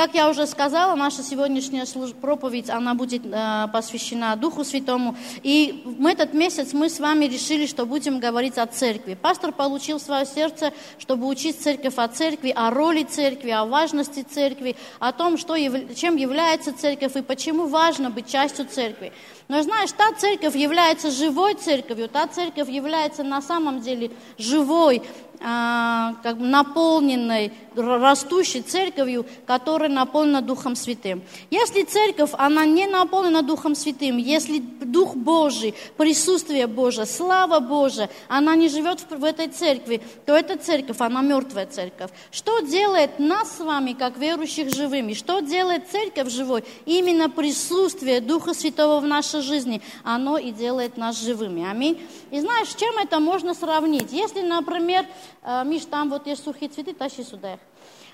Как 0.00 0.14
я 0.14 0.28
уже 0.30 0.46
сказала, 0.46 0.94
наша 0.94 1.24
сегодняшняя 1.24 1.84
проповедь, 2.20 2.70
она 2.70 2.94
будет 2.94 3.22
э, 3.26 3.66
посвящена 3.72 4.36
Духу 4.36 4.62
Святому. 4.62 5.16
И 5.42 5.82
в 5.84 6.06
этот 6.06 6.34
месяц 6.34 6.72
мы 6.72 6.88
с 6.88 7.00
вами 7.00 7.24
решили, 7.24 7.66
что 7.66 7.84
будем 7.84 8.20
говорить 8.20 8.58
о 8.58 8.66
церкви. 8.68 9.18
Пастор 9.20 9.50
получил 9.50 9.98
свое 9.98 10.24
сердце, 10.24 10.72
чтобы 11.00 11.26
учить 11.26 11.60
церковь 11.60 11.94
о 11.96 12.06
церкви, 12.06 12.54
о 12.56 12.70
роли 12.70 13.02
церкви, 13.02 13.50
о 13.50 13.64
важности 13.64 14.20
церкви, 14.22 14.76
о 15.00 15.10
том, 15.10 15.36
что, 15.36 15.56
чем 15.96 16.14
является 16.14 16.72
церковь 16.72 17.16
и 17.16 17.22
почему 17.22 17.66
важно 17.66 18.10
быть 18.10 18.28
частью 18.28 18.66
церкви. 18.66 19.12
Но 19.48 19.62
знаешь, 19.62 19.90
та 19.90 20.12
церковь 20.12 20.54
является 20.54 21.10
живой 21.10 21.54
церковью, 21.54 22.08
та 22.08 22.28
церковь 22.28 22.68
является 22.68 23.24
на 23.24 23.42
самом 23.42 23.80
деле 23.80 24.12
живой, 24.36 25.02
как 25.38 26.38
бы 26.38 26.46
наполненной, 26.46 27.52
растущей 27.74 28.62
церковью, 28.62 29.26
которая 29.46 29.88
наполнена 29.88 30.42
Духом 30.42 30.74
Святым. 30.76 31.22
Если 31.50 31.82
церковь, 31.84 32.30
она 32.34 32.64
не 32.64 32.86
наполнена 32.86 33.42
Духом 33.42 33.74
Святым, 33.74 34.16
если 34.16 34.58
Дух 34.58 35.14
Божий, 35.14 35.74
присутствие 35.96 36.66
Божие, 36.66 37.06
слава 37.06 37.60
Божия, 37.60 38.10
она 38.28 38.56
не 38.56 38.68
живет 38.68 39.04
в, 39.08 39.24
этой 39.24 39.48
церкви, 39.48 40.02
то 40.26 40.36
эта 40.36 40.56
церковь, 40.56 41.00
она 41.00 41.22
мертвая 41.22 41.66
церковь. 41.66 42.10
Что 42.30 42.60
делает 42.60 43.18
нас 43.18 43.58
с 43.58 43.60
вами, 43.60 43.92
как 43.92 44.18
верующих, 44.18 44.74
живыми? 44.74 45.14
Что 45.14 45.40
делает 45.40 45.88
церковь 45.90 46.30
живой? 46.30 46.64
Именно 46.86 47.30
присутствие 47.30 48.20
Духа 48.20 48.54
Святого 48.54 49.00
в 49.00 49.06
нашей 49.06 49.42
жизни, 49.42 49.82
оно 50.02 50.38
и 50.38 50.50
делает 50.50 50.96
нас 50.96 51.20
живыми. 51.20 51.68
Аминь. 51.68 52.00
И 52.30 52.40
знаешь, 52.40 52.68
с 52.68 52.74
чем 52.74 52.98
это 52.98 53.20
можно 53.20 53.54
сравнить? 53.54 54.12
Если, 54.12 54.40
например, 54.40 55.06
Миш, 55.42 55.84
там 55.86 56.10
вот 56.10 56.26
есть 56.26 56.44
сухие 56.44 56.68
цветы, 56.68 56.94
тащи 56.94 57.22
сюда 57.22 57.54
их. 57.54 57.60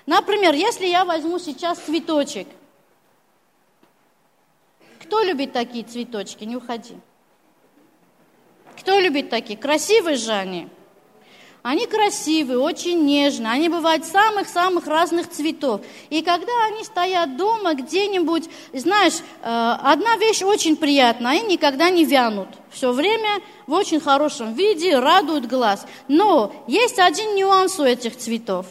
Например, 0.05 0.53
если 0.53 0.85
я 0.85 1.05
возьму 1.05 1.39
сейчас 1.39 1.79
цветочек. 1.79 2.47
Кто 4.99 5.21
любит 5.21 5.53
такие 5.53 5.83
цветочки? 5.83 6.43
Не 6.43 6.55
уходи. 6.55 6.97
Кто 8.79 8.99
любит 8.99 9.29
такие? 9.29 9.57
Красивые 9.57 10.17
же 10.17 10.31
они. 10.31 10.69
Они 11.65 11.87
красивые, 11.87 12.59
очень 12.59 13.05
нежные, 13.05 13.51
они 13.51 13.69
бывают 13.69 14.05
самых-самых 14.05 14.85
разных 14.85 15.31
цветов. 15.31 15.81
И 16.11 16.21
когда 16.21 16.51
они 16.67 16.83
стоят 16.83 17.37
дома 17.37 17.73
где-нибудь, 17.73 18.47
знаешь, 18.71 19.15
э, 19.41 19.75
одна 19.81 20.15
вещь 20.17 20.43
очень 20.43 20.77
приятная, 20.77 21.31
они 21.31 21.53
никогда 21.53 21.89
не 21.89 22.05
вянут. 22.05 22.49
Все 22.69 22.91
время 22.91 23.41
в 23.65 23.73
очень 23.73 23.99
хорошем 23.99 24.53
виде, 24.53 24.99
радуют 24.99 25.47
глаз. 25.47 25.87
Но 26.07 26.53
есть 26.67 26.99
один 26.99 27.33
нюанс 27.33 27.79
у 27.79 27.83
этих 27.83 28.15
цветов. 28.15 28.67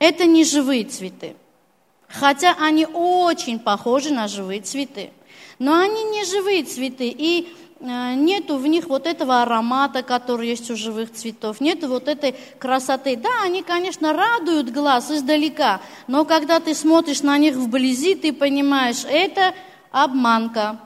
Это 0.00 0.24
не 0.24 0.42
живые 0.42 0.86
цветы. 0.86 1.36
Хотя 2.08 2.56
они 2.58 2.84
очень 2.84 3.60
похожи 3.60 4.12
на 4.12 4.26
живые 4.26 4.60
цветы. 4.60 5.12
Но 5.60 5.78
они 5.78 6.02
не 6.02 6.24
живые 6.24 6.64
цветы. 6.64 7.14
И 7.16 7.48
нету 7.80 8.56
в 8.56 8.66
них 8.66 8.88
вот 8.88 9.06
этого 9.06 9.42
аромата, 9.42 10.02
который 10.02 10.48
есть 10.48 10.70
у 10.70 10.76
живых 10.76 11.12
цветов, 11.12 11.60
нету 11.60 11.88
вот 11.88 12.08
этой 12.08 12.34
красоты. 12.58 13.16
Да, 13.16 13.42
они, 13.44 13.62
конечно, 13.62 14.12
радуют 14.12 14.70
глаз 14.70 15.10
издалека, 15.10 15.80
но 16.06 16.24
когда 16.24 16.60
ты 16.60 16.74
смотришь 16.74 17.22
на 17.22 17.38
них 17.38 17.54
вблизи, 17.54 18.14
ты 18.14 18.32
понимаешь, 18.32 19.04
это 19.08 19.54
обманка, 19.90 20.80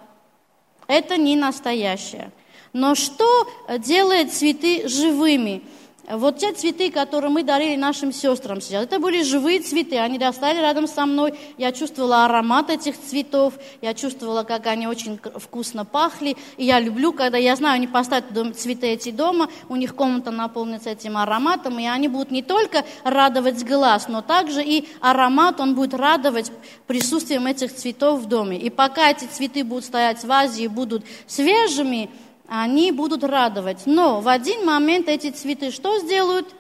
это 0.87 1.17
не 1.17 1.37
настоящее. 1.37 2.31
Но 2.73 2.95
что 2.95 3.47
делает 3.79 4.33
цветы 4.33 4.89
живыми? 4.89 5.63
Вот 6.11 6.39
те 6.39 6.53
цветы, 6.53 6.91
которые 6.91 7.31
мы 7.31 7.45
дарили 7.45 7.77
нашим 7.77 8.13
сестрам 8.13 8.61
сейчас, 8.61 8.85
это 8.85 8.99
были 8.99 9.23
живые 9.23 9.61
цветы, 9.61 9.99
они 9.99 10.19
достали 10.19 10.59
рядом 10.59 10.89
со 10.89 11.07
мной, 11.07 11.35
я 11.59 11.71
чувствовала 11.71 12.25
аромат 12.25 12.71
этих 12.71 13.01
цветов, 13.01 13.55
я 13.81 13.95
чувствовала, 13.95 14.43
как 14.43 14.67
они 14.67 14.89
очень 14.89 15.21
вкусно 15.37 15.85
пахли, 15.85 16.37
и 16.57 16.65
я 16.65 16.81
люблю, 16.81 17.13
когда 17.13 17.39
я 17.39 17.55
знаю, 17.55 17.77
они 17.77 17.87
поставят 17.87 18.25
цветы 18.57 18.89
эти 18.89 19.13
дома, 19.13 19.49
у 19.69 19.77
них 19.77 19.95
комната 19.95 20.33
наполнится 20.33 20.91
этим 20.91 21.17
ароматом, 21.17 21.79
и 21.79 21.87
они 21.87 22.09
будут 22.09 22.33
не 22.33 22.43
только 22.43 22.85
радовать 23.05 23.65
глаз, 23.65 24.09
но 24.09 24.23
также 24.23 24.65
и 24.65 24.89
аромат, 25.01 25.61
он 25.61 25.77
будет 25.77 25.95
радовать 25.95 26.51
присутствием 26.89 27.47
этих 27.47 27.73
цветов 27.73 28.23
в 28.23 28.27
доме. 28.27 28.59
И 28.59 28.71
пока 28.71 29.11
эти 29.11 29.27
цветы 29.27 29.63
будут 29.63 29.85
стоять 29.85 30.19
в 30.19 30.27
вазе 30.27 30.65
и 30.65 30.69
будут 30.69 31.05
свежими, 31.29 32.11
они 32.55 32.93
будут 32.93 33.25
радовать. 33.25 33.87
Но 33.87 34.21
в 34.21 34.29
один 34.29 34.67
момент 34.67 35.09
эти 35.09 35.31
цветы 35.31 35.71
что 35.71 35.99
сделают? 36.01 36.55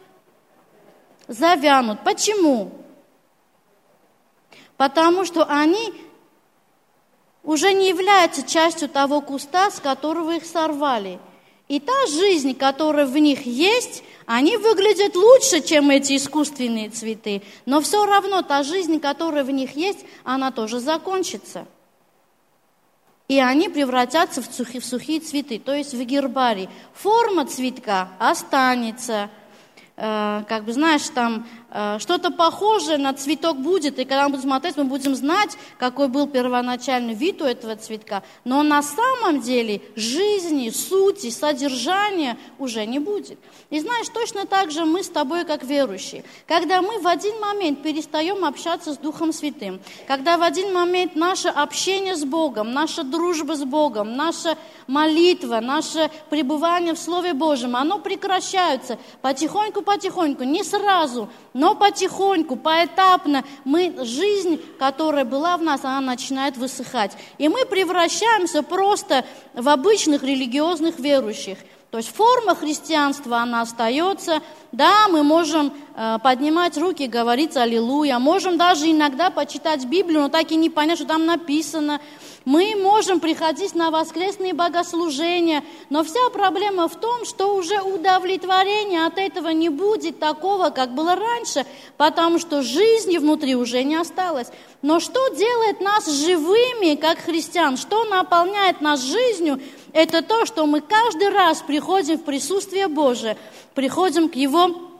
Завянут. 1.28 2.02
Почему? 2.02 2.72
Потому 4.78 5.26
что 5.26 5.44
они 5.44 5.92
уже 7.42 7.74
не 7.74 7.90
являются 7.90 8.42
частью 8.42 8.88
того 8.88 9.20
куста, 9.20 9.70
с 9.70 9.80
которого 9.80 10.30
их 10.34 10.46
сорвали. 10.46 11.20
И 11.68 11.78
та 11.78 12.06
жизнь, 12.06 12.54
которая 12.54 13.04
в 13.04 13.18
них 13.18 13.44
есть, 13.44 14.02
они 14.24 14.56
выглядят 14.56 15.14
лучше, 15.14 15.60
чем 15.60 15.90
эти 15.90 16.16
искусственные 16.16 16.88
цветы. 16.88 17.42
Но 17.66 17.82
все 17.82 18.06
равно 18.06 18.40
та 18.40 18.62
жизнь, 18.62 18.98
которая 18.98 19.44
в 19.44 19.50
них 19.50 19.76
есть, 19.76 20.06
она 20.24 20.52
тоже 20.52 20.80
закончится 20.80 21.66
и 23.32 23.38
они 23.38 23.70
превратятся 23.70 24.42
в 24.42 24.44
сухие, 24.44 24.82
в 24.82 24.84
сухие 24.84 25.18
цветы, 25.18 25.58
то 25.58 25.74
есть 25.74 25.94
в 25.94 26.04
гербарий. 26.04 26.68
Форма 26.92 27.46
цветка 27.46 28.10
останется, 28.18 29.30
э, 29.96 30.42
как 30.46 30.64
бы, 30.64 30.74
знаешь, 30.74 31.08
там 31.08 31.46
что-то 31.98 32.30
похожее 32.30 32.98
на 32.98 33.14
цветок 33.14 33.56
будет, 33.56 33.98
и 33.98 34.04
когда 34.04 34.24
мы 34.24 34.30
будем 34.30 34.42
смотреть, 34.42 34.76
мы 34.76 34.84
будем 34.84 35.14
знать, 35.14 35.56
какой 35.78 36.08
был 36.08 36.26
первоначальный 36.26 37.14
вид 37.14 37.40
у 37.40 37.46
этого 37.46 37.76
цветка. 37.76 38.22
Но 38.44 38.62
на 38.62 38.82
самом 38.82 39.40
деле 39.40 39.80
жизни, 39.96 40.68
сути, 40.68 41.30
содержания 41.30 42.36
уже 42.58 42.84
не 42.84 42.98
будет. 42.98 43.38
И 43.70 43.80
знаешь, 43.80 44.08
точно 44.10 44.44
так 44.44 44.70
же 44.70 44.84
мы 44.84 45.02
с 45.02 45.08
тобой, 45.08 45.46
как 45.46 45.64
верующие. 45.64 46.24
Когда 46.46 46.82
мы 46.82 46.98
в 46.98 47.06
один 47.06 47.40
момент 47.40 47.82
перестаем 47.82 48.44
общаться 48.44 48.92
с 48.92 48.98
Духом 48.98 49.32
Святым, 49.32 49.80
когда 50.06 50.36
в 50.36 50.42
один 50.42 50.74
момент 50.74 51.16
наше 51.16 51.48
общение 51.48 52.16
с 52.16 52.24
Богом, 52.24 52.74
наша 52.74 53.02
дружба 53.02 53.56
с 53.56 53.64
Богом, 53.64 54.14
наша 54.14 54.58
молитва, 54.86 55.60
наше 55.60 56.10
пребывание 56.28 56.92
в 56.92 56.98
Слове 56.98 57.32
Божьем, 57.32 57.76
оно 57.76 57.98
прекращается 57.98 58.98
потихоньку-потихоньку, 59.22 60.44
не 60.44 60.64
сразу, 60.64 61.30
но 61.62 61.76
потихоньку, 61.76 62.56
поэтапно 62.56 63.44
мы, 63.64 64.04
жизнь, 64.04 64.60
которая 64.80 65.24
была 65.24 65.56
в 65.56 65.62
нас, 65.62 65.84
она 65.84 66.00
начинает 66.00 66.56
высыхать. 66.56 67.12
И 67.38 67.48
мы 67.48 67.64
превращаемся 67.66 68.64
просто 68.64 69.24
в 69.54 69.68
обычных 69.68 70.24
религиозных 70.24 70.98
верующих. 70.98 71.58
То 71.92 71.98
есть 71.98 72.12
форма 72.12 72.56
христианства, 72.56 73.36
она 73.38 73.60
остается. 73.60 74.40
Да, 74.72 75.06
мы 75.06 75.22
можем 75.22 75.72
э, 75.94 76.18
поднимать 76.20 76.76
руки 76.76 77.06
говорить 77.06 77.56
«Аллилуйя». 77.56 78.18
Можем 78.18 78.58
даже 78.58 78.90
иногда 78.90 79.30
почитать 79.30 79.84
Библию, 79.84 80.22
но 80.22 80.28
так 80.30 80.50
и 80.50 80.56
не 80.56 80.68
понять, 80.68 80.98
что 80.98 81.06
там 81.06 81.26
написано. 81.26 82.00
Мы 82.44 82.74
можем 82.76 83.20
приходить 83.20 83.74
на 83.74 83.90
воскресные 83.90 84.52
богослужения, 84.52 85.62
но 85.90 86.02
вся 86.02 86.28
проблема 86.32 86.88
в 86.88 86.96
том, 86.96 87.24
что 87.24 87.54
уже 87.54 87.80
удовлетворения 87.80 89.06
от 89.06 89.18
этого 89.18 89.48
не 89.50 89.68
будет 89.68 90.18
такого, 90.18 90.70
как 90.70 90.94
было 90.94 91.14
раньше, 91.14 91.64
потому 91.96 92.38
что 92.38 92.62
жизни 92.62 93.18
внутри 93.18 93.54
уже 93.54 93.84
не 93.84 93.96
осталось. 93.96 94.48
Но 94.82 94.98
что 94.98 95.28
делает 95.28 95.80
нас 95.80 96.10
живыми, 96.10 96.96
как 96.96 97.18
христиан? 97.18 97.76
Что 97.76 98.04
наполняет 98.04 98.80
нас 98.80 99.02
жизнью? 99.02 99.60
Это 99.92 100.22
то, 100.22 100.44
что 100.44 100.66
мы 100.66 100.80
каждый 100.80 101.28
раз 101.28 101.62
приходим 101.62 102.18
в 102.18 102.24
присутствие 102.24 102.88
Божие, 102.88 103.36
приходим 103.74 104.28
к 104.28 104.34
Его 104.34 104.91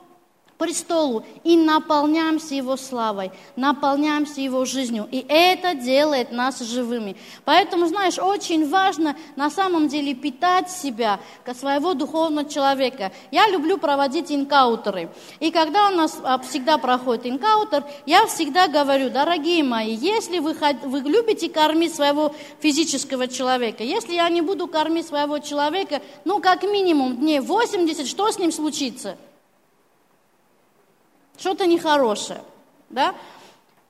престолу 0.62 1.24
и 1.42 1.56
наполняемся 1.56 2.54
Его 2.54 2.76
славой, 2.76 3.32
наполняемся 3.56 4.40
Его 4.40 4.64
жизнью. 4.64 5.08
И 5.10 5.26
это 5.28 5.74
делает 5.74 6.30
нас 6.30 6.60
живыми. 6.60 7.16
Поэтому, 7.44 7.86
знаешь, 7.88 8.16
очень 8.16 8.68
важно 8.68 9.16
на 9.34 9.50
самом 9.50 9.88
деле 9.88 10.14
питать 10.14 10.70
себя, 10.70 11.18
своего 11.58 11.94
духовного 11.94 12.48
человека. 12.48 13.10
Я 13.32 13.48
люблю 13.48 13.76
проводить 13.76 14.30
инкаутеры. 14.30 15.10
И 15.40 15.50
когда 15.50 15.88
у 15.88 15.96
нас 15.96 16.20
а, 16.22 16.38
всегда 16.38 16.78
проходит 16.78 17.26
инкаутер, 17.26 17.82
я 18.06 18.26
всегда 18.26 18.68
говорю, 18.68 19.10
дорогие 19.10 19.64
мои, 19.64 19.92
если 19.92 20.38
вы, 20.38 20.54
вы 20.84 21.00
любите 21.00 21.48
кормить 21.48 21.92
своего 21.92 22.32
физического 22.60 23.26
человека, 23.26 23.82
если 23.82 24.14
я 24.14 24.28
не 24.28 24.42
буду 24.42 24.68
кормить 24.68 25.08
своего 25.08 25.40
человека, 25.40 26.00
ну, 26.24 26.40
как 26.40 26.62
минимум 26.62 27.16
дней 27.16 27.40
80, 27.40 28.06
что 28.06 28.30
с 28.30 28.38
ним 28.38 28.52
случится? 28.52 29.16
Что-то 31.36 31.66
нехорошее, 31.66 32.42
да? 32.90 33.14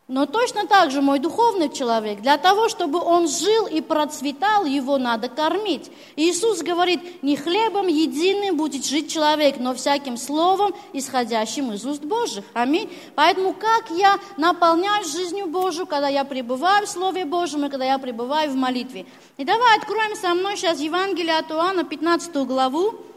Но 0.08 0.26
точно 0.26 0.66
так 0.66 0.90
же 0.90 1.00
мой 1.00 1.20
духовный 1.20 1.70
человек, 1.70 2.20
для 2.20 2.36
того, 2.36 2.68
чтобы 2.68 3.00
он 3.00 3.28
жил 3.28 3.66
и 3.66 3.80
процветал, 3.80 4.66
его 4.66 4.98
надо 4.98 5.30
кормить. 5.30 5.90
Иисус 6.16 6.60
говорит, 6.60 7.22
не 7.22 7.34
хлебом 7.34 7.86
единым 7.86 8.56
будет 8.56 8.84
жить 8.84 9.10
человек, 9.10 9.56
но 9.58 9.74
всяким 9.74 10.18
словом, 10.18 10.74
исходящим 10.92 11.72
из 11.72 11.86
уст 11.86 12.02
Божьих. 12.02 12.44
Аминь. 12.52 12.90
Поэтому 13.14 13.54
как 13.54 13.90
я 13.96 14.18
наполняюсь 14.36 15.10
жизнью 15.10 15.46
Божью, 15.46 15.86
когда 15.86 16.08
я 16.08 16.24
пребываю 16.24 16.86
в 16.86 16.90
Слове 16.90 17.24
Божьем 17.24 17.64
и 17.64 17.70
когда 17.70 17.86
я 17.86 17.98
пребываю 17.98 18.50
в 18.50 18.54
молитве. 18.54 19.06
И 19.38 19.44
давай 19.44 19.78
откроем 19.78 20.14
со 20.16 20.34
мной 20.34 20.58
сейчас 20.58 20.80
Евангелие 20.80 21.38
от 21.38 21.50
Иоанна, 21.50 21.84
15 21.84 22.36
главу. 22.46 23.12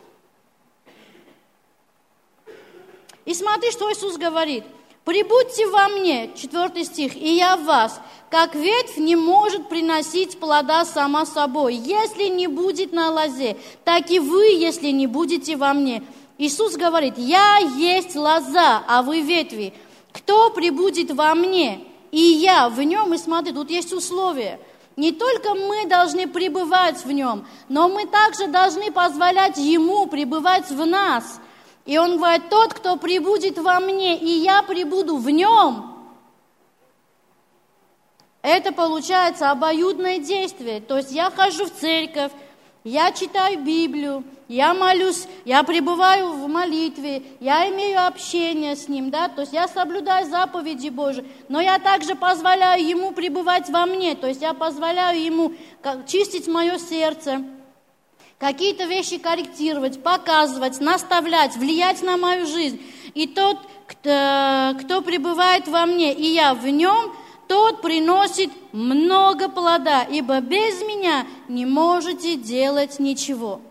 И 3.25 3.33
смотри, 3.33 3.71
что 3.71 3.91
Иисус 3.91 4.17
говорит. 4.17 4.63
«Прибудьте 5.03 5.67
во 5.67 5.87
мне», 5.87 6.31
4 6.35 6.83
стих, 6.83 7.15
«и 7.15 7.35
я 7.35 7.57
в 7.57 7.65
вас, 7.65 8.01
как 8.31 8.55
ветвь 8.55 8.97
не 8.97 9.15
может 9.15 9.69
приносить 9.69 10.39
плода 10.39 10.83
сама 10.83 11.27
собой, 11.27 11.75
если 11.75 12.23
не 12.23 12.47
будет 12.47 12.91
на 12.91 13.11
лозе, 13.11 13.55
так 13.83 14.09
и 14.09 14.19
вы, 14.19 14.45
если 14.45 14.87
не 14.87 15.05
будете 15.05 15.57
во 15.57 15.75
мне». 15.75 16.01
Иисус 16.39 16.75
говорит, 16.75 17.13
«Я 17.17 17.57
есть 17.59 18.15
лоза, 18.15 18.83
а 18.87 19.03
вы 19.03 19.21
ветви. 19.21 19.73
Кто 20.11 20.49
прибудет 20.49 21.11
во 21.11 21.35
мне, 21.35 21.83
и 22.11 22.19
я 22.19 22.67
в 22.69 22.81
нем?» 22.81 23.13
И 23.13 23.19
смотри, 23.19 23.53
тут 23.53 23.69
есть 23.69 23.93
условия. 23.93 24.59
Не 24.95 25.11
только 25.11 25.53
мы 25.53 25.85
должны 25.85 26.27
пребывать 26.27 27.05
в 27.05 27.11
нем, 27.11 27.45
но 27.69 27.89
мы 27.89 28.07
также 28.07 28.47
должны 28.47 28.91
позволять 28.91 29.57
ему 29.57 30.07
пребывать 30.07 30.71
в 30.71 30.83
нас– 30.83 31.39
и 31.85 31.97
он 31.97 32.17
говорит, 32.17 32.49
тот, 32.49 32.73
кто 32.73 32.97
прибудет 32.97 33.57
во 33.59 33.79
мне, 33.79 34.17
и 34.17 34.29
я 34.29 34.63
прибуду 34.63 35.17
в 35.17 35.29
нем, 35.29 35.95
это 38.41 38.71
получается 38.71 39.51
обоюдное 39.51 40.19
действие. 40.19 40.79
То 40.81 40.97
есть 40.97 41.11
я 41.11 41.29
хожу 41.29 41.65
в 41.65 41.71
церковь, 41.71 42.31
я 42.83 43.11
читаю 43.11 43.59
Библию, 43.63 44.23
я 44.47 44.73
молюсь, 44.75 45.27
я 45.43 45.63
пребываю 45.63 46.33
в 46.33 46.47
молитве, 46.47 47.23
я 47.39 47.67
имею 47.69 48.05
общение 48.05 48.75
с 48.75 48.87
Ним, 48.87 49.09
да, 49.09 49.27
то 49.27 49.41
есть 49.41 49.53
я 49.53 49.67
соблюдаю 49.67 50.29
заповеди 50.29 50.89
Божьи, 50.89 51.25
но 51.49 51.59
я 51.59 51.79
также 51.79 52.13
позволяю 52.13 52.85
Ему 52.85 53.11
пребывать 53.11 53.69
во 53.69 53.87
мне, 53.87 54.15
то 54.15 54.27
есть 54.27 54.41
я 54.43 54.53
позволяю 54.53 55.19
Ему 55.23 55.53
чистить 56.05 56.47
мое 56.47 56.77
сердце, 56.77 57.43
какие-то 58.37 58.85
вещи 58.85 59.17
корректировать, 59.17 60.01
показывать, 60.03 60.79
наставлять, 60.79 61.55
влиять 61.55 62.01
на 62.01 62.17
мою 62.17 62.45
жизнь. 62.45 62.81
И 63.13 63.27
тот, 63.27 63.57
кто, 63.87 64.75
кто 64.81 65.01
пребывает 65.01 65.67
во 65.67 65.85
мне, 65.85 66.13
и 66.13 66.33
я 66.33 66.53
в 66.53 66.67
нем, 66.67 67.13
тот 67.47 67.81
приносит 67.81 68.49
много 68.71 69.49
плода, 69.49 70.03
ибо 70.03 70.39
без 70.41 70.81
меня 70.81 71.25
не 71.47 71.65
можете 71.65 72.35
делать 72.35 72.99
ничего. 72.99 73.61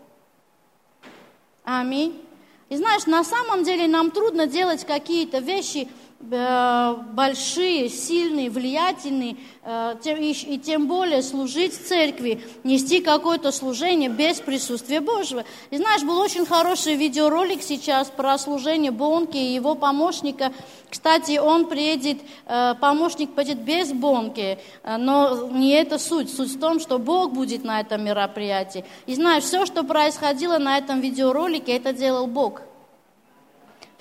Аминь. 1.65 2.21
И 2.69 2.77
знаешь, 2.77 3.07
на 3.07 3.25
самом 3.25 3.65
деле 3.65 3.87
нам 3.87 4.11
трудно 4.11 4.47
делать 4.47 4.85
какие-то 4.85 5.39
вещи, 5.39 5.89
большие, 6.31 7.89
сильные, 7.89 8.51
влиятельные, 8.51 9.37
э, 9.63 9.97
и 10.05 10.59
тем 10.59 10.87
более 10.87 11.23
служить 11.23 11.75
церкви, 11.75 12.43
нести 12.65 13.01
какое-то 13.01 13.53
служение 13.53 14.09
без 14.09 14.41
присутствия 14.41 15.01
Божьего. 15.01 15.45
И 15.71 15.77
знаешь, 15.77 16.03
был 16.03 16.19
очень 16.19 16.47
хороший 16.47 16.95
видеоролик 16.95 17.63
сейчас 17.63 18.09
про 18.09 18.39
служение 18.39 18.91
Бонки 18.91 19.37
и 19.37 19.55
его 19.55 19.75
помощника. 19.75 20.53
Кстати, 20.89 21.39
он 21.39 21.67
приедет, 21.67 22.19
э, 22.47 22.75
помощник 22.81 23.35
пойдет 23.35 23.59
без 23.59 23.93
Бонки, 23.93 24.59
но 24.85 25.49
не 25.49 25.73
это 25.73 25.99
суть. 25.99 26.35
Суть 26.35 26.55
в 26.55 26.61
том, 26.61 26.81
что 26.81 26.99
Бог 26.99 27.33
будет 27.33 27.65
на 27.65 27.81
этом 27.81 28.05
мероприятии. 28.05 28.85
И 29.07 29.15
знаешь, 29.15 29.45
все, 29.45 29.67
что 29.67 29.83
происходило 29.85 30.59
на 30.59 30.79
этом 30.79 31.01
видеоролике, 31.01 31.77
это 31.77 31.93
делал 31.93 32.27
Бог– 32.27 32.63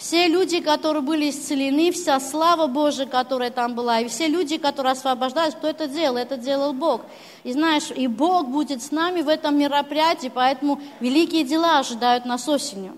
все 0.03 0.27
люди, 0.27 0.59
которые 0.59 1.01
были 1.01 1.29
исцелены, 1.29 1.89
вся 1.93 2.19
слава 2.19 2.67
Божия, 2.67 3.05
которая 3.05 3.51
там 3.51 3.73
была, 3.73 4.01
и 4.01 4.09
все 4.09 4.27
люди, 4.27 4.57
которые 4.57 4.91
освобождались, 4.91 5.53
кто 5.53 5.69
это 5.69 5.87
делал? 5.87 6.17
Это 6.17 6.35
делал 6.35 6.73
Бог. 6.73 7.03
И 7.45 7.53
знаешь, 7.53 7.89
и 7.89 8.07
Бог 8.07 8.49
будет 8.49 8.83
с 8.83 8.91
нами 8.91 9.21
в 9.21 9.29
этом 9.29 9.57
мероприятии, 9.57 10.29
поэтому 10.33 10.81
великие 10.99 11.45
дела 11.45 11.79
ожидают 11.79 12.25
нас 12.25 12.49
осенью. 12.49 12.97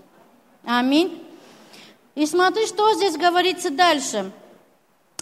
Аминь. 0.64 1.22
И 2.16 2.26
смотри, 2.26 2.66
что 2.66 2.92
здесь 2.94 3.16
говорится 3.16 3.70
дальше. 3.70 4.32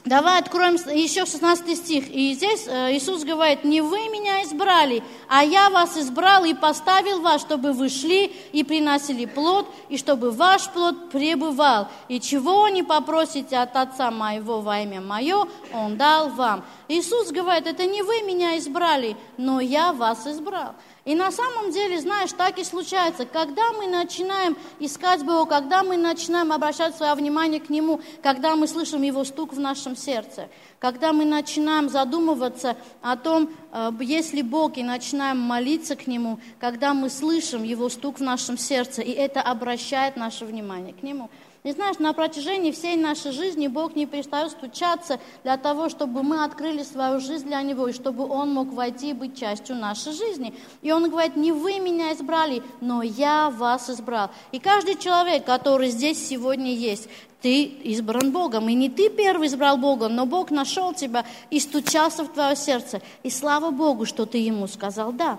Давай 0.04 0.38
откроем 0.38 0.74
еще 0.74 1.24
16 1.24 1.78
стих. 1.78 2.10
И 2.10 2.34
здесь 2.34 2.66
э, 2.68 2.94
Иисус 2.94 3.24
говорит, 3.24 3.64
не 3.64 3.80
вы 3.80 4.10
меня 4.10 4.42
избрали, 4.42 5.02
а 5.28 5.42
я 5.42 5.70
вас 5.70 5.96
избрал 5.96 6.44
и 6.44 6.52
поставил 6.52 7.22
вас, 7.22 7.40
чтобы 7.40 7.72
вы 7.72 7.88
шли 7.88 8.26
и 8.52 8.64
приносили 8.64 9.24
плод, 9.24 9.66
и 9.88 9.96
чтобы 9.96 10.30
ваш 10.30 10.68
плод 10.68 11.08
пребывал. 11.08 11.88
И 12.08 12.20
чего 12.20 12.68
не 12.68 12.82
попросите 12.82 13.56
от 13.56 13.74
Отца 13.76 14.10
моего 14.10 14.60
во 14.60 14.80
имя 14.80 15.00
мое, 15.00 15.46
Он 15.72 15.96
дал 15.96 16.28
вам. 16.28 16.66
Иисус 16.86 17.30
говорит, 17.30 17.66
это 17.66 17.86
не 17.86 18.02
вы 18.02 18.20
меня 18.24 18.58
избрали, 18.58 19.16
но 19.38 19.58
я 19.60 19.94
вас 19.94 20.26
избрал. 20.26 20.74
И 21.04 21.14
на 21.14 21.30
самом 21.30 21.70
деле, 21.70 22.00
знаешь, 22.00 22.32
так 22.32 22.58
и 22.58 22.64
случается. 22.64 23.26
Когда 23.26 23.72
мы 23.72 23.86
начинаем 23.86 24.56
искать 24.78 25.22
Бога, 25.22 25.56
когда 25.60 25.82
мы 25.82 25.98
начинаем 25.98 26.50
обращать 26.50 26.96
свое 26.96 27.14
внимание 27.14 27.60
к 27.60 27.68
Нему, 27.68 28.00
когда 28.22 28.56
мы 28.56 28.66
слышим 28.66 29.02
Его 29.02 29.24
стук 29.24 29.52
в 29.52 29.60
нашем 29.60 29.96
сердце, 29.96 30.48
когда 30.78 31.12
мы 31.12 31.26
начинаем 31.26 31.90
задумываться 31.90 32.76
о 33.02 33.16
том, 33.16 33.50
э, 33.72 33.90
есть 34.00 34.32
ли 34.32 34.42
Бог, 34.42 34.78
и 34.78 34.82
начинаем 34.82 35.38
молиться 35.38 35.94
к 35.94 36.06
Нему, 36.06 36.38
когда 36.58 36.94
мы 36.94 37.10
слышим 37.10 37.64
Его 37.64 37.90
стук 37.90 38.18
в 38.18 38.22
нашем 38.22 38.56
сердце, 38.56 39.02
и 39.02 39.10
это 39.10 39.42
обращает 39.42 40.16
наше 40.16 40.46
внимание 40.46 40.94
к 40.94 41.02
Нему– 41.02 41.28
и 41.64 41.72
знаешь, 41.72 41.98
на 41.98 42.12
протяжении 42.12 42.72
всей 42.72 42.94
нашей 42.94 43.32
жизни 43.32 43.68
Бог 43.68 43.96
не 43.96 44.04
перестает 44.04 44.50
стучаться 44.50 45.18
для 45.44 45.56
того, 45.56 45.88
чтобы 45.88 46.22
мы 46.22 46.44
открыли 46.44 46.82
свою 46.82 47.20
жизнь 47.20 47.46
для 47.46 47.62
Него, 47.62 47.88
и 47.88 47.94
чтобы 47.94 48.28
Он 48.28 48.52
мог 48.52 48.70
войти 48.74 49.10
и 49.10 49.14
быть 49.14 49.38
частью 49.38 49.76
нашей 49.76 50.12
жизни. 50.12 50.52
И 50.82 50.92
Он 50.92 51.08
говорит, 51.08 51.36
не 51.36 51.52
вы 51.52 51.78
меня 51.78 52.12
избрали, 52.12 52.62
но 52.82 53.02
я 53.02 53.48
вас 53.48 53.88
избрал. 53.88 54.30
И 54.52 54.58
каждый 54.58 54.96
человек, 54.96 55.46
который 55.46 55.88
здесь 55.88 56.28
сегодня 56.28 56.74
есть, 56.74 57.08
ты 57.40 57.62
избран 57.62 58.30
Богом. 58.30 58.68
И 58.68 58.74
не 58.74 58.90
ты 58.90 59.08
первый 59.08 59.48
избрал 59.48 59.78
Бога, 59.78 60.08
но 60.08 60.26
Бог 60.26 60.50
нашел 60.50 60.92
тебя 60.92 61.24
и 61.48 61.60
стучался 61.60 62.24
в 62.24 62.28
твое 62.28 62.56
сердце. 62.56 63.00
И 63.22 63.30
слава 63.30 63.70
Богу, 63.70 64.04
что 64.04 64.26
ты 64.26 64.36
Ему 64.36 64.66
сказал 64.66 65.12
«да». 65.12 65.38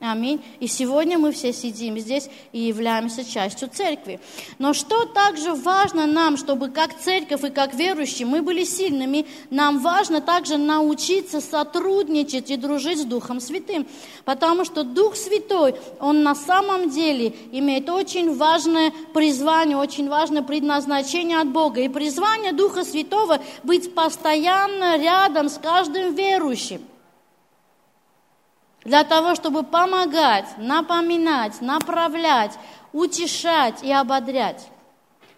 Аминь. 0.00 0.42
И 0.60 0.66
сегодня 0.66 1.18
мы 1.18 1.30
все 1.30 1.52
сидим 1.52 1.98
здесь 1.98 2.30
и 2.52 2.60
являемся 2.60 3.22
частью 3.22 3.68
церкви. 3.68 4.18
Но 4.58 4.72
что 4.72 5.04
также 5.04 5.52
важно 5.52 6.06
нам, 6.06 6.38
чтобы 6.38 6.70
как 6.70 6.98
церковь 6.98 7.44
и 7.44 7.50
как 7.50 7.74
верующие 7.74 8.26
мы 8.26 8.40
были 8.40 8.64
сильными, 8.64 9.26
нам 9.50 9.80
важно 9.80 10.22
также 10.22 10.56
научиться 10.56 11.42
сотрудничать 11.42 12.50
и 12.50 12.56
дружить 12.56 13.00
с 13.00 13.04
Духом 13.04 13.40
Святым. 13.40 13.86
Потому 14.24 14.64
что 14.64 14.84
Дух 14.84 15.16
Святой, 15.16 15.74
Он 16.00 16.22
на 16.22 16.34
самом 16.34 16.88
деле 16.88 17.34
имеет 17.52 17.90
очень 17.90 18.34
важное 18.34 18.94
призвание, 19.12 19.76
очень 19.76 20.08
важное 20.08 20.40
предназначение 20.40 21.38
от 21.40 21.48
Бога. 21.48 21.82
И 21.82 21.90
призвание 21.90 22.52
Духа 22.52 22.84
Святого 22.84 23.42
быть 23.64 23.94
постоянно 23.94 24.96
рядом 24.96 25.50
с 25.50 25.58
каждым 25.58 26.14
верующим 26.14 26.80
для 28.84 29.04
того, 29.04 29.34
чтобы 29.34 29.62
помогать, 29.62 30.46
напоминать, 30.58 31.60
направлять, 31.60 32.58
утешать 32.92 33.82
и 33.82 33.92
ободрять. 33.92 34.68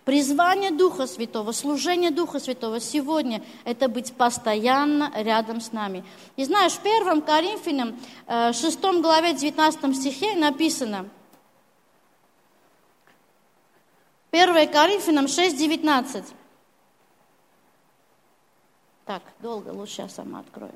Призвание 0.05 0.73
Духа 0.73 1.07
Святого, 1.07 1.53
служение 1.53 2.11
Духа 2.11 2.41
Святого 2.41 2.81
сегодня– 2.81 3.41
это 3.65 3.89
быть 3.89 4.13
постоянно 4.15 5.13
рядом 5.15 5.61
с 5.61 5.71
нами. 5.71 6.05
И 6.35 6.45
знаешь, 6.45 6.73
в 6.73 6.81
1 6.81 7.23
Коринфянам, 7.23 7.97
6 8.27 8.79
э, 8.83 9.01
главе, 9.01 9.35
19 9.35 9.97
стихе 9.97 10.35
написано, 10.35 11.09
1 14.33 14.73
Коринфянам 14.73 15.29
6, 15.29 15.57
19. 15.57 16.25
Так, 19.05 19.23
долго, 19.41 19.69
лучше 19.69 20.03
я 20.03 20.09
сама 20.09 20.41
открою. 20.41 20.75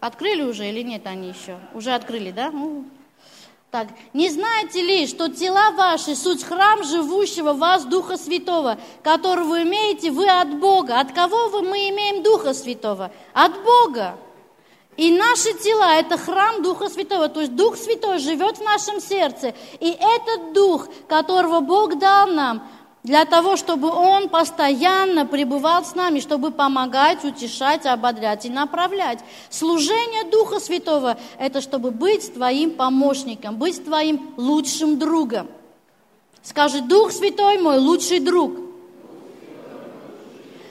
Открыли 0.00 0.42
уже 0.42 0.68
или 0.68 0.82
нет 0.82 1.06
они 1.06 1.28
еще? 1.28 1.58
Уже 1.74 1.94
открыли, 1.94 2.30
да? 2.30 2.50
Ну, 2.50 2.84
так, 3.70 3.88
не 4.12 4.30
знаете 4.30 4.80
ли, 4.82 5.06
что 5.06 5.28
тела 5.28 5.72
ваши 5.72 6.14
суть 6.14 6.44
храм 6.44 6.84
живущего 6.84 7.52
в 7.52 7.58
вас 7.58 7.84
Духа 7.84 8.16
Святого, 8.16 8.78
который 9.02 9.44
вы 9.44 9.62
имеете 9.62 10.10
вы 10.10 10.28
от 10.28 10.58
Бога? 10.58 11.00
От 11.00 11.12
кого 11.12 11.48
вы 11.48 11.62
мы 11.62 11.90
имеем 11.90 12.22
Духа 12.22 12.54
Святого? 12.54 13.10
От 13.34 13.52
Бога. 13.64 14.16
И 14.96 15.12
наши 15.12 15.52
тела– 15.54 15.94
это 15.98 16.16
храм 16.16 16.62
Духа 16.62 16.88
Святого, 16.88 17.28
то 17.28 17.40
есть 17.40 17.54
Дух 17.54 17.76
Святой 17.76 18.18
живет 18.18 18.56
в 18.56 18.62
нашем 18.62 19.00
сердце. 19.00 19.52
И 19.78 19.90
этот 19.90 20.54
Дух, 20.54 20.88
которого 21.06 21.60
Бог 21.60 21.98
дал 21.98 22.28
нам, 22.28 22.66
для 23.06 23.24
того, 23.24 23.56
чтобы 23.56 23.88
Он 23.88 24.28
постоянно 24.28 25.26
пребывал 25.26 25.84
с 25.84 25.94
нами, 25.94 26.18
чтобы 26.18 26.50
помогать, 26.50 27.24
утешать, 27.24 27.86
ободрять 27.86 28.46
и 28.46 28.50
направлять. 28.50 29.20
Служение 29.48 30.24
Духа 30.24 30.58
Святого– 30.58 31.16
это 31.38 31.60
чтобы 31.60 31.92
быть 31.92 32.34
твоим 32.34 32.72
помощником, 32.72 33.58
быть 33.58 33.84
твоим 33.84 34.34
лучшим 34.36 34.98
другом. 34.98 35.46
Скажи, 36.42 36.80
Дух 36.80 37.12
Святой 37.12 37.58
мой 37.58 37.78
лучший 37.78 38.18
друг. 38.18 38.54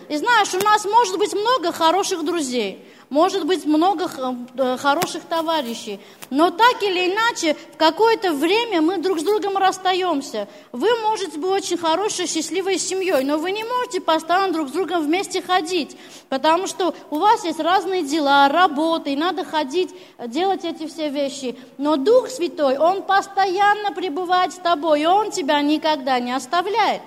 И 0.09 0.17
знаешь, 0.17 0.53
у 0.53 0.59
нас 0.59 0.83
может 0.83 1.17
быть 1.17 1.33
много 1.33 1.71
хороших 1.71 2.25
друзей– 2.25 2.85
может 3.09 3.45
быть 3.45 3.65
много 3.65 4.09
э, 4.57 4.77
хороших 4.77 5.23
товарищей. 5.23 5.99
Но 6.29 6.49
так 6.49 6.81
или 6.81 7.13
иначе, 7.13 7.55
в 7.73 7.77
какое-то 7.77 8.33
время 8.33 8.81
мы 8.81 8.97
друг 8.97 9.19
с 9.19 9.23
другом 9.23 9.57
расстаемся. 9.57 10.47
Вы 10.71 10.89
можете 11.01 11.37
быть 11.37 11.51
очень 11.51 11.77
хорошей, 11.77 12.27
счастливой 12.27 12.77
семьей, 12.77 13.23
но 13.23 13.37
вы 13.37 13.51
не 13.51 13.63
можете 13.63 14.01
постоянно 14.01 14.53
друг 14.53 14.69
с 14.69 14.71
другом 14.71 15.03
вместе 15.03 15.41
ходить, 15.41 15.97
потому 16.29 16.67
что 16.67 16.93
у 17.09 17.19
вас 17.19 17.43
есть 17.45 17.59
разные 17.59 18.03
дела, 18.03 18.49
работы, 18.49 19.13
и 19.13 19.15
надо 19.15 19.43
ходить, 19.43 19.93
делать 20.27 20.65
эти 20.65 20.87
все 20.87 21.09
вещи. 21.09 21.55
Но 21.77 21.95
Дух 21.97 22.29
Святой, 22.29 22.77
Он 22.77 23.03
постоянно 23.03 23.91
пребывает 23.91 24.53
с 24.53 24.57
тобой, 24.57 25.01
и 25.01 25.05
Он 25.05 25.31
тебя 25.31 25.61
никогда 25.61 26.19
не 26.19 26.31
оставляет. 26.31 27.01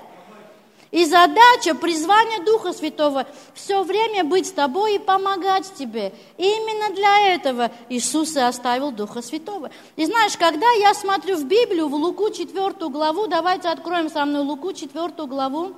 И 0.90 1.04
задача, 1.04 1.74
призвание 1.74 2.42
Духа 2.44 2.72
Святого 2.72 3.26
все 3.54 3.82
время 3.82 4.24
быть 4.24 4.46
с 4.46 4.52
тобой 4.52 4.96
и 4.96 4.98
помогать 4.98 5.70
тебе. 5.74 6.14
И 6.38 6.44
именно 6.44 6.94
для 6.94 7.34
этого 7.34 7.70
Иисус 7.90 8.36
и 8.36 8.40
оставил 8.40 8.90
Духа 8.90 9.20
Святого. 9.20 9.70
И 9.96 10.06
знаешь, 10.06 10.36
когда 10.38 10.70
я 10.72 10.94
смотрю 10.94 11.36
в 11.36 11.44
Библию, 11.44 11.88
в 11.88 11.94
Луку 11.94 12.30
4 12.30 12.72
главу, 12.88 13.26
давайте 13.26 13.68
откроем 13.68 14.08
со 14.08 14.24
мной 14.24 14.42
Луку 14.42 14.72
4 14.72 15.08
главу. 15.26 15.74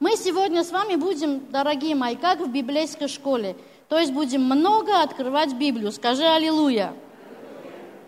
Мы 0.00 0.16
сегодня 0.16 0.64
с 0.64 0.72
вами 0.72 0.96
будем, 0.96 1.50
дорогие 1.50 1.94
мои, 1.94 2.16
как 2.16 2.40
в 2.40 2.50
библейской 2.50 3.08
школе. 3.08 3.56
То 3.88 3.98
есть 3.98 4.12
будем 4.12 4.42
много 4.42 5.00
открывать 5.00 5.54
Библию. 5.54 5.92
Скажи 5.92 6.24
аллилуйя. 6.24 6.92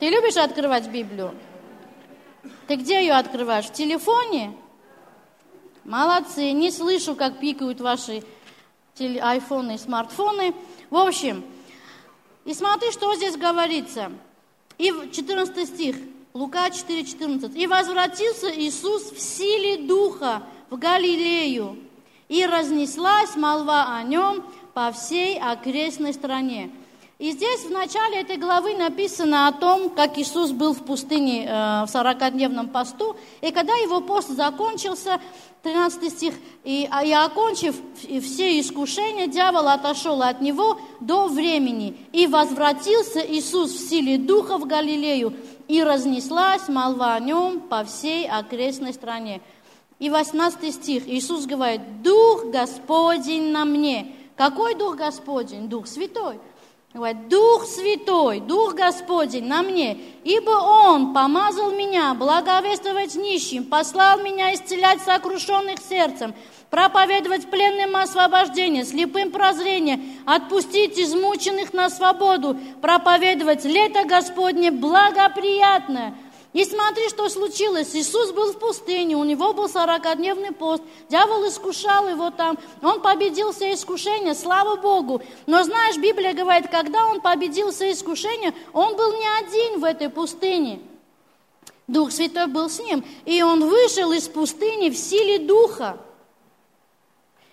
Ты 0.00 0.08
любишь 0.08 0.37
открывать 0.37 0.88
Библию? 0.88 1.35
Ты 2.66 2.76
где 2.76 3.00
ее 3.00 3.12
открываешь? 3.12 3.66
В 3.66 3.73
телефоне? 3.73 4.52
Молодцы, 5.88 6.52
не 6.52 6.71
слышу, 6.71 7.14
как 7.14 7.40
пикают 7.40 7.80
ваши 7.80 8.23
айфоны 8.99 9.76
и 9.76 9.78
смартфоны. 9.78 10.54
В 10.90 10.97
общем, 10.97 11.42
и 12.45 12.52
смотри, 12.52 12.92
что 12.92 13.14
здесь 13.14 13.38
говорится. 13.38 14.12
И 14.76 14.90
14 14.90 15.66
стих, 15.66 15.97
Лука 16.35 16.68
4,14. 16.68 17.57
«И 17.57 17.66
возвратился 17.66 18.50
Иисус 18.54 19.11
в 19.12 19.18
силе 19.18 19.78
Духа 19.78 20.42
в 20.68 20.76
Галилею, 20.76 21.78
и 22.28 22.45
разнеслась 22.45 23.35
молва 23.35 23.97
о 23.97 24.02
нем 24.02 24.45
по 24.75 24.92
всей 24.92 25.38
окрестной 25.38 26.12
стране». 26.12 26.71
И 27.18 27.32
здесь 27.32 27.64
в 27.64 27.72
начале 27.72 28.20
этой 28.20 28.37
главы 28.37 28.76
написано 28.76 29.48
о 29.48 29.52
том, 29.52 29.90
как 29.90 30.18
Иисус 30.18 30.52
был 30.52 30.72
в 30.72 30.84
пустыне 30.84 31.46
э, 31.46 31.48
в 31.84 31.88
40-дневном 31.92 32.68
посту, 32.68 33.16
и 33.40 33.50
когда 33.50 33.75
его 33.75 34.00
пост 34.00 34.28
закончился, 34.28 35.20
13 35.64 36.12
стих, 36.12 36.34
и, 36.62 36.87
а, 36.88 37.04
и 37.04 37.10
окончив 37.10 37.75
все 38.22 38.60
искушения, 38.60 39.26
дьявол 39.26 39.66
отошел 39.66 40.22
от 40.22 40.40
него 40.40 40.78
до 41.00 41.26
времени, 41.26 41.96
и 42.12 42.28
возвратился 42.28 43.18
Иисус 43.18 43.72
в 43.72 43.88
силе 43.88 44.16
Духа 44.16 44.56
в 44.56 44.68
Галилею, 44.68 45.34
и 45.66 45.82
разнеслась 45.82 46.68
молва 46.68 47.14
о 47.14 47.20
нем 47.20 47.58
по 47.58 47.82
всей 47.82 48.28
окрестной 48.28 48.94
стране. 48.94 49.40
И 49.98 50.08
18 50.08 50.72
стих, 50.72 51.08
Иисус 51.08 51.46
говорит, 51.46 52.00
Дух 52.00 52.44
Господень 52.44 53.50
на 53.50 53.64
мне. 53.64 54.14
Какой 54.37 54.76
Дух 54.76 54.94
Господень? 54.94 55.68
Дух 55.68 55.88
Святой. 55.88 56.38
Говорит, 56.95 57.28
Дух 57.28 57.66
Святой, 57.66 58.40
Дух 58.40 58.75
Господень 58.75 59.45
на 59.45 59.62
мне, 59.62 59.99
ибо 60.25 60.50
Он 60.50 61.12
помазал 61.12 61.71
меня 61.71 62.14
благовествовать 62.14 63.14
нищим, 63.14 63.64
послал 63.64 64.21
меня 64.21 64.54
исцелять 64.54 65.02
сокрушенных 65.02 65.80
сердцем, 65.87 66.35
проповедовать 66.71 67.50
пленным 67.50 67.95
освобождение, 67.95 68.85
слепым 68.85 69.30
прозрение, 69.30 70.00
отпустить 70.25 70.99
измученных 70.99 71.75
на 71.75 71.90
свободу, 71.90 72.57
проповедовать 72.80 73.66
лето 73.66 74.04
Господне 74.04 74.71
благоприятное– 74.71 76.14
и 76.55 76.64
смотри, 76.64 77.09
что 77.11 77.28
случилось. 77.28 77.95
Иисус 77.95 78.33
был 78.33 78.52
в 78.52 78.59
пустыне, 78.59 79.17
у 79.17 79.25
него 79.25 79.52
был 79.52 79.67
40-дневный 79.67 80.52
пост. 80.52 80.83
Дьявол 81.11 81.47
искушал 81.47 82.09
его 82.09 82.31
там. 82.31 82.59
Он 82.83 83.02
победил 83.02 83.52
все 83.52 83.75
искушения, 83.75 84.35
слава 84.35 84.76
Богу. 84.76 85.21
Но 85.47 85.62
знаешь, 85.62 85.99
Библия 85.99 86.33
говорит, 86.33 86.71
когда 86.71 87.07
он 87.07 87.21
победил 87.21 87.71
все 87.71 87.93
искушения, 87.93 88.55
он 88.73 88.97
был 88.97 89.12
не 89.12 89.28
один 89.38 89.81
в 89.81 89.85
этой 89.85 90.09
пустыне. 90.09 90.81
Дух 91.87 92.12
Святой 92.12 92.47
был 92.47 92.71
с 92.71 92.78
ним. 92.81 93.05
И 93.26 93.43
он 93.43 93.69
вышел 93.69 94.11
из 94.12 94.26
пустыни 94.26 94.88
в 94.88 94.97
силе 94.97 95.38
Духа. 95.38 95.99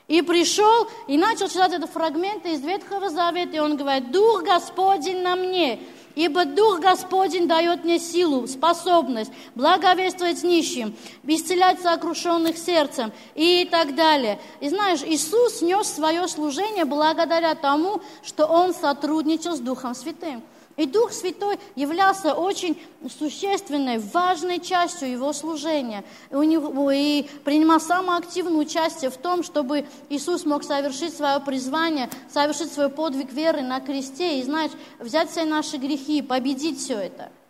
И 0.08 0.22
пришел 0.22 0.88
и 1.08 1.18
начал 1.18 1.50
читать 1.50 1.74
этот 1.74 1.90
фрагмент 1.90 2.46
из 2.46 2.62
Ветхого 2.62 3.10
Завета. 3.10 3.58
И 3.58 3.60
он 3.60 3.76
говорит, 3.76 4.12
Дух 4.12 4.44
Господень 4.44 5.22
на 5.22 5.36
мне, 5.36 5.82
Ибо 6.16 6.46
Дух 6.46 6.80
Господень 6.80 7.48
дает 7.48 7.84
мне 7.84 8.00
силу, 8.00 8.48
способность 8.48 9.32
благовествовать 9.54 10.44
нищим, 10.44 10.96
исцелять 11.24 11.82
сокрушенных 11.82 12.58
сердцем 12.58 13.12
и 13.36 13.68
так 13.70 13.96
далее. 13.96 14.40
И 14.62 14.70
знаешь, 14.70 15.02
Иисус 15.06 15.62
нес 15.62 15.88
свое 15.88 16.28
служение 16.28 16.86
благодаря 16.86 17.54
тому, 17.54 18.02
что 18.24 18.46
Он 18.46 18.74
сотрудничал 18.74 19.56
с 19.56 19.60
Духом 19.60 19.94
Святым. 19.94 20.42
И 20.78 20.86
Дух 20.86 21.14
Святой 21.14 21.58
являлся 21.76 22.34
очень 22.34 22.82
существенной, 23.18 24.00
важной 24.00 24.60
частью 24.60 25.10
его 25.10 25.32
служения. 25.32 26.04
И, 26.32 26.36
у 26.36 26.44
него, 26.44 26.92
и 26.92 27.24
принимал 27.44 27.80
самое 27.80 28.20
активное 28.20 28.58
участие 28.58 29.10
в 29.10 29.18
том, 29.18 29.44
чтобы 29.44 29.86
Иисус 30.10 30.46
мог 30.46 30.64
совершить 30.64 31.16
свое 31.16 31.40
призвание, 31.40 32.10
совершить 32.30 32.74
свой 32.74 32.90
подвиг 32.90 33.32
веры 33.32 33.62
на 33.62 33.80
кресте 33.80 34.40
и, 34.40 34.44
знаешь, 34.44 34.72
взять 35.00 35.32
все 35.32 35.46
наши 35.46 35.78
грехи 35.78 36.18
и 36.18 36.22
победить 36.22 36.80
все 36.80 36.96
это– 36.96 37.32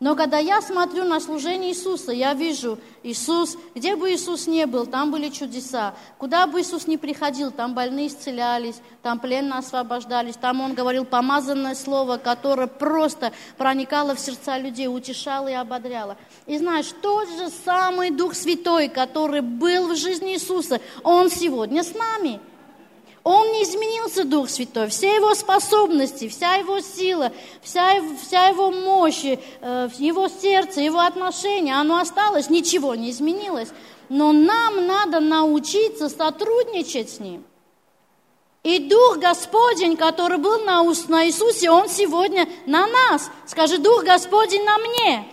но 0.00 0.16
когда 0.16 0.38
я 0.38 0.62
смотрю 0.62 1.04
на 1.04 1.20
служение 1.20 1.72
Иисуса, 1.72 2.10
я 2.10 2.32
вижу 2.32 2.78
Иисус, 3.02 3.58
где 3.74 3.96
бы 3.96 4.10
Иисус 4.10 4.46
не 4.46 4.64
был, 4.64 4.86
там 4.86 5.10
были 5.10 5.28
чудеса. 5.28 5.94
Куда 6.16 6.46
бы 6.46 6.62
Иисус 6.62 6.86
не 6.86 6.96
приходил, 6.96 7.50
там 7.50 7.74
больные 7.74 8.06
исцелялись, 8.06 8.80
там 9.02 9.18
пленные 9.18 9.58
освобождались, 9.58 10.36
там 10.36 10.62
Он 10.62 10.72
говорил 10.72 11.04
помазанное 11.04 11.74
слово, 11.74 12.16
которое 12.16 12.66
просто 12.66 13.32
проникало 13.58 14.14
в 14.14 14.20
сердца 14.20 14.56
людей, 14.56 14.88
утешало 14.88 15.48
и 15.48 15.52
ободряло. 15.52 16.16
И 16.46 16.56
знаешь, 16.56 16.94
тот 17.02 17.28
же 17.28 17.50
самый 17.66 18.10
Дух 18.10 18.34
Святой, 18.34 18.88
который 18.88 19.42
был 19.42 19.88
в 19.88 19.96
жизни 19.96 20.32
Иисуса, 20.32 20.80
Он 21.02 21.28
сегодня 21.28 21.84
с 21.84 21.92
нами– 21.94 22.40
он 23.22 23.52
не 23.52 23.64
изменился, 23.64 24.24
Дух 24.24 24.48
Святой. 24.48 24.88
Все 24.88 25.14
его 25.14 25.34
способности, 25.34 26.28
вся 26.28 26.54
его 26.54 26.80
сила, 26.80 27.32
вся, 27.62 28.00
вся 28.22 28.46
его 28.48 28.70
мощь, 28.70 29.24
э, 29.24 29.88
его 29.98 30.28
сердце, 30.28 30.80
его 30.80 31.00
отношения, 31.00 31.74
оно 31.74 31.98
осталось, 31.98 32.48
ничего 32.48 32.94
не 32.94 33.10
изменилось. 33.10 33.68
Но 34.08 34.32
нам 34.32 34.86
надо 34.86 35.20
научиться 35.20 36.08
сотрудничать 36.08 37.10
с 37.10 37.20
ним. 37.20 37.44
И 38.62 38.78
Дух 38.78 39.18
Господень, 39.18 39.96
который 39.96 40.38
был 40.38 40.60
на, 40.60 40.82
на 40.82 41.26
Иисусе, 41.26 41.70
Он 41.70 41.88
сегодня 41.88 42.48
на 42.66 42.86
нас. 42.86 43.30
Скажи, 43.46 43.78
Дух 43.78 44.04
Господень 44.04 44.64
на 44.64 44.78
мне. 44.78 45.26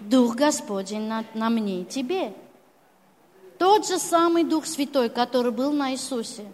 Дух 0.00 0.34
Господень 0.34 1.02
на, 1.02 1.24
на 1.34 1.48
мне 1.48 1.82
и 1.82 1.84
тебе. 1.84 2.32
Тот 3.62 3.86
же 3.86 4.00
самый 4.00 4.42
Дух 4.42 4.66
Святой, 4.66 5.08
который 5.08 5.52
был 5.52 5.70
на 5.70 5.92
Иисусе, 5.92 6.46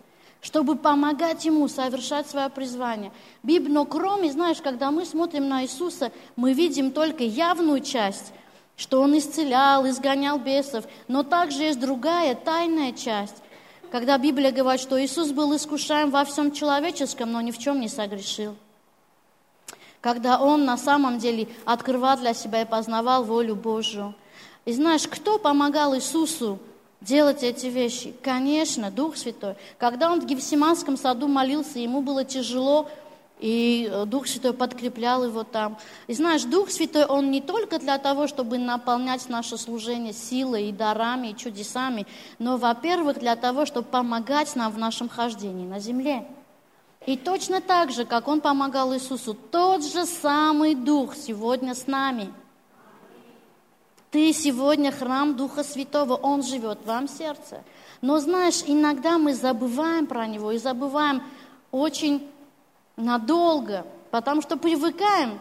чтобы 0.43 0.77
помогать 0.77 1.43
Ему 1.47 1.67
совершать 1.67 2.29
свое 2.29 2.51
призвание. 2.51 3.13
Библия, 3.43 3.73
но 3.73 3.87
кроме, 3.87 4.31
знаешь, 4.31 4.59
когда 4.61 4.91
мы 4.91 5.07
смотрим 5.07 5.49
на 5.49 5.63
Иисуса, 5.63 6.13
мы 6.37 6.53
видим 6.53 6.91
только 6.91 7.25
явную 7.25 7.81
часть, 7.81 8.35
что 8.77 9.01
Он 9.01 9.17
исцелял, 9.17 9.89
изгонял 9.89 10.39
бесов, 10.39 10.85
но 11.09 11.23
также 11.23 11.63
есть 11.63 11.81
другая, 11.81 12.35
тайная 12.35 12.93
часть, 12.93 13.37
когда 13.91 14.19
Библия 14.19 14.53
говорит, 14.53 14.83
что 14.83 15.03
Иисус 15.03 15.31
был 15.31 15.57
искушаем 15.57 16.11
во 16.11 16.27
всем 16.27 16.53
человеческом, 16.53 17.33
но 17.33 17.41
ни 17.41 17.53
в 17.53 17.59
чем 17.59 17.81
не 17.81 17.89
согрешил. 17.89 18.55
Когда 20.03 20.43
Он 20.43 20.67
на 20.67 20.77
самом 20.77 21.19
деле 21.19 21.49
открывал 21.65 22.19
для 22.19 22.35
себя 22.35 22.61
и 22.61 22.67
познавал 22.67 23.25
волю 23.25 23.57
Божию. 23.57 24.15
И 24.67 24.75
знаешь, 24.75 25.09
кто 25.09 25.39
помогал 25.39 25.97
Иисусу 25.97 26.59
делать 27.01 27.43
эти 27.43 27.67
вещи? 27.67 28.15
Конечно, 28.23 28.91
Дух 28.91 29.17
Святой. 29.17 29.55
Когда 29.79 30.11
он 30.11 30.21
в 30.21 30.27
Гефсиманском 30.27 30.97
саду 30.97 31.29
молился, 31.29 31.79
ему 31.79 32.03
было 32.03 32.25
тяжело, 32.25 32.89
И 33.41 33.89
э, 33.91 34.05
Дух 34.07 34.27
Святой 34.27 34.53
подкреплял 34.53 35.25
его 35.25 35.45
там. 35.45 35.79
И 36.09 36.15
знаешь, 36.15 36.43
Дух 36.43 36.71
Святой, 36.71 37.05
Он 37.05 37.31
не 37.31 37.41
только 37.41 37.79
для 37.79 37.99
того, 37.99 38.27
чтобы 38.27 38.59
наполнять 38.59 39.29
наше 39.29 39.57
служение 39.57 40.13
силой 40.13 40.69
и 40.69 40.73
дарами, 40.73 41.29
и 41.29 41.37
чудесами, 41.37 42.07
но, 42.39 42.57
во-первых, 42.57 43.19
для 43.21 43.37
того, 43.37 43.65
чтобы 43.65 43.87
помогать 43.89 44.57
нам 44.57 44.73
в 44.73 44.79
нашем 44.79 45.09
хождении 45.09 45.67
на 45.67 45.79
земле. 45.79 46.27
И 47.07 47.17
точно 47.17 47.61
так 47.61 47.93
же, 47.93 48.05
как 48.05 48.27
Он 48.29 48.41
помогал 48.41 48.93
Иисусу, 48.95 49.35
тот 49.35 49.85
же 49.85 50.05
самый 50.05 50.75
Дух 50.75 51.15
сегодня 51.15 51.75
с 51.75 51.87
нами. 51.87 52.33
Ты 54.11 54.33
сегодня 54.33 54.91
храм 54.91 55.37
Духа 55.37 55.63
Святого, 55.63 56.15
Он 56.15 56.43
живет 56.43 56.81
в 56.81 56.87
вам 56.87 57.09
сердце. 57.09 57.63
Но 58.01 58.19
знаешь, 58.21 58.63
иногда 58.67 59.19
мы 59.19 59.35
забываем 59.35 60.07
про 60.07 60.27
Него 60.27 60.53
и 60.53 60.59
забываем 60.59 61.23
очень 61.71 62.31
надолго, 62.97 63.87
потому 64.11 64.41
что 64.41 64.57
привыкаем. 64.57 65.41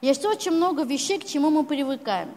Есть 0.00 0.24
очень 0.24 0.52
много 0.52 0.82
вещей, 0.82 1.18
к 1.18 1.24
чему 1.24 1.50
мы 1.50 1.64
привыкаем. 1.64 2.30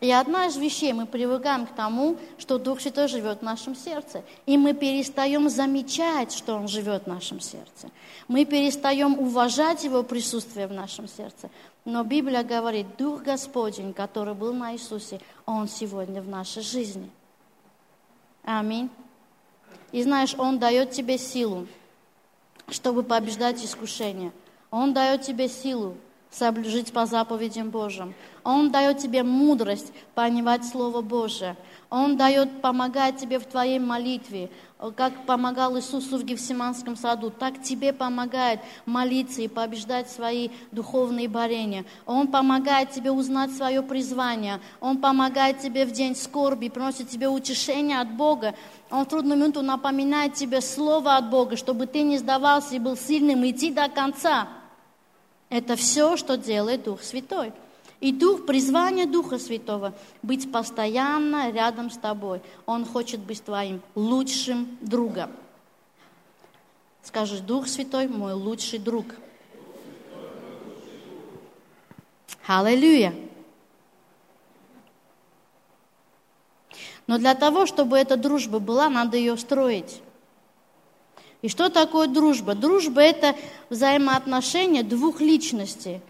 И 0.00 0.10
одна 0.12 0.46
из 0.46 0.56
вещей, 0.56 0.92
мы 0.92 1.06
привыкаем 1.06 1.66
к 1.66 1.74
тому, 1.74 2.16
что 2.38 2.58
Дух 2.58 2.80
Святой 2.80 3.08
живет 3.08 3.40
в 3.40 3.42
нашем 3.42 3.74
сердце. 3.74 4.22
И 4.46 4.56
мы 4.56 4.72
перестаем 4.72 5.48
замечать, 5.48 6.32
что 6.32 6.54
Он 6.54 6.68
живет 6.68 7.04
в 7.04 7.06
нашем 7.08 7.40
сердце. 7.40 7.90
Мы 8.28 8.44
перестаем 8.44 9.18
уважать 9.18 9.84
Его 9.84 10.02
присутствие 10.02 10.66
в 10.68 10.72
нашем 10.72 11.08
сердце. 11.08 11.50
Но 11.84 12.04
Библия 12.04 12.44
говорит, 12.44 12.86
Дух 12.96 13.22
Господень, 13.22 13.92
который 13.92 14.34
был 14.34 14.54
на 14.54 14.74
Иисусе, 14.74 15.20
Он 15.46 15.68
сегодня 15.68 16.22
в 16.22 16.28
нашей 16.28 16.62
жизни. 16.62 17.10
Аминь. 18.44 18.90
И 19.90 20.02
знаешь, 20.02 20.34
Он 20.38 20.58
дает 20.58 20.92
тебе 20.92 21.18
силу 21.18 21.66
чтобы 22.70 23.02
побеждать 23.02 23.64
искушение. 23.64 24.32
Он 24.70 24.92
дает 24.92 25.22
тебе 25.22 25.48
силу 25.48 25.96
жить 26.64 26.92
по 26.92 27.06
заповедям 27.06 27.70
Божьим. 27.70 28.14
Он 28.48 28.70
дает 28.70 28.96
тебе 28.96 29.24
мудрость 29.24 29.92
понимать 30.14 30.66
Слово 30.66 31.02
Божие. 31.02 31.54
Он 31.90 32.16
дает, 32.16 32.62
помогает 32.62 33.18
тебе 33.18 33.38
в 33.38 33.44
твоей 33.44 33.78
молитве, 33.78 34.48
как 34.96 35.26
помогал 35.26 35.76
Иисусу 35.76 36.16
в 36.16 36.24
Гефсиманском 36.24 36.96
саду, 36.96 37.28
так 37.28 37.62
тебе 37.62 37.92
помогает 37.92 38.60
молиться 38.86 39.42
и 39.42 39.48
побеждать 39.48 40.10
свои 40.10 40.48
духовные 40.72 41.28
борения. 41.28 41.84
Он 42.06 42.26
помогает 42.26 42.90
тебе 42.90 43.10
узнать 43.10 43.52
свое 43.52 43.82
призвание. 43.82 44.60
Он 44.80 44.96
помогает 44.96 45.58
тебе 45.58 45.84
в 45.84 45.90
день 45.90 46.16
скорби, 46.16 46.70
приносит 46.70 47.10
тебе 47.10 47.28
утешение 47.28 48.00
от 48.00 48.10
Бога. 48.12 48.54
Он 48.90 49.04
в 49.04 49.08
трудную 49.10 49.38
минуту 49.38 49.60
напоминает 49.60 50.32
тебе 50.32 50.62
слово 50.62 51.18
от 51.18 51.28
Бога, 51.28 51.56
чтобы 51.56 51.84
ты 51.84 52.00
не 52.00 52.16
сдавался 52.16 52.76
и 52.76 52.78
был 52.78 52.96
сильным, 52.96 53.46
идти 53.46 53.70
до 53.70 53.90
конца. 53.90 54.48
Это 55.50 55.76
все, 55.76 56.16
что 56.16 56.38
делает 56.38 56.84
Дух 56.84 57.02
Святой. 57.02 57.52
И 58.00 58.12
Дух, 58.12 58.46
призвание 58.46 59.06
Духа 59.06 59.38
Святого– 59.38 59.92
быть 60.22 60.52
постоянно 60.52 61.50
рядом 61.50 61.90
с 61.90 61.96
тобой. 61.96 62.40
Он 62.64 62.84
хочет 62.84 63.20
быть 63.20 63.42
твоим 63.42 63.82
лучшим 63.96 64.78
другом. 64.80 65.32
Скажи, 67.02 67.40
Дух 67.40 67.66
Святой– 67.66 68.06
мой 68.08 68.34
лучший 68.34 68.78
друг. 68.78 69.06
Аллилуйя. 72.46 73.14
Но 77.08 77.18
для 77.18 77.34
того, 77.34 77.66
чтобы 77.66 77.98
эта 77.98 78.16
дружба 78.16 78.58
была, 78.58 78.88
надо 78.88 79.16
ее 79.16 79.36
строить. 79.36 80.00
И 81.42 81.48
что 81.48 81.68
такое 81.68 82.06
дружба? 82.06 82.54
Дружба– 82.54 83.00
это 83.02 83.34
взаимоотношения 83.70 84.82
двух 84.82 85.20
личностей. 85.20 86.00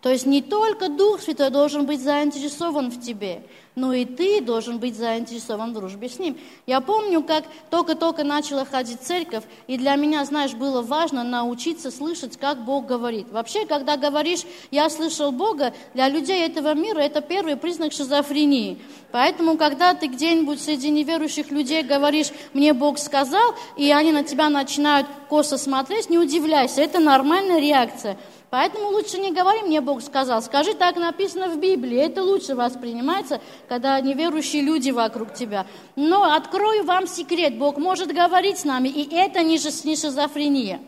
То 0.00 0.10
есть 0.10 0.26
не 0.26 0.42
только 0.42 0.88
Дух 0.88 1.20
Святой 1.20 1.50
должен 1.50 1.84
быть 1.84 2.00
заинтересован 2.00 2.90
в 2.90 3.00
тебе, 3.00 3.42
но 3.74 3.92
и 3.92 4.04
ты 4.04 4.40
должен 4.40 4.78
быть 4.78 4.96
заинтересован 4.96 5.70
в 5.70 5.74
дружбе 5.74 6.08
с 6.08 6.20
Ним. 6.20 6.36
Я 6.66 6.80
помню, 6.80 7.22
как 7.22 7.44
только-только 7.68 8.22
начала 8.22 8.64
ходить 8.64 9.00
в 9.00 9.04
церковь, 9.04 9.42
и 9.66 9.76
для 9.76 9.96
меня, 9.96 10.24
знаешь, 10.24 10.54
было 10.54 10.82
важно 10.82 11.24
научиться 11.24 11.90
слышать, 11.90 12.36
как 12.36 12.64
Бог 12.64 12.86
говорит. 12.86 13.26
Вообще, 13.32 13.66
когда 13.66 13.96
говоришь 13.96 14.42
«я 14.70 14.88
слышал 14.88 15.32
Бога», 15.32 15.74
для 15.94 16.08
людей 16.08 16.46
этого 16.46 16.74
мира 16.74 17.00
это 17.00 17.20
первый 17.20 17.56
признак 17.56 17.92
шизофрении. 17.92 18.78
Поэтому, 19.10 19.56
когда 19.56 19.94
ты 19.94 20.06
где-нибудь 20.06 20.60
среди 20.60 20.90
неверующих 20.90 21.50
людей 21.50 21.82
говоришь 21.82 22.28
«мне 22.52 22.72
Бог 22.72 22.98
сказал», 22.98 23.54
и 23.76 23.90
они 23.90 24.12
на 24.12 24.22
тебя 24.22 24.48
начинают 24.48 25.08
косо 25.28 25.58
смотреть, 25.58 26.08
не 26.08 26.18
удивляйся, 26.18 26.82
это 26.82 27.00
нормальная 27.00 27.60
реакция– 27.60 28.16
Поэтому 28.50 28.88
лучше 28.88 29.18
не 29.18 29.30
говори 29.30 29.62
мне, 29.62 29.80
Бог 29.82 30.00
сказал. 30.02 30.40
Скажи, 30.40 30.72
так 30.74 30.96
написано 30.96 31.48
в 31.48 31.58
Библии. 31.58 31.98
Это 31.98 32.22
лучше 32.22 32.54
воспринимается, 32.54 33.40
когда 33.68 34.00
неверующие 34.00 34.62
люди 34.62 34.90
вокруг 34.90 35.34
тебя. 35.34 35.66
Но 35.96 36.32
открою 36.34 36.84
вам 36.84 37.06
секрет. 37.06 37.58
Бог 37.58 37.76
может 37.76 38.12
говорить 38.12 38.58
с 38.58 38.64
нами, 38.64 38.88
и 38.88 39.14
это 39.14 39.42
не, 39.42 39.58
шизофрения, 39.58 40.80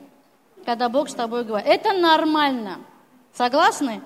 когда 0.64 0.88
Бог 0.88 1.10
с 1.10 1.14
тобой 1.14 1.44
говорит. 1.44 1.68
Это 1.68 1.92
нормально. 1.92 2.78
Согласны? 3.34 4.00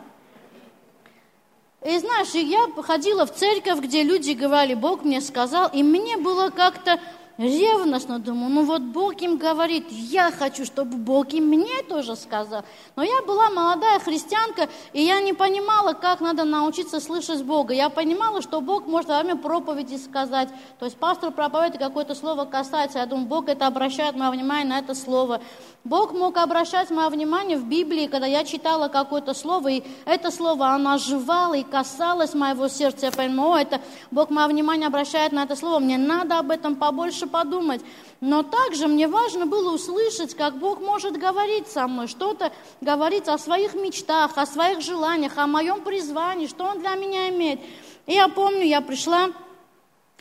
И 1.85 1.99
знаешь, 1.99 2.31
я 2.31 2.67
ходила 2.83 3.27
в 3.27 3.35
церковь, 3.35 3.81
где 3.81 4.03
люди 4.03 4.33
говорили, 4.33 4.75
Бог 4.75 5.05
мне 5.05 5.21
сказал, 5.21 5.69
и 5.69 5.83
мне 5.83 6.17
было 6.17 6.49
как-то 6.49 6.99
ревностно 7.39 8.19
думаю, 8.19 8.51
ну 8.51 8.65
вот 8.65 8.83
Бог 8.83 9.21
им 9.23 9.37
говорит, 9.37 9.87
я 9.91 10.31
хочу, 10.31 10.65
чтобы 10.65 10.97
Бог 10.97 11.33
и 11.33 11.41
мне 11.41 11.83
тоже 11.89 12.17
сказал. 12.17 12.65
Но 12.97 13.03
я 13.03 13.23
была 13.23 13.51
молодая 13.51 13.99
христианка, 13.99 14.69
и 14.93 15.03
я 15.03 15.21
не 15.21 15.33
понимала, 15.33 15.93
как 15.95 16.21
надо 16.21 16.45
научиться 16.45 17.01
слышать 17.01 17.43
Бога. 17.43 17.75
Я 17.75 17.89
понимала, 17.89 18.43
что 18.43 18.61
Бог 18.61 18.87
может 18.87 19.09
во 19.09 19.21
время 19.21 19.37
проповеди 19.37 19.97
сказать. 19.97 20.49
То 20.79 20.85
есть 20.85 20.97
пастор 20.97 21.33
проповедует, 21.33 21.79
какое-то 21.79 22.15
слово 22.15 22.45
касается. 22.45 22.99
Я 22.99 23.07
думаю, 23.07 23.27
Бог 23.27 23.49
это 23.49 23.67
обращает 23.67 24.15
мое 24.17 24.31
внимание 24.31 24.67
на 24.67 24.79
это 24.79 24.95
слово. 24.95 25.41
Бог 25.85 26.13
мог 26.15 26.39
обращать 26.39 26.91
мое 26.91 27.11
внимание 27.11 27.59
в 27.59 27.67
Библии, 27.67 28.07
когда 28.07 28.27
я 28.27 28.45
читала 28.45 28.89
какое-то 28.89 29.35
слово, 29.35 29.69
и 29.69 29.83
это 30.07 30.31
слово, 30.31 30.69
оно 30.69 30.93
оживало 30.93 31.53
и 31.55 31.63
касалось 31.63 32.33
моего 32.33 32.69
сердца. 32.69 33.07
Я 33.07 33.13
понимаю, 33.13 33.51
о, 33.51 33.59
это 33.59 33.81
Бог 34.11 34.31
мое 34.31 34.47
внимание 34.49 34.87
обращает 34.87 35.33
на 35.33 35.43
это 35.43 35.57
слово, 35.57 35.81
мне 35.81 35.99
надо 35.99 36.39
об 36.39 36.51
этом 36.51 36.77
побольше 36.77 37.24
подумать. 37.27 37.81
Но 38.21 38.43
также 38.43 38.89
мне 38.89 39.09
важно 39.09 39.47
было 39.47 39.75
услышать, 39.75 40.35
как 40.35 40.59
Бог 40.59 40.81
может 40.81 41.17
говорить 41.17 41.69
со 41.69 41.87
мной, 41.87 42.09
что-то 42.09 42.53
говорить 42.81 43.29
о 43.29 43.39
своих 43.39 43.75
мечтах, 43.75 44.37
о 44.37 44.47
своих 44.47 44.81
желаниях, 44.81 45.37
о 45.37 45.47
моем 45.47 45.83
призвании, 45.83 46.47
что 46.47 46.65
Он 46.65 46.81
для 46.81 46.95
меня 46.95 47.29
имеет. 47.29 47.61
И 48.07 48.15
я 48.15 48.29
помню, 48.29 48.65
я 48.65 48.81
пришла 48.81 49.31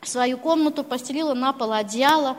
в 0.02 0.08
свою 0.08 0.38
комнату, 0.38 0.84
постелила 0.84 1.34
на 1.34 1.54
пол 1.54 1.74
одеяло, 1.74 2.38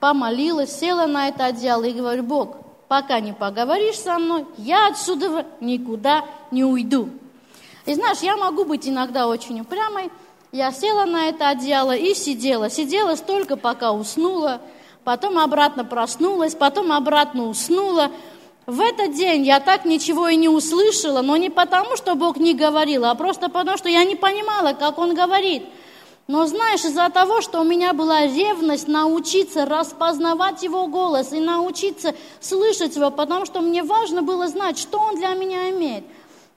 помолилась, 0.00 0.78
села 0.78 1.06
на 1.06 1.28
это 1.28 1.46
одеяло 1.46 1.84
и 1.84 1.92
говорю, 1.92 2.22
Бог, 2.22 2.56
пока 2.88 3.20
не 3.20 3.32
поговоришь 3.32 3.98
со 3.98 4.18
мной, 4.18 4.46
я 4.58 4.88
отсюда 4.88 5.46
никуда 5.60 6.24
не 6.50 6.64
уйду. 6.64 7.10
И 7.86 7.94
знаешь, 7.94 8.18
я 8.18 8.36
могу 8.36 8.64
быть 8.64 8.88
иногда 8.88 9.28
очень 9.28 9.60
упрямой. 9.60 10.10
Я 10.54 10.70
села 10.70 11.04
на 11.04 11.30
это 11.30 11.48
одеяло 11.48 11.96
и 11.96 12.14
сидела. 12.14 12.70
Сидела 12.70 13.16
столько, 13.16 13.56
пока 13.56 13.90
уснула. 13.90 14.60
Потом 15.02 15.36
обратно 15.36 15.84
проснулась, 15.84 16.54
потом 16.54 16.92
обратно 16.92 17.48
уснула. 17.48 18.12
В 18.64 18.80
этот 18.80 19.14
день 19.14 19.44
я 19.44 19.58
так 19.58 19.84
ничего 19.84 20.28
и 20.28 20.36
не 20.36 20.48
услышала, 20.48 21.22
но 21.22 21.36
не 21.36 21.50
потому, 21.50 21.96
что 21.96 22.14
Бог 22.14 22.36
не 22.36 22.54
говорил, 22.54 23.04
а 23.04 23.16
просто 23.16 23.48
потому, 23.48 23.76
что 23.76 23.88
я 23.88 24.04
не 24.04 24.14
понимала, 24.14 24.74
как 24.74 24.98
Он 24.98 25.12
говорит– 25.12 25.64
но 26.26 26.46
знаешь, 26.46 26.84
из-за 26.84 27.10
того, 27.10 27.42
что 27.42 27.60
у 27.60 27.64
меня 27.64 27.92
была 27.92 28.22
ревность 28.22 28.88
научиться 28.88 29.66
распознавать 29.66 30.62
его 30.62 30.86
голос 30.86 31.32
и 31.32 31.40
научиться 31.40 32.14
слышать 32.40 32.96
его, 32.96 33.10
потому 33.10 33.44
что 33.44 33.60
мне 33.60 33.82
важно 33.82 34.22
было 34.22 34.48
знать, 34.48 34.78
что 34.78 34.98
он 34.98 35.16
для 35.16 35.34
меня 35.34 35.70
имеет, 35.70 36.04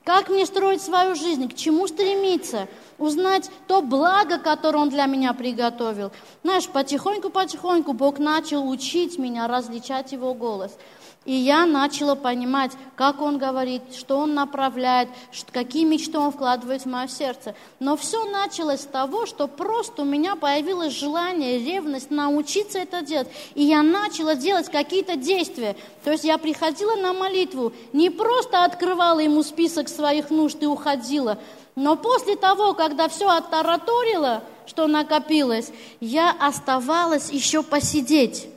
как 0.07 0.29
мне 0.29 0.45
строить 0.45 0.81
свою 0.81 1.15
жизнь, 1.15 1.49
к 1.49 1.53
чему 1.53 1.85
стремиться, 1.85 2.69
узнать 2.97 3.51
то 3.67 3.81
благо, 3.81 4.39
которое 4.39 4.77
он 4.77 4.87
для 4.89 5.05
меня 5.05 5.33
приготовил. 5.33 6.13
Знаешь, 6.43 6.69
потихоньку-потихоньку 6.69 7.91
Бог 7.91 8.17
начал 8.17 8.69
учить 8.69 9.19
меня 9.19 9.49
различать 9.49 10.13
его 10.13 10.33
голос– 10.33 10.71
и 11.25 11.33
я 11.33 11.65
начала 11.65 12.15
понимать, 12.15 12.71
как 12.95 13.21
он 13.21 13.37
говорит, 13.37 13.81
что 13.93 14.17
он 14.17 14.33
направляет, 14.33 15.09
какие 15.51 15.83
мечты 15.83 16.17
он 16.17 16.31
вкладывает 16.31 16.83
в 16.83 16.85
мое 16.85 17.09
сердце. 17.09 17.53
Но 17.81 17.97
все 17.97 18.23
началось 18.25 18.81
с 18.81 18.85
того, 18.85 19.25
что 19.25 19.47
просто 19.49 20.03
у 20.03 20.05
меня 20.05 20.37
появилось 20.37 20.93
желание, 20.93 21.59
ревность 21.59 22.11
научиться 22.11 22.79
это 22.79 23.01
делать. 23.01 23.27
И 23.55 23.63
я 23.63 23.83
начала 23.83 24.35
делать 24.35 24.69
какие-то 24.69 25.17
действия. 25.17 25.75
То 26.05 26.11
есть 26.11 26.23
я 26.23 26.37
приходила 26.37 26.95
на 26.95 27.11
молитву, 27.11 27.73
не 27.91 28.09
просто 28.09 28.63
открывала 28.63 29.19
ему 29.19 29.43
список 29.43 29.89
своих 29.89 30.29
нужд 30.29 30.63
и 30.63 30.65
уходила, 30.65 31.37
но 31.75 31.95
после 31.95 32.37
того, 32.37 32.73
когда 32.73 33.09
все 33.09 33.29
оттараторило, 33.29 34.43
что 34.65 34.87
накопилось, 34.87 35.71
я 35.99 36.35
оставалась 36.39 37.29
еще 37.29 37.61
посидеть 37.63 38.47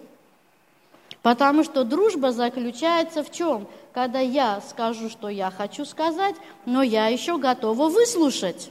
Потому 1.22 1.64
что 1.64 1.84
дружба 1.84 2.32
заключается 2.32 3.22
в 3.22 3.30
чем? 3.30 3.66
Когда 3.92 4.20
я 4.20 4.62
скажу, 4.68 5.10
что 5.10 5.28
я 5.28 5.50
хочу 5.50 5.84
сказать, 5.84 6.34
но 6.64 6.82
я 6.82 7.08
еще 7.08 7.36
готова 7.36 7.88
выслушать 7.88 8.70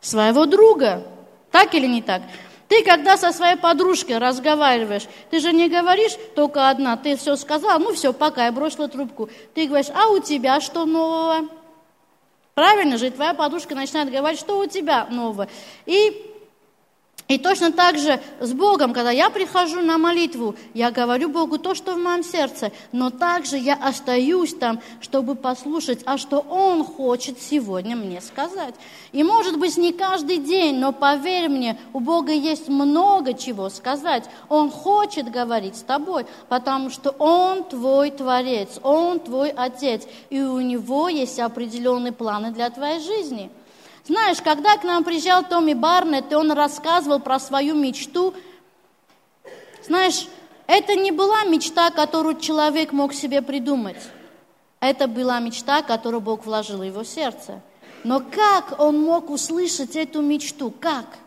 своего 0.00 0.46
друга. 0.46 1.02
Так 1.50 1.74
или 1.74 1.86
не 1.86 2.02
так? 2.02 2.22
Ты, 2.68 2.84
когда 2.84 3.16
со 3.16 3.32
своей 3.32 3.56
подружкой 3.56 4.18
разговариваешь, 4.18 5.06
ты 5.30 5.40
же 5.40 5.52
не 5.52 5.68
говоришь 5.68 6.16
только 6.34 6.68
одна, 6.68 6.96
ты 6.96 7.16
все 7.16 7.36
сказал, 7.36 7.78
ну 7.80 7.94
все, 7.94 8.12
пока, 8.12 8.44
я 8.44 8.52
бросила 8.52 8.88
трубку. 8.88 9.30
Ты 9.54 9.66
говоришь, 9.66 9.90
а 9.94 10.10
у 10.10 10.20
тебя 10.20 10.60
что 10.60 10.84
нового? 10.84 11.48
Правильно 12.54 12.98
же, 12.98 13.06
и 13.06 13.10
твоя 13.10 13.34
подружка 13.34 13.74
начинает 13.74 14.10
говорить, 14.10 14.40
что 14.40 14.58
у 14.58 14.66
тебя 14.66 15.06
нового. 15.10 15.48
И 15.86 16.27
и 17.28 17.36
точно 17.36 17.72
так 17.72 17.98
же 17.98 18.20
с 18.40 18.52
Богом, 18.54 18.94
когда 18.94 19.10
я 19.10 19.28
прихожу 19.28 19.82
на 19.82 19.98
молитву, 19.98 20.54
я 20.72 20.90
говорю 20.90 21.28
Богу 21.28 21.58
то, 21.58 21.74
что 21.74 21.94
в 21.94 21.98
моем 21.98 22.24
сердце, 22.24 22.72
но 22.90 23.10
также 23.10 23.58
я 23.58 23.74
остаюсь 23.74 24.54
там, 24.54 24.80
чтобы 25.02 25.34
послушать, 25.34 26.00
а 26.06 26.16
что 26.16 26.38
Он 26.38 26.82
хочет 26.82 27.38
сегодня 27.40 27.96
мне 27.96 28.22
сказать. 28.22 28.74
И 29.12 29.22
может 29.22 29.58
быть 29.58 29.76
не 29.76 29.92
каждый 29.92 30.38
день, 30.38 30.76
но 30.76 30.92
поверь 30.92 31.50
мне, 31.50 31.78
у 31.92 32.00
Бога 32.00 32.32
есть 32.32 32.68
много 32.68 33.34
чего 33.34 33.68
сказать. 33.68 34.24
Он 34.48 34.70
хочет 34.70 35.30
говорить 35.30 35.76
с 35.76 35.82
тобой, 35.82 36.24
потому 36.48 36.88
что 36.88 37.10
Он 37.18 37.62
твой 37.62 38.10
Творец, 38.10 38.80
Он 38.82 39.20
твой 39.20 39.50
Отец, 39.50 40.06
и 40.30 40.40
у 40.40 40.60
Него 40.60 41.10
есть 41.10 41.38
определенные 41.38 42.12
планы 42.12 42.52
для 42.52 42.70
твоей 42.70 43.00
жизни. 43.00 43.50
Знаешь, 44.08 44.40
когда 44.40 44.78
к 44.78 44.84
нам 44.84 45.04
приезжал 45.04 45.44
Томми 45.44 45.74
Барнетт, 45.74 46.32
и 46.32 46.34
он 46.34 46.50
рассказывал 46.52 47.20
про 47.20 47.38
свою 47.38 47.74
мечту, 47.74 48.32
знаешь, 49.84 50.26
это 50.66 50.94
не 50.94 51.12
была 51.12 51.44
мечта, 51.44 51.90
которую 51.90 52.40
человек 52.40 52.92
мог 52.92 53.12
себе 53.12 53.42
придумать. 53.42 53.98
Это 54.80 55.08
была 55.08 55.40
мечта, 55.40 55.82
которую 55.82 56.22
Бог 56.22 56.46
вложил 56.46 56.78
в 56.78 56.84
его 56.84 57.04
сердце. 57.04 57.60
Но 58.02 58.20
как 58.20 58.80
он 58.80 58.98
мог 58.98 59.28
услышать 59.28 59.94
эту 59.94 60.22
мечту? 60.22 60.72
Как? 60.80 61.18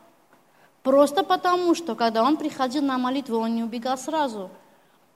Просто 0.81 1.23
потому, 1.23 1.75
что 1.75 1.93
когда 1.93 2.23
он 2.23 2.35
приходил 2.35 2.81
на 2.81 2.97
молитву, 2.97 3.37
он 3.37 3.55
не 3.55 3.63
убегал 3.63 3.95
сразу. 3.95 4.49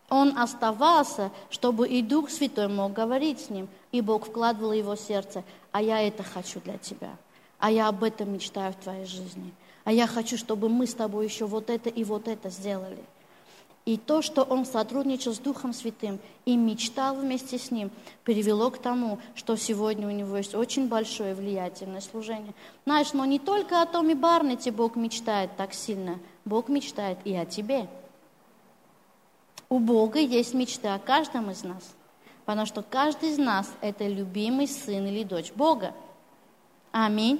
Он 0.09 0.37
оставался, 0.37 1.31
чтобы 1.49 1.87
и 1.87 2.03
Дух 2.03 2.29
Святой 2.29 2.67
мог 2.67 2.93
говорить 2.93 3.39
с 3.39 3.49
ним, 3.49 3.69
и 3.91 4.01
Бог 4.01 4.27
вкладывал 4.27 4.69
в 4.69 4.73
его 4.73 4.95
сердце. 4.95 5.43
А 5.71 5.81
я 5.81 6.07
это 6.07 6.21
хочу 6.21 6.59
для 6.59 6.77
тебя 6.77 7.09
а 7.65 7.71
я 7.71 7.87
об 7.87 8.03
этом 8.03 8.31
мечтаю 8.31 8.73
в 8.73 8.75
твоей 8.75 9.05
жизни. 9.05 9.51
А 9.85 9.91
я 9.91 10.05
хочу, 10.05 10.37
чтобы 10.37 10.69
мы 10.69 10.85
с 10.85 10.93
тобой 10.93 11.25
еще 11.25 11.47
вот 11.47 11.71
это 11.71 11.89
и 11.89 12.03
вот 12.03 12.27
это 12.27 12.51
сделали. 12.51 13.03
И 13.85 13.97
то, 13.97 14.21
что 14.21 14.43
он 14.43 14.67
сотрудничал 14.67 15.33
с 15.33 15.39
Духом 15.39 15.73
Святым 15.73 16.19
и 16.45 16.57
мечтал 16.57 17.15
вместе 17.15 17.57
с 17.57 17.71
ним, 17.71 17.89
привело 18.23 18.69
к 18.69 18.77
тому, 18.77 19.17
что 19.33 19.55
сегодня 19.55 20.07
у 20.07 20.11
него 20.11 20.37
есть 20.37 20.53
очень 20.53 20.87
большое 20.87 21.33
влиятельное 21.33 22.01
служение. 22.01 22.53
Знаешь, 22.85 23.13
но 23.13 23.25
не 23.25 23.39
только 23.39 23.81
о 23.81 23.87
Томе 23.87 24.13
Барнете 24.13 24.69
Бог 24.71 24.95
мечтает 24.95 25.57
так 25.57 25.73
сильно, 25.73 26.19
Бог 26.45 26.69
мечтает 26.69 27.17
и 27.25 27.35
о 27.35 27.47
тебе. 27.47 27.87
У 29.69 29.79
Бога 29.79 30.19
есть 30.19 30.53
мечты 30.53 30.89
о 30.89 30.99
каждом 30.99 31.49
из 31.49 31.63
нас, 31.63 31.95
потому 32.45 32.67
что 32.67 32.83
каждый 32.83 33.31
из 33.31 33.39
нас– 33.39 33.67
это 33.81 34.07
любимый 34.07 34.67
сын 34.67 35.07
или 35.07 35.23
дочь 35.23 35.51
Бога. 35.51 35.95
Аминь. 36.91 37.39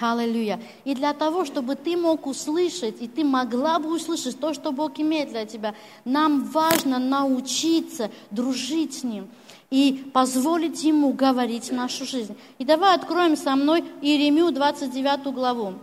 Аллилуйя. 0.00 0.60
И 0.84 0.94
для 0.94 1.12
того, 1.12 1.44
чтобы 1.44 1.76
ты 1.76 1.96
мог 1.96 2.26
услышать, 2.26 3.00
и 3.00 3.08
ты 3.08 3.24
могла 3.24 3.78
бы 3.78 3.94
услышать 3.94 4.38
то, 4.40 4.54
что 4.54 4.72
Бог 4.72 4.98
имеет 4.98 5.30
для 5.30 5.44
тебя, 5.44 5.74
нам 6.04 6.44
важно 6.44 6.98
научиться 6.98 8.10
дружить 8.30 8.94
с 8.94 9.04
Ним 9.04 9.28
и 9.70 10.10
позволить 10.12 10.82
Ему 10.82 11.12
говорить 11.12 11.70
в 11.70 11.74
нашу 11.74 12.04
жизнь. 12.04 12.36
И 12.58 12.64
давай 12.64 12.94
откроем 12.94 13.36
со 13.36 13.54
мной 13.54 13.84
Иеремию 14.00 14.50
29 14.50 15.32
главу. 15.32 15.74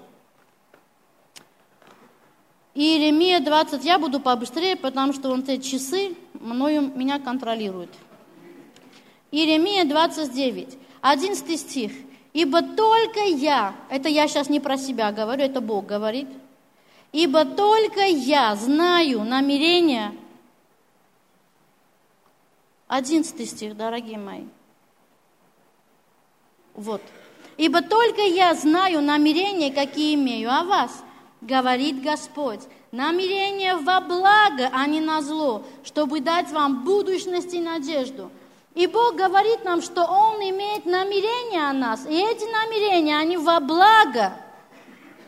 Иеремия 2.75 3.39
20, 3.39 3.83
я 3.83 3.99
буду 3.99 4.19
побыстрее, 4.19 4.75
потому 4.75 5.13
что 5.13 5.29
вон 5.29 5.43
эти 5.47 5.69
часы 5.69 6.15
мною 6.33 6.91
меня 6.95 7.19
контролируют. 7.19 7.89
Иеремия 9.31 9.85
29, 9.85 10.77
11 11.01 11.59
стих. 11.59 11.91
Ибо 12.33 12.61
только 12.61 13.21
я, 13.21 13.75
это 13.89 14.07
я 14.07 14.27
сейчас 14.27 14.49
не 14.49 14.59
про 14.59 14.77
себя 14.77 15.11
говорю, 15.11 15.43
это 15.43 15.61
Бог 15.61 15.85
говорит, 15.85 16.27
ибо 17.11 17.43
только 17.43 18.01
я 18.01 18.55
знаю 18.55 19.23
намерения. 19.23 20.13
Одиннадцатый 22.87 23.45
стих, 23.45 23.75
дорогие 23.75 24.17
мои. 24.17 24.45
Вот. 26.75 27.01
Ибо 27.57 27.81
только 27.81 28.21
я 28.21 28.53
знаю 28.53 29.01
намерения, 29.01 29.71
какие 29.71 30.15
имею 30.15 30.51
о 30.51 30.63
вас, 30.63 31.03
говорит 31.41 32.01
Господь. 32.01 32.61
Намерения 32.91 33.75
во 33.75 34.01
благо, 34.01 34.69
а 34.71 34.87
не 34.87 35.01
на 35.01 35.21
зло, 35.21 35.63
чтобы 35.83 36.21
дать 36.21 36.49
вам 36.51 36.83
будущность 36.83 37.53
и 37.53 37.59
надежду. 37.59 38.31
И 38.75 38.88
Бог 38.88 39.15
говорит 39.15 39.65
нам, 39.65 39.82
что 39.82 40.05
Он 40.05 40.36
имеет 40.41 40.86
намерения 40.86 41.69
о 41.69 41.73
нас. 41.73 42.05
И 42.05 42.13
эти 42.13 42.45
намерения, 42.45 43.17
они 43.17 43.38
во 43.38 43.60
благо. 43.60 44.34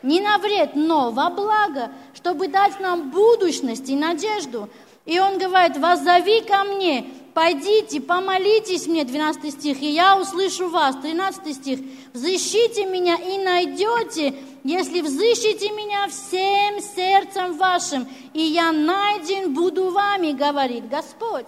Не 0.03 0.19
на 0.19 0.37
вред, 0.37 0.71
но 0.75 1.11
во 1.11 1.29
благо, 1.29 1.91
чтобы 2.13 2.47
дать 2.47 2.79
нам 2.79 3.11
будущность 3.11 3.89
и 3.89 3.95
надежду. 3.95 4.69
И 5.05 5.19
Он 5.19 5.37
говорит, 5.37 5.77
воззови 5.77 6.41
ко 6.41 6.63
мне, 6.63 7.05
пойдите, 7.33 8.01
помолитесь 8.01 8.87
мне, 8.87 9.03
12 9.03 9.53
стих, 9.53 9.81
и 9.81 9.87
я 9.87 10.17
услышу 10.19 10.69
вас, 10.69 10.95
13 11.01 11.55
стих, 11.55 11.79
взыщите 12.13 12.85
меня 12.85 13.15
и 13.15 13.37
найдете, 13.39 14.35
если 14.63 15.01
взыщите 15.01 15.71
меня 15.71 16.07
всем 16.07 16.79
сердцем 16.81 17.57
вашим, 17.57 18.07
и 18.33 18.41
я 18.41 18.71
найден 18.71 19.53
буду 19.53 19.89
вами, 19.89 20.33
говорит 20.33 20.87
Господь. 20.87 21.47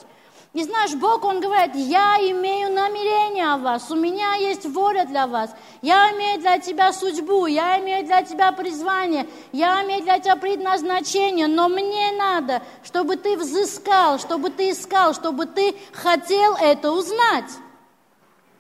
И 0.54 0.64
знаешь, 0.64 0.94
Бог, 0.94 1.26
Он 1.26 1.40
говорит, 1.40 1.74
я 1.74 2.18
имею 2.18 2.72
намерение 2.72 3.54
о 3.54 3.58
вас, 3.58 3.90
у 3.90 3.96
меня 3.96 4.36
есть 4.36 4.68
воля 4.68 5.04
для 5.04 5.26
вас, 5.26 5.50
я 5.82 6.12
имею 6.12 6.40
для 6.40 6.60
тебя 6.60 6.94
судьбу, 6.94 7.48
я 7.48 7.80
имею 7.80 8.06
для 8.06 8.22
тебя 8.22 8.52
призвание, 8.52 9.28
я 9.52 9.84
имею 9.84 10.04
для 10.04 10.20
тебя 10.20 10.36
предназначение, 10.36 11.48
но 11.48 11.70
мне 11.70 12.12
надо, 12.12 12.62
чтобы 12.84 13.18
ты 13.18 13.36
взыскал, 13.36 14.20
чтобы 14.20 14.52
ты 14.52 14.70
искал, 14.70 15.16
чтобы 15.16 15.48
ты 15.48 15.76
хотел 15.92 16.56
это 16.58 16.92
узнать. 16.92 17.50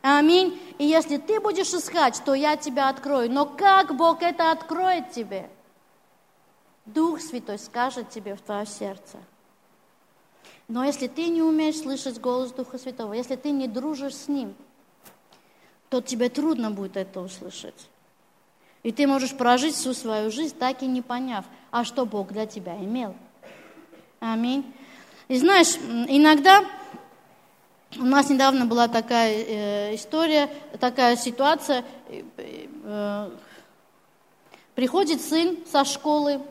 Аминь. 0.01 0.59
И 0.79 0.85
если 0.85 1.17
ты 1.17 1.39
будешь 1.39 1.75
искать, 1.75 2.19
то 2.25 2.33
я 2.33 2.57
тебя 2.57 2.89
открою. 2.89 3.31
Но 3.31 3.45
как 3.45 3.95
Бог 3.95 4.23
это 4.23 4.49
откроет 4.51 5.11
тебе? 5.11 5.47
Дух 6.85 7.21
Святой 7.21 7.59
скажет 7.59 8.09
тебе 8.09 8.33
в 8.35 8.41
твое 8.41 8.65
сердце– 8.65 9.17
но 10.73 10.83
если 10.83 11.05
ты 11.05 11.27
не 11.27 11.43
умеешь 11.43 11.77
слышать 11.77 12.19
голос 12.19 12.51
Духа 12.51 12.79
Святого, 12.79 13.13
если 13.13 13.35
ты 13.35 13.51
не 13.51 13.67
дружишь 13.67 14.15
с 14.15 14.27
Ним, 14.27 14.55
то 15.89 16.01
тебе 16.01 16.29
трудно 16.29 16.71
будет 16.71 16.97
это 16.97 17.21
услышать. 17.21 17.75
И 18.81 18.91
ты 18.91 19.05
можешь 19.05 19.37
прожить 19.37 19.75
всю 19.75 19.93
свою 19.93 20.31
жизнь, 20.31 20.57
так 20.57 20.81
и 20.81 20.87
не 20.87 21.03
поняв, 21.03 21.45
а 21.69 21.83
что 21.83 22.07
Бог 22.07 22.33
для 22.33 22.47
тебя 22.47 22.75
имел. 22.75 23.13
Аминь. 24.19 24.65
И 25.27 25.37
знаешь, 25.37 25.75
иногда 26.07 26.65
у 27.95 28.05
нас 28.05 28.31
недавно 28.31 28.65
была 28.65 28.87
такая 28.87 29.31
э, 29.31 29.95
история, 29.95 30.49
такая 30.79 31.17
ситуация. 31.17 31.85
Э, 32.09 32.23
э, 32.83 33.31
приходит 34.73 35.21
сын 35.21 35.59
со 35.71 35.85
школы, 35.85 36.41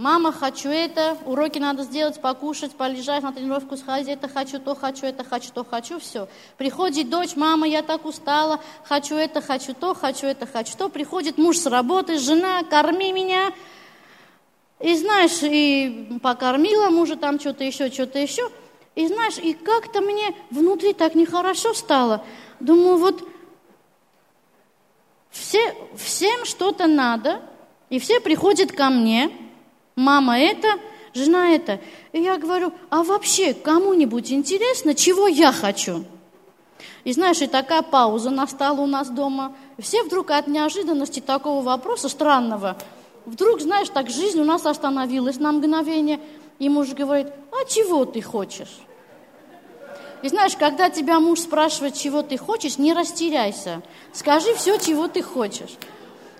Мама, 0.00 0.32
хочу 0.32 0.70
это, 0.70 1.18
уроки 1.26 1.58
надо 1.58 1.82
сделать, 1.82 2.22
покушать, 2.22 2.72
полежать, 2.72 3.22
на 3.22 3.34
тренировку 3.34 3.76
сходить, 3.76 4.08
это 4.08 4.28
хочу, 4.28 4.58
то 4.58 4.74
хочу, 4.74 5.04
это 5.04 5.24
хочу, 5.24 5.50
то 5.52 5.62
хочу, 5.62 6.00
все. 6.00 6.26
Приходит 6.56 7.10
дочь, 7.10 7.36
мама, 7.36 7.68
я 7.68 7.82
так 7.82 8.06
устала, 8.06 8.60
хочу 8.84 9.16
это, 9.16 9.42
хочу 9.42 9.74
то, 9.74 9.92
хочу 9.92 10.26
это, 10.26 10.46
хочу 10.46 10.74
то. 10.74 10.88
Приходит 10.88 11.36
муж 11.36 11.58
с 11.58 11.66
работы, 11.66 12.16
жена, 12.16 12.62
корми 12.62 13.12
меня. 13.12 13.52
И 14.78 14.96
знаешь, 14.96 15.42
и 15.42 16.18
покормила 16.22 16.88
мужа 16.88 17.16
там 17.16 17.38
что-то 17.38 17.64
еще, 17.64 17.90
что-то 17.90 18.18
еще. 18.18 18.48
И 18.94 19.06
знаешь, 19.06 19.36
и 19.36 19.52
как-то 19.52 20.00
мне 20.00 20.34
внутри 20.48 20.94
так 20.94 21.14
нехорошо 21.14 21.74
стало. 21.74 22.24
Думаю, 22.58 22.96
вот 22.96 23.22
все, 25.28 25.74
всем 25.94 26.46
что-то 26.46 26.86
надо, 26.86 27.42
и 27.90 27.98
все 27.98 28.18
приходят 28.20 28.72
ко 28.72 28.88
мне– 28.88 29.30
мама 30.00 30.38
это, 30.38 30.68
жена 31.14 31.50
это. 31.50 31.80
И 32.12 32.20
я 32.20 32.38
говорю, 32.38 32.72
а 32.88 33.02
вообще 33.02 33.54
кому-нибудь 33.54 34.32
интересно, 34.32 34.94
чего 34.94 35.28
я 35.28 35.52
хочу? 35.52 36.04
И 37.04 37.12
знаешь, 37.12 37.40
и 37.40 37.46
такая 37.46 37.82
пауза 37.82 38.30
настала 38.30 38.80
у 38.80 38.86
нас 38.86 39.08
дома. 39.08 39.54
Все 39.78 40.02
вдруг 40.02 40.30
от 40.30 40.48
неожиданности 40.48 41.20
такого 41.20 41.62
вопроса 41.62 42.08
странного 42.08 42.76
вдруг, 43.26 43.60
знаешь, 43.60 43.88
так 43.88 44.10
жизнь 44.10 44.40
у 44.40 44.44
нас 44.44 44.66
остановилась 44.66 45.38
на 45.38 45.52
мгновение, 45.52 46.20
и 46.58 46.68
муж 46.68 46.90
говорит, 46.90 47.28
а 47.52 47.64
чего 47.68 48.04
ты 48.04 48.20
хочешь? 48.20 48.80
И 50.22 50.28
знаешь, 50.28 50.56
когда 50.56 50.90
тебя 50.90 51.18
муж 51.18 51.40
спрашивает, 51.40 51.94
чего 51.94 52.22
ты 52.22 52.36
хочешь, 52.36 52.76
не 52.76 52.92
растеряйся. 52.92 53.82
Скажи 54.12 54.54
все, 54.54 54.76
чего 54.76 55.08
ты 55.08 55.22
хочешь. 55.22 55.70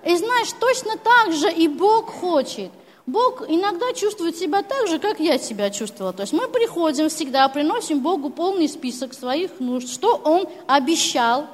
И 0.04 0.14
знаешь, 0.16 0.52
точно 0.58 0.98
так 0.98 1.32
же 1.32 1.50
и 1.50 1.66
Бог 1.66 2.10
хочет. 2.10 2.70
Бог 3.06 3.42
иногда 3.48 3.92
чувствует 3.92 4.36
себя 4.36 4.62
так 4.62 4.88
же, 4.88 4.98
как 4.98 5.20
я 5.20 5.38
себя 5.38 5.70
чувствовала. 5.70 6.12
То 6.12 6.22
есть 6.22 6.32
мы 6.32 6.48
приходим 6.48 7.08
всегда, 7.08 7.48
приносим 7.48 8.00
Богу 8.00 8.30
полный 8.30 8.68
список 8.68 9.14
своих 9.14 9.58
нужд, 9.58 9.88
что 9.88 10.16
Он 10.16 10.46
обещал. 10.66 11.46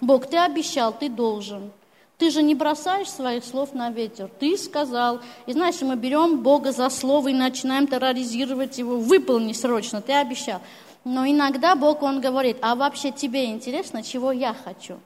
Бог, 0.00 0.26
ты 0.26 0.38
обещал, 0.38 0.92
ты 0.98 1.08
должен. 1.08 1.70
Ты 2.18 2.30
же 2.30 2.42
не 2.42 2.54
бросаешь 2.54 3.10
своих 3.10 3.44
слов 3.44 3.72
на 3.72 3.90
ветер. 3.90 4.30
Ты 4.38 4.58
сказал. 4.58 5.20
И 5.46 5.52
знаешь, 5.52 5.80
мы 5.80 5.96
берем 5.96 6.40
Бога 6.40 6.72
за 6.72 6.90
слово 6.90 7.28
и 7.28 7.34
начинаем 7.34 7.86
терроризировать 7.86 8.78
его. 8.78 8.98
Выполни 8.98 9.52
срочно, 9.52 10.02
ты 10.02 10.12
обещал. 10.12 10.60
Но 11.04 11.26
иногда 11.26 11.74
Бог, 11.74 12.02
Он 12.02 12.20
говорит, 12.20 12.58
а 12.60 12.74
вообще 12.74 13.10
тебе 13.10 13.46
интересно, 13.46 14.02
чего 14.02 14.32
я 14.32 14.54
хочу? 14.54 14.98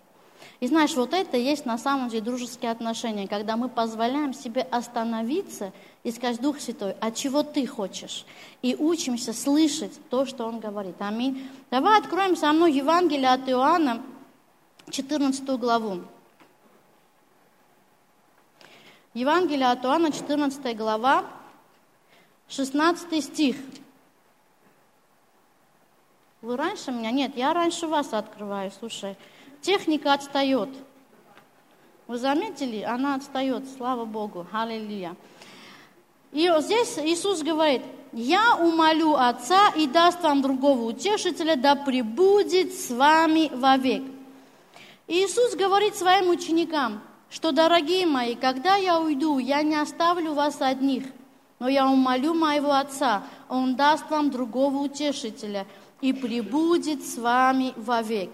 И 0.61 0.69
знаешь, 0.69 0.95
вот 0.95 1.13
это 1.13 1.37
есть 1.37 1.67
на 1.67 1.79
самом 1.79 2.09
деле 2.09 2.23
дружеские 2.23 2.71
отношения, 2.71 3.27
когда 3.27 3.57
мы 3.57 3.69
позволяем 3.69 4.33
себе 4.33 4.63
остановиться 4.63 5.73
и 6.05 6.11
сказать, 6.13 6.41
Дух 6.41 6.61
Святой, 6.61 6.95
а 7.01 7.11
чего 7.11 7.43
ты 7.43 7.67
хочешь? 7.67 8.25
И 8.63 8.77
учимся 8.77 9.33
слышать 9.33 9.93
то, 10.11 10.25
что 10.25 10.47
Он 10.47 10.61
говорит. 10.61 10.97
Аминь. 11.01 11.49
Давай 11.71 11.99
откроем 11.99 12.37
со 12.37 12.53
мной 12.53 12.73
Евангелие 12.73 13.31
от 13.31 13.49
Иоанна, 13.49 14.03
14 14.91 15.45
главу. 15.59 16.03
Евангелие 19.13 19.71
от 19.71 19.85
Иоанна, 19.85 20.13
14 20.13 20.77
глава, 20.77 21.25
16 22.49 23.25
стих. 23.25 23.57
Вы 26.43 26.57
раньше 26.57 26.93
меня? 26.93 27.11
Нет, 27.11 27.37
я 27.37 27.55
раньше 27.55 27.87
вас 27.87 28.13
открываю, 28.13 28.71
слушай. 28.79 29.17
Техника 29.65 30.13
отстает. 30.13 30.69
Вы 32.07 32.19
заметили? 32.19 32.83
Она 32.83 33.15
отстает, 33.15 33.65
слава 33.79 34.05
Богу, 34.05 34.47
аллилуйя. 34.53 35.17
И 36.33 36.53
здесь 36.59 36.99
Иисус 36.99 37.41
говорит, 37.43 37.81
«Я 38.13 38.57
умолю 38.57 39.15
Отца 39.15 39.71
и 39.75 39.87
даст 39.87 40.23
вам 40.23 40.43
другого 40.43 40.83
утешителя, 40.83 41.57
да 41.57 41.77
пребудет 41.77 42.75
с 42.75 42.91
вами 42.91 43.51
вовек». 43.55 44.03
Иисус 45.09 45.57
говорит 45.57 45.97
своим 45.97 46.29
ученикам, 46.29 47.01
что, 47.31 47.51
дорогие 47.51 48.05
мои, 48.05 48.35
когда 48.35 48.77
я 48.77 49.01
уйду, 49.01 49.39
я 49.39 49.63
не 49.63 49.77
оставлю 49.77 50.35
вас 50.35 50.61
одних, 50.61 51.05
но 51.59 51.69
я 51.69 51.89
умолю 51.89 52.35
моего 52.35 52.73
Отца, 52.73 53.23
Он 53.49 53.77
даст 53.77 54.11
вам 54.11 54.31
другого 54.31 54.77
утешителя– 54.77 55.67
и 56.05 56.13
пребудет 56.13 57.03
с 57.03 57.17
вами 57.17 57.73
вовек. 57.77 58.31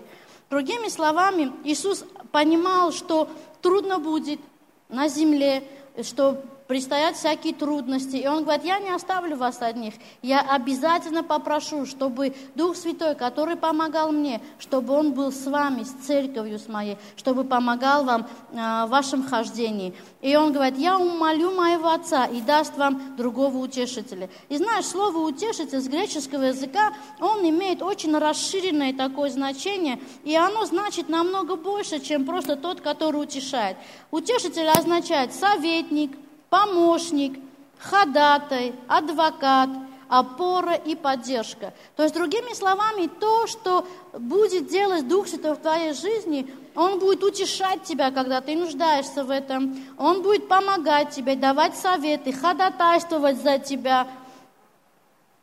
Другими 0.50 0.88
словами, 0.88 1.52
Иисус 1.62 2.04
понимал, 2.32 2.90
что 2.90 3.28
трудно 3.62 4.00
будет 4.00 4.40
на 4.88 5.06
земле, 5.06 5.62
что 6.02 6.42
предстоят 6.70 7.16
всякие 7.16 7.52
трудности. 7.52 8.14
И 8.14 8.28
он 8.28 8.44
говорит, 8.44 8.64
я 8.64 8.78
не 8.78 8.90
оставлю 8.90 9.36
вас 9.36 9.60
одних. 9.60 9.92
Я 10.22 10.40
обязательно 10.40 11.24
попрошу, 11.24 11.84
чтобы 11.84 12.32
Дух 12.54 12.76
Святой, 12.76 13.16
который 13.16 13.56
помогал 13.56 14.12
мне, 14.12 14.40
чтобы 14.60 14.92
Он 14.94 15.12
был 15.12 15.32
с 15.32 15.46
вами, 15.46 15.82
с 15.82 15.90
церковью 16.06 16.60
с 16.60 16.68
моей, 16.68 16.96
чтобы 17.16 17.42
помогал 17.42 18.04
вам 18.04 18.28
э, 18.52 18.54
в 18.54 18.86
вашем 18.88 19.26
хождении. 19.26 19.94
И 20.20 20.36
он 20.36 20.52
говорит, 20.52 20.78
я 20.78 20.96
умолю 20.96 21.50
моего 21.50 21.88
Отца 21.88 22.26
и 22.26 22.40
даст 22.40 22.76
вам 22.76 23.16
другого 23.16 23.56
утешителя. 23.56 24.30
И 24.48 24.56
знаешь, 24.56 24.84
слово 24.84 25.18
утешитель 25.26 25.80
с 25.80 25.88
греческого 25.88 26.44
языка, 26.44 26.92
он 27.18 27.40
имеет 27.48 27.82
очень 27.82 28.16
расширенное 28.16 28.94
такое 28.94 29.30
значение, 29.30 29.98
и 30.22 30.36
оно 30.36 30.66
значит 30.66 31.08
намного 31.08 31.56
больше, 31.56 31.98
чем 31.98 32.24
просто 32.24 32.54
тот, 32.54 32.80
который 32.80 33.20
утешает. 33.20 33.76
Утешитель 34.12 34.68
означает 34.68 35.34
советник, 35.34 36.12
помощник, 36.50 37.38
ходатай, 37.78 38.74
адвокат, 38.88 39.70
опора 40.08 40.74
и 40.74 40.96
поддержка. 40.96 41.72
То 41.96 42.02
есть, 42.02 42.14
другими 42.14 42.52
словами, 42.52 43.06
то, 43.06 43.46
что 43.46 43.86
будет 44.12 44.66
делать 44.66 45.08
Дух 45.08 45.28
Святой 45.28 45.54
в 45.54 45.60
твоей 45.60 45.94
жизни, 45.94 46.52
Он 46.74 46.98
будет 46.98 47.22
утешать 47.22 47.84
тебя, 47.84 48.10
когда 48.10 48.40
ты 48.40 48.56
нуждаешься 48.56 49.24
в 49.24 49.30
этом. 49.30 49.76
Он 49.96 50.22
будет 50.22 50.48
помогать 50.48 51.10
тебе, 51.10 51.36
давать 51.36 51.76
советы, 51.76 52.32
ходатайствовать 52.32 53.40
за 53.42 53.58
тебя– 53.58 54.06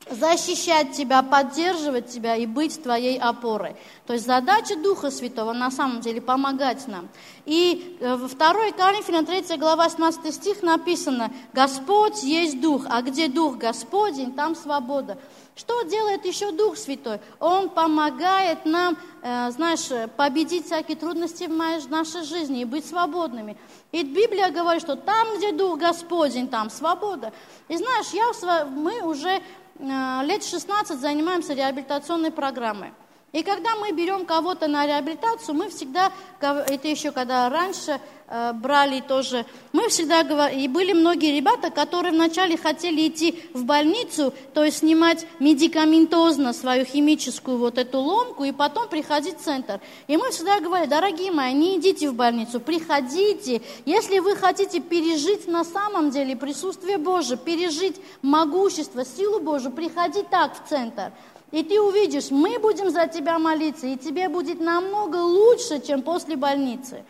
защищать 0.10 0.94
тебя, 0.94 1.22
поддерживать 1.22 2.08
тебя 2.08 2.36
и 2.36 2.46
быть 2.46 2.82
твоей 2.82 3.18
опорой. 3.20 3.76
То 4.06 4.14
есть 4.14 4.26
задача 4.26 4.76
Духа 4.76 5.12
Святого 5.12 5.54
на 5.54 5.72
самом 5.72 6.02
деле 6.02 6.22
помогать 6.22 6.88
нам. 6.88 7.10
И 7.46 7.98
э, 8.00 8.16
во 8.16 8.28
2 8.28 8.72
Коринфянам 8.72 9.26
3 9.26 9.58
глава 9.58 9.90
17 9.90 10.34
стих 10.34 10.64
написано, 10.64 11.32
Господь 11.54 12.24
есть 12.24 12.60
Дух, 12.62 12.86
а 12.90 13.02
где 13.02 13.28
Дух 13.28 13.58
Господень, 13.58 14.34
там 14.34 14.56
свобода. 14.56 15.18
Что 15.56 15.82
делает 15.82 16.24
еще 16.24 16.52
Дух 16.52 16.78
Святой? 16.78 17.20
Он 17.40 17.70
помогает 17.70 18.66
нам, 18.66 18.96
э, 19.24 19.50
знаешь, 19.52 19.90
победить 20.16 20.66
всякие 20.66 20.96
трудности 20.96 21.46
в 21.46 21.90
нашей 21.90 22.24
жизни 22.24 22.62
и 22.62 22.66
быть 22.66 22.86
свободными. 22.86 23.58
И 23.92 24.04
Библия 24.04 24.52
говорит, 24.52 24.84
что 24.84 24.96
там, 24.96 25.38
где 25.38 25.52
Дух 25.52 25.80
Господень, 25.80 26.48
там 26.48 26.70
свобода. 26.70 27.34
И 27.70 27.78
знаешь, 27.78 28.08
я, 28.14 28.66
мы 28.66 29.02
уже 29.02 29.42
лет 29.80 30.44
16 30.44 31.00
занимаемся 31.00 31.54
реабилитационной 31.54 32.32
программой. 32.32 32.94
И 33.34 33.44
когда 33.44 33.76
мы 33.76 33.92
берем 33.92 34.26
кого-то 34.26 34.70
на 34.70 34.88
реабилитацию, 34.88 35.54
мы 35.54 35.70
всегда, 35.70 36.14
это 36.40 36.88
еще 36.88 37.12
когда 37.12 37.50
раньше 37.50 38.00
э, 38.30 38.54
брали 38.54 39.02
тоже, 39.02 39.46
мы 39.74 39.90
всегда 39.90 40.24
говорили, 40.24 40.62
и 40.62 40.68
были 40.70 40.94
многие 40.94 41.36
ребята, 41.36 41.70
которые 41.70 42.14
вначале 42.14 42.56
хотели 42.56 43.10
идти 43.10 43.44
в 43.54 43.66
больницу, 43.66 44.34
то 44.54 44.64
есть 44.64 44.78
снимать 44.78 45.28
медикаментозно 45.40 46.54
свою 46.54 46.86
химическую 46.86 47.58
вот 47.58 47.78
эту 47.78 48.00
ломку, 48.00 48.46
и 48.46 48.54
потом 48.54 48.88
приходить 48.88 49.38
в 49.40 49.44
центр. 49.44 49.82
И 50.08 50.16
мы 50.16 50.32
всегда 50.32 50.62
говорили, 50.62 50.90
дорогие 50.90 51.34
мои, 51.34 51.54
не 51.54 51.80
идите 51.80 52.10
в 52.10 52.14
больницу, 52.14 52.62
приходите. 52.62 53.62
Если 53.86 54.20
вы 54.20 54.38
хотите 54.38 54.80
пережить 54.80 55.50
на 55.50 55.66
самом 55.66 56.12
деле 56.12 56.38
присутствие 56.38 56.98
Божие, 56.98 57.38
пережить 57.38 57.98
могущество, 58.22 59.04
силу 59.04 59.42
Божию, 59.42 59.74
приходи 59.74 60.24
так 60.24 60.54
в 60.56 60.70
центр. 60.70 61.12
И 61.52 61.64
ты 61.64 61.80
увидишь, 61.80 62.30
мы 62.30 62.60
будем 62.60 62.90
за 62.90 63.08
тебя 63.08 63.40
молиться, 63.40 63.88
и 63.88 63.96
тебе 63.96 64.28
будет 64.28 64.60
намного 64.60 65.18
лучше, 65.18 65.80
чем 65.80 66.02
после 66.02 66.36
больницы. 66.36 67.06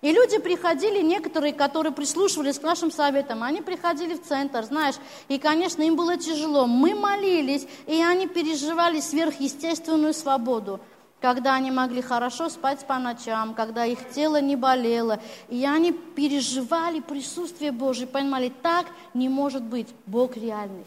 И 0.00 0.10
люди 0.10 0.38
приходили, 0.38 1.00
некоторые, 1.00 1.52
которые 1.52 1.92
прислушивались 1.92 2.58
к 2.58 2.62
нашим 2.62 2.90
советам, 2.90 3.42
они 3.42 3.60
приходили 3.60 4.14
в 4.14 4.22
центр, 4.22 4.64
знаешь, 4.64 4.96
и, 5.28 5.38
конечно, 5.38 5.82
им 5.82 5.94
было 5.94 6.16
тяжело. 6.16 6.66
Мы 6.66 6.94
молились, 6.94 7.68
и 7.86 8.02
они 8.02 8.26
переживали 8.26 8.98
сверхъестественную 8.98 10.12
свободу, 10.12 10.80
когда 11.20 11.54
они 11.54 11.70
могли 11.70 12.02
хорошо 12.02 12.48
спать 12.48 12.84
по 12.84 12.98
ночам, 12.98 13.54
когда 13.54 13.84
их 13.84 14.10
тело 14.10 14.40
не 14.40 14.56
болело. 14.56 15.20
И 15.48 15.64
они 15.64 15.92
переживали 15.92 16.98
присутствие 16.98 17.70
Божие, 17.70 18.08
понимали, 18.08 18.52
так 18.62 18.86
не 19.14 19.28
может 19.28 19.62
быть, 19.62 19.88
Бог 20.06 20.36
реальный. 20.36 20.84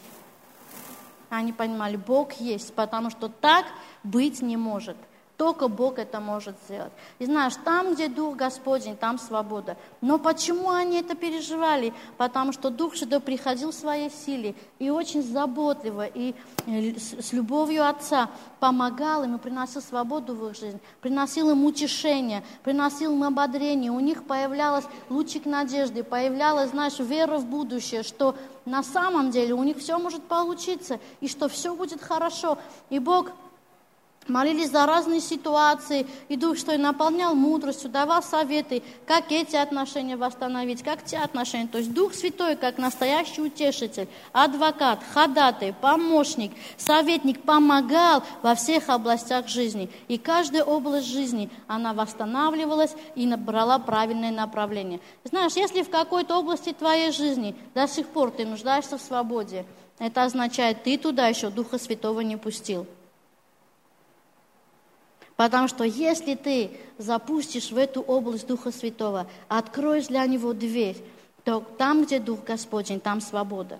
Они 1.38 1.52
понимали, 1.54 1.98
Бог 1.98 2.34
есть, 2.34 2.74
потому 2.74 3.10
что 3.10 3.30
так 3.30 3.65
быть 4.04 4.41
не 4.41 4.58
может. 4.58 4.98
Только 5.38 5.67
Бог 5.67 6.00
это 6.00 6.21
может 6.21 6.56
сделать. 6.65 6.93
И 7.19 7.26
знаешь, 7.26 7.54
там, 7.65 7.93
где 7.93 8.08
Дух 8.08 8.38
Господень, 8.38 8.95
там 8.95 9.19
свобода. 9.19 9.76
Но 10.00 10.17
почему 10.17 10.69
они 10.69 11.00
это 11.00 11.13
переживали? 11.13 11.93
Потому 12.17 12.54
что 12.54 12.69
Дух 12.69 12.95
Святой 12.95 13.19
приходил 13.19 13.71
в 13.71 13.76
своей 13.76 14.10
силе 14.10 14.56
и 14.80 14.89
очень 14.89 15.21
заботливо, 15.21 16.06
и 16.06 16.34
э, 16.67 16.98
с 16.98 17.34
любовью 17.34 17.86
Отца 17.86 18.30
помогал 18.62 19.26
им 19.26 19.36
и 19.36 19.39
приносил 19.39 19.82
свободу 19.82 20.36
в 20.36 20.48
их 20.48 20.56
жизнь, 20.56 20.80
приносил 21.02 21.50
им 21.50 21.65
утешение, 21.65 22.41
приносил 22.63 23.12
им 23.12 23.24
ободрение. 23.24 23.91
У 23.91 24.00
них 24.00 24.24
появлялась 24.24 24.86
лучик 25.10 25.45
надежды, 25.45 26.06
появлялась, 26.06 26.69
знаешь, 26.69 26.98
вера 27.00 27.38
в 27.39 27.45
будущее, 27.45 28.04
что 28.04 28.36
на 28.63 28.84
самом 28.84 29.32
деле 29.32 29.54
у 29.54 29.63
них 29.63 29.78
все 29.78 30.00
может 30.00 30.24
получиться, 30.24 31.00
и 31.19 31.28
что 31.28 31.50
все 31.50 31.76
будет 31.76 32.02
хорошо. 32.02 32.58
И 32.89 33.00
Бог 33.00 33.32
молились 34.28 34.72
за 34.72 34.86
разные 34.86 35.20
ситуации, 35.20 36.08
и 36.30 36.36
Дух 36.36 36.58
Святой 36.58 36.78
наполнял 36.78 37.36
мудростью, 37.36 37.90
давал 37.90 38.24
советы, 38.24 38.84
как 39.06 39.32
эти 39.32 39.56
отношения 39.56 40.18
восстановить, 40.18 40.84
как 40.84 41.04
те 41.04 41.18
отношения. 41.18 41.68
То 41.68 41.78
есть 41.78 41.94
Дух 41.94 42.14
Святой, 42.14 42.56
как 42.56 42.78
настоящий 42.78 43.42
утешитель, 43.42 44.08
адвокат, 44.32 45.00
ходатай, 45.14 45.74
помощник, 45.74 46.52
советник, 46.78 47.42
помогал 47.44 48.24
во 48.42 48.56
всех 48.56 48.90
областях 48.90 49.48
жизни. 49.48 49.90
И 50.08 50.18
каждая 50.18 50.64
область 50.64 51.08
жизни, 51.08 51.50
она 51.68 51.94
восстанавливалась 51.94 52.96
и 53.16 53.26
набрала 53.26 53.80
правильное 53.80 54.32
направление. 54.32 55.00
Знаешь, 55.24 55.54
если 55.54 55.84
в 55.84 55.90
какой-то 55.90 56.40
области 56.40 56.74
твоей 56.74 57.12
жизни 57.12 57.56
до 57.74 57.88
сих 57.88 58.08
пор 58.08 58.32
ты 58.32 58.46
нуждаешься 58.46 58.98
в 58.98 59.02
свободе, 59.02 59.66
это 60.00 60.24
означает, 60.24 60.84
ты 60.84 60.98
туда 60.98 61.28
еще 61.28 61.50
Духа 61.50 61.78
Святого 61.78 62.22
не 62.22 62.36
пустил. 62.36 62.86
Потому 65.36 65.67
что 65.67 65.84
если 65.84 66.36
ты 66.36 66.71
запустишь 66.98 67.71
в 67.71 67.78
эту 67.78 68.02
область 68.02 68.48
Духа 68.48 68.71
Святого, 68.71 69.28
откроешь 69.48 70.08
для 70.08 70.26
него 70.26 70.54
дверь, 70.54 70.98
то 71.43 71.60
там, 71.78 72.06
где 72.06 72.19
Дух 72.19 72.43
Господень, 72.43 73.00
там 73.00 73.21
свобода. 73.21 73.80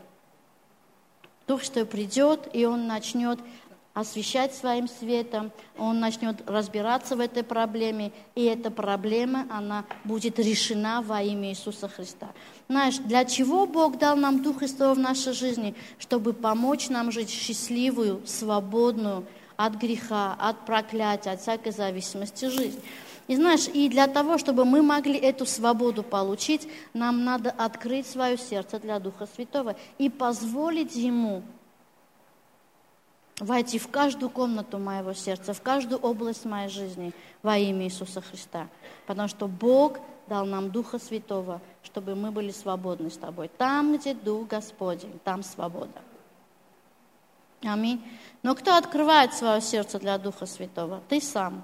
Дух 1.48 1.64
что 1.64 1.86
придет, 1.86 2.50
и 2.54 2.66
он 2.66 2.88
начнет 2.88 3.40
освещать 3.94 4.54
своим 4.54 4.90
светом, 4.90 5.52
он 5.78 6.02
начнет 6.02 6.48
разбираться 6.50 7.16
в 7.16 7.22
этой 7.22 7.44
проблеме, 7.44 8.12
и 8.36 8.44
эта 8.44 8.70
проблема, 8.70 9.48
она 9.50 9.86
будет 10.04 10.38
решена 10.38 11.02
во 11.02 11.22
имя 11.22 11.52
Иисуса 11.52 11.88
Христа. 11.88 12.28
Знаешь, 12.68 12.98
для 12.98 13.24
чего 13.24 13.66
Бог 13.66 13.98
дал 13.98 14.18
нам 14.18 14.44
Дух 14.44 14.60
Христова 14.60 14.96
в 14.96 15.00
нашей 15.00 15.32
жизни? 15.32 15.76
Чтобы 15.98 16.34
помочь 16.34 16.90
нам 16.90 17.10
жить 17.10 17.30
счастливую, 17.30 18.22
свободную, 18.26 19.26
от 19.58 19.76
греха, 19.76 20.36
от 20.40 20.66
проклятия, 20.66 21.32
от 21.32 21.42
всякой 21.42 21.72
зависимости 21.72 22.46
жизнь. 22.46 22.82
И 23.28 23.36
знаешь, 23.36 23.68
и 23.74 23.90
для 23.90 24.08
того, 24.08 24.38
чтобы 24.38 24.66
мы 24.66 24.84
могли 24.84 25.18
эту 25.18 25.46
свободу 25.46 26.04
получить, 26.04 26.68
нам 26.94 27.24
надо 27.24 27.50
открыть 27.50 28.08
свое 28.08 28.38
сердце 28.38 28.80
для 28.80 29.00
Духа 29.00 29.28
Святого 29.36 29.76
и 29.98 30.10
позволить 30.10 30.96
Ему 30.96 31.42
войти 33.40 33.80
в 33.80 33.88
каждую 33.90 34.30
комнату 34.30 34.78
моего 34.78 35.14
сердца, 35.14 35.54
в 35.54 35.62
каждую 35.62 36.00
область 36.00 36.46
моей 36.46 36.70
жизни 36.70 37.14
во 37.42 37.58
имя 37.58 37.86
Иисуса 37.86 38.22
Христа. 38.22 38.68
Потому 39.08 39.28
что 39.28 39.48
Бог 39.48 40.00
дал 40.28 40.46
нам 40.46 40.72
Духа 40.72 41.00
Святого, 41.00 41.62
чтобы 41.84 42.16
мы 42.16 42.32
были 42.32 42.52
свободны 42.52 43.10
с 43.10 43.18
тобой. 43.18 43.50
Там, 43.58 43.98
где 43.98 44.14
Дух 44.14 44.48
Господень, 44.48 45.20
там 45.24 45.44
свобода. 45.44 46.02
Аминь. 47.66 48.02
Но 48.44 48.56
кто 48.56 48.76
открывает 48.76 49.34
свое 49.34 49.60
сердце 49.60 50.00
для 50.00 50.18
Духа 50.18 50.46
Святого? 50.46 51.02
Ты 51.10 51.20
сам. 51.20 51.64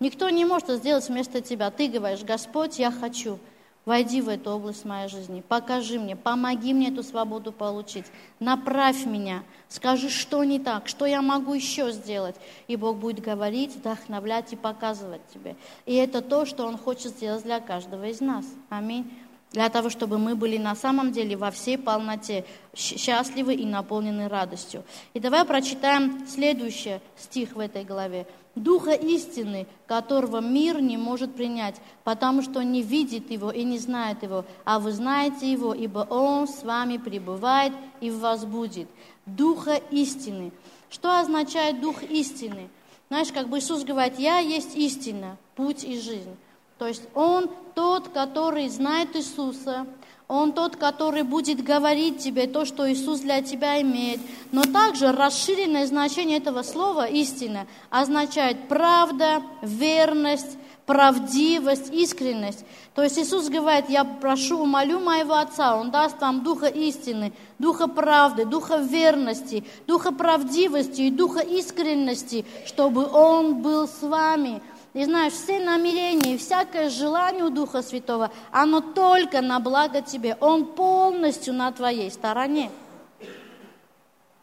Никто 0.00 0.30
не 0.30 0.44
может 0.44 0.70
это 0.70 0.78
сделать 0.78 1.08
вместо 1.08 1.42
тебя. 1.42 1.70
Ты 1.70 1.88
говоришь, 1.88 2.22
Господь, 2.22 2.78
я 2.78 2.90
хочу. 2.90 3.38
Войди 3.84 4.20
в 4.20 4.28
эту 4.28 4.50
область 4.50 4.84
моей 4.84 5.08
жизни, 5.08 5.42
покажи 5.46 5.98
мне, 5.98 6.14
помоги 6.14 6.74
мне 6.74 6.90
эту 6.90 7.02
свободу 7.02 7.50
получить, 7.50 8.04
направь 8.38 9.06
меня, 9.06 9.42
скажи, 9.68 10.10
что 10.10 10.44
не 10.44 10.60
так, 10.60 10.86
что 10.86 11.06
я 11.06 11.22
могу 11.22 11.54
еще 11.54 11.90
сделать. 11.90 12.36
И 12.68 12.76
Бог 12.76 12.98
будет 12.98 13.24
говорить, 13.24 13.74
вдохновлять 13.74 14.52
и 14.52 14.56
показывать 14.56 15.22
тебе. 15.32 15.56
И 15.86 15.94
это 15.94 16.20
то, 16.20 16.44
что 16.44 16.66
Он 16.66 16.76
хочет 16.76 17.12
сделать 17.12 17.42
для 17.42 17.58
каждого 17.58 18.04
из 18.06 18.20
нас. 18.20 18.44
Аминь 18.68 19.10
для 19.52 19.68
того, 19.68 19.90
чтобы 19.90 20.18
мы 20.18 20.36
были 20.36 20.58
на 20.58 20.76
самом 20.76 21.10
деле 21.10 21.36
во 21.36 21.50
всей 21.50 21.76
полноте 21.76 22.44
счастливы 22.74 23.54
и 23.54 23.66
наполнены 23.66 24.28
радостью. 24.28 24.84
И 25.12 25.20
давай 25.20 25.44
прочитаем 25.44 26.26
следующий 26.28 27.00
стих 27.16 27.56
в 27.56 27.58
этой 27.58 27.84
главе. 27.84 28.26
«Духа 28.56 28.92
истины, 28.92 29.66
которого 29.86 30.40
мир 30.40 30.80
не 30.80 30.96
может 30.96 31.34
принять, 31.34 31.76
потому 32.02 32.42
что 32.42 32.62
не 32.62 32.82
видит 32.82 33.30
его 33.30 33.50
и 33.50 33.62
не 33.62 33.78
знает 33.78 34.22
его, 34.24 34.44
а 34.64 34.80
вы 34.80 34.92
знаете 34.92 35.50
его, 35.50 35.72
ибо 35.72 36.00
он 36.10 36.48
с 36.48 36.64
вами 36.64 36.96
пребывает 36.96 37.72
и 38.00 38.10
в 38.10 38.18
вас 38.18 38.44
будет». 38.44 38.88
Духа 39.24 39.80
истины. 39.90 40.52
Что 40.90 41.20
означает 41.20 41.80
Дух 41.80 42.02
истины? 42.02 42.68
Знаешь, 43.08 43.32
как 43.32 43.48
бы 43.48 43.58
Иисус 43.58 43.84
говорит, 43.84 44.18
«Я 44.18 44.38
есть 44.38 44.76
истина, 44.76 45.36
путь 45.54 45.84
и 45.84 46.00
жизнь». 46.00 46.36
То 46.80 46.86
есть 46.86 47.02
Он 47.14 47.50
тот, 47.74 48.08
который 48.08 48.66
знает 48.70 49.14
Иисуса, 49.14 49.86
Он 50.28 50.54
тот, 50.54 50.76
который 50.76 51.24
будет 51.24 51.62
говорить 51.62 52.20
тебе 52.20 52.46
то, 52.46 52.64
что 52.64 52.90
Иисус 52.90 53.20
для 53.20 53.42
тебя 53.42 53.82
имеет. 53.82 54.18
Но 54.50 54.62
также 54.62 55.12
расширенное 55.12 55.86
значение 55.86 56.38
этого 56.38 56.62
слова 56.62 57.06
«истина» 57.06 57.66
означает 57.90 58.66
правда, 58.66 59.42
верность, 59.60 60.56
правдивость, 60.86 61.92
искренность. 61.92 62.64
То 62.94 63.02
есть 63.02 63.18
Иисус 63.18 63.50
говорит, 63.50 63.90
я 63.90 64.02
прошу, 64.04 64.64
молю 64.64 65.00
моего 65.00 65.34
Отца, 65.34 65.76
Он 65.76 65.90
даст 65.90 66.18
вам 66.22 66.42
духа 66.42 66.66
истины, 66.66 67.34
духа 67.58 67.88
правды, 67.88 68.46
духа 68.46 68.78
верности, 68.78 69.64
духа 69.86 70.12
правдивости 70.12 71.02
и 71.02 71.10
духа 71.10 71.40
искренности, 71.40 72.46
чтобы 72.64 73.06
Он 73.06 73.60
был 73.60 73.86
с 73.86 74.00
вами. 74.00 74.62
И 74.92 75.04
знаешь, 75.04 75.34
все 75.34 75.60
намерения 75.60 76.34
и 76.34 76.38
всякое 76.38 76.90
желание 76.90 77.44
у 77.44 77.50
Духа 77.50 77.80
Святого, 77.80 78.32
оно 78.50 78.80
только 78.80 79.40
на 79.40 79.60
благо 79.60 80.02
тебе. 80.02 80.36
Он 80.40 80.66
полностью 80.66 81.54
на 81.54 81.70
твоей 81.70 82.10
стороне. 82.10 82.72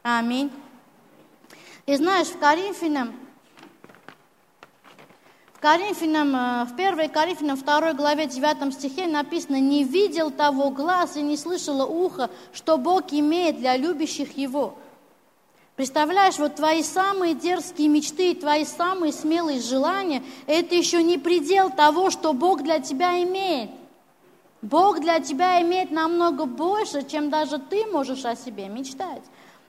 Аминь. 0.03 0.49
И 1.85 1.95
знаешь, 1.95 2.27
в 2.27 2.39
Коринфянам, 2.39 3.13
в 5.53 5.59
Коринфянам, 5.59 6.35
э, 6.35 6.65
в 6.65 6.75
1 6.75 7.09
Коринфянам 7.09 7.57
2 7.57 7.93
главе 7.93 8.27
9 8.27 8.73
стихе 8.73 9.07
написано, 9.07 9.59
«Не 9.59 9.83
видел 9.83 10.31
того 10.31 10.69
глаз 10.69 11.17
и 11.17 11.21
не 11.21 11.35
слышало 11.35 11.85
ухо, 11.85 12.29
что 12.53 12.77
Бог 12.77 13.11
имеет 13.11 13.57
для 13.57 13.75
любящих 13.75 14.37
Его». 14.37 14.77
Представляешь, 15.77 16.39
вот 16.39 16.55
твои 16.55 16.81
самые 16.81 17.35
дерзкие 17.35 17.87
мечты, 17.87 18.33
твои 18.33 18.65
самые 18.65 19.13
смелые 19.13 19.61
желания, 19.61 20.23
это 20.47 20.73
еще 20.73 21.03
не 21.03 21.19
предел 21.19 21.69
того, 21.69 22.09
что 22.09 22.33
Бог 22.33 22.63
для 22.63 22.79
тебя 22.79 23.21
имеет. 23.21 23.69
Бог 24.63 24.99
для 24.99 25.19
тебя 25.19 25.61
имеет 25.61 25.91
намного 25.91 26.45
больше, 26.45 27.07
чем 27.07 27.29
даже 27.29 27.59
ты 27.59 27.85
можешь 27.85 28.25
о 28.25 28.35
себе 28.35 28.69
мечтать. 28.69 29.21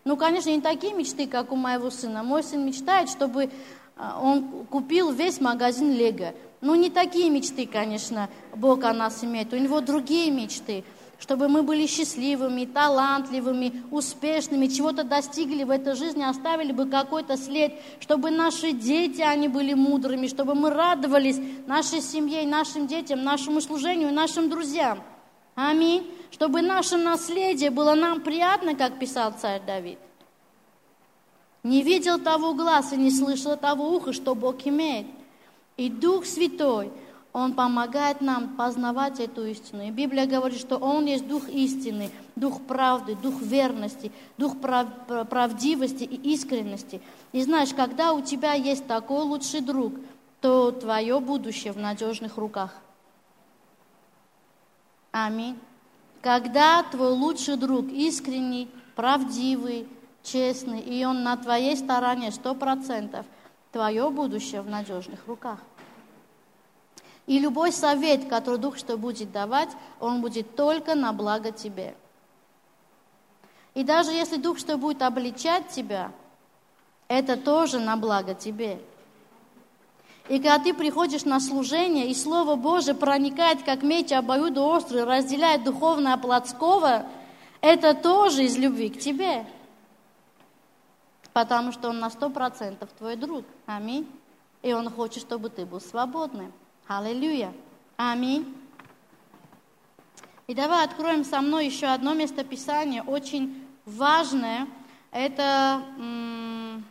Ну, 0.07 0.17
конечно, 0.17 0.49
не 0.49 0.63
такие 0.63 0.95
мечты, 0.95 1.27
как 1.27 1.53
у 1.53 1.57
моего 1.57 1.91
сына. 1.91 2.23
Мой 2.23 2.43
сын 2.43 2.65
мечтает, 2.65 3.11
чтобы 3.11 3.51
а, 3.99 4.19
он 4.19 4.65
купил 4.71 5.13
весь 5.13 5.43
магазин 5.43 5.93
Лего. 5.93 6.33
Ну, 6.63 6.75
не 6.75 6.89
такие 6.89 7.29
мечты, 7.29 7.67
конечно, 7.67 8.31
Бог 8.57 8.83
о 8.85 8.95
нас 8.95 9.23
имеет. 9.23 9.53
У 9.53 9.59
него 9.59 9.83
другие 9.83 10.31
мечты– 10.31 10.85
чтобы 11.19 11.49
мы 11.49 11.63
были 11.63 11.87
счастливыми, 11.87 12.65
талантливыми, 12.65 13.83
успешными, 13.91 14.67
чего-то 14.69 15.03
достигли 15.03 15.65
в 15.65 15.71
этой 15.71 15.95
жизни, 15.97 16.23
оставили 16.23 16.73
бы 16.73 16.87
какой-то 16.87 17.37
след, 17.37 17.75
чтобы 17.99 18.31
наши 18.31 18.73
дети, 18.73 19.21
они 19.21 19.49
были 19.49 19.75
мудрыми, 19.75 20.29
чтобы 20.29 20.55
мы 20.55 20.71
радовались 20.71 21.41
нашей 21.67 22.01
семье, 22.01 22.47
нашим 22.47 22.87
детям, 22.87 23.25
нашему 23.25 23.61
служению, 23.61 24.13
нашим 24.13 24.49
друзьям. 24.49 25.03
Аминь. 25.57 26.09
Чтобы 26.31 26.63
наше 26.63 26.97
наследие 26.97 27.71
было 27.71 27.95
нам 27.95 28.21
приятно, 28.21 28.77
как 28.77 28.99
писал 28.99 29.33
царь 29.33 29.63
Давид. 29.67 29.99
Не 31.65 31.83
видел 31.83 32.21
того 32.21 32.55
глаз 32.55 32.93
и 32.93 32.97
не 32.97 33.11
слышал 33.11 33.57
того 33.57 33.93
уха, 33.97 34.13
что 34.13 34.37
Бог 34.37 34.65
имеет. 34.67 35.07
И 35.77 35.89
Дух 35.89 36.27
Святой– 36.27 36.93
он 37.33 37.55
помогает 37.55 38.21
нам 38.21 38.57
познавать 38.57 39.21
эту 39.21 39.47
истину. 39.47 39.83
И 39.83 39.91
Библия 39.91 40.27
говорит, 40.27 40.59
что 40.59 40.77
Он 40.79 41.05
есть 41.05 41.27
Дух 41.29 41.49
истины, 41.49 42.11
Дух 42.37 42.63
правды, 42.63 43.15
Дух 43.17 43.41
верности, 43.41 44.11
Дух 44.39 44.59
прав, 44.59 44.89
правдивости 45.29 46.05
и 46.05 46.33
искренности. 46.33 47.01
И 47.33 47.43
знаешь, 47.43 47.75
когда 47.75 48.13
у 48.13 48.23
тебя 48.23 48.55
есть 48.55 48.87
такой 48.87 49.25
лучший 49.25 49.61
друг, 49.61 49.93
то 50.41 50.73
твое 50.73 51.21
будущее 51.21 51.73
в 51.73 51.79
надежных 51.79 52.39
руках. 52.39 52.75
Аминь. 55.13 55.59
Когда 56.23 56.83
твой 56.83 57.13
лучший 57.13 57.57
друг 57.57 57.87
искренний, 57.87 58.69
правдивый, 58.97 59.87
честный, 60.23 60.81
и 60.81 61.05
он 61.05 61.23
на 61.23 61.37
твоей 61.37 61.77
стороне 61.77 62.33
сто 62.33 62.55
процентов, 62.55 63.27
твое 63.73 64.11
будущее 64.11 64.63
в 64.63 64.69
надежных 64.69 65.27
руках. 65.27 65.61
И 67.29 67.39
любой 67.39 67.73
совет, 67.73 68.27
который 68.27 68.59
Дух 68.59 68.79
что 68.79 68.97
будет 68.97 69.31
давать, 69.31 69.69
он 70.01 70.23
будет 70.23 70.57
только 70.57 70.95
на 70.95 71.13
благо 71.13 71.53
тебе. 71.53 71.95
И 73.75 73.85
даже 73.85 74.13
если 74.13 74.39
Дух 74.39 74.59
что 74.59 74.79
будет 74.79 75.03
обличать 75.03 75.69
тебя, 75.69 76.11
это 77.07 77.37
тоже 77.37 77.81
на 77.81 77.99
благо 77.99 78.35
тебе. 78.35 78.81
И 80.31 80.39
когда 80.39 80.59
ты 80.59 80.73
приходишь 80.73 81.27
на 81.27 81.39
служение, 81.39 82.09
и 82.09 82.15
Слово 82.15 82.57
Божие 82.57 82.95
проникает, 82.95 83.63
как 83.63 83.83
меч 83.83 84.11
обоюдоострый, 84.11 85.05
разделяет 85.05 85.65
духовное 85.65 86.15
от 86.15 86.23
плотского, 86.23 87.07
это 87.61 87.93
тоже 87.93 88.45
из 88.45 88.57
любви 88.57 88.89
к 88.89 88.99
тебе. 88.99 89.45
потому 91.35 91.73
что 91.73 91.91
Он 91.91 92.01
на 92.01 92.09
сто 92.09 92.31
процентов 92.31 92.89
твой 92.97 93.17
друг. 93.17 93.45
Аминь. 93.67 94.11
И 94.63 94.73
Он 94.73 94.91
хочет, 94.91 95.23
чтобы 95.23 95.51
ты 95.51 95.67
был 95.67 95.81
свободным. 95.81 96.53
Аллилуйя. 96.89 97.53
Аминь. 97.99 98.57
И 100.47 100.55
давай 100.55 100.87
откроем 100.87 101.23
со 101.23 101.43
мной 101.43 101.67
еще 101.67 101.87
одно 101.89 102.15
местописание, 102.15 103.03
очень 103.03 103.69
важное. 103.85 104.67
Это 105.11 105.83
м- 105.99 106.83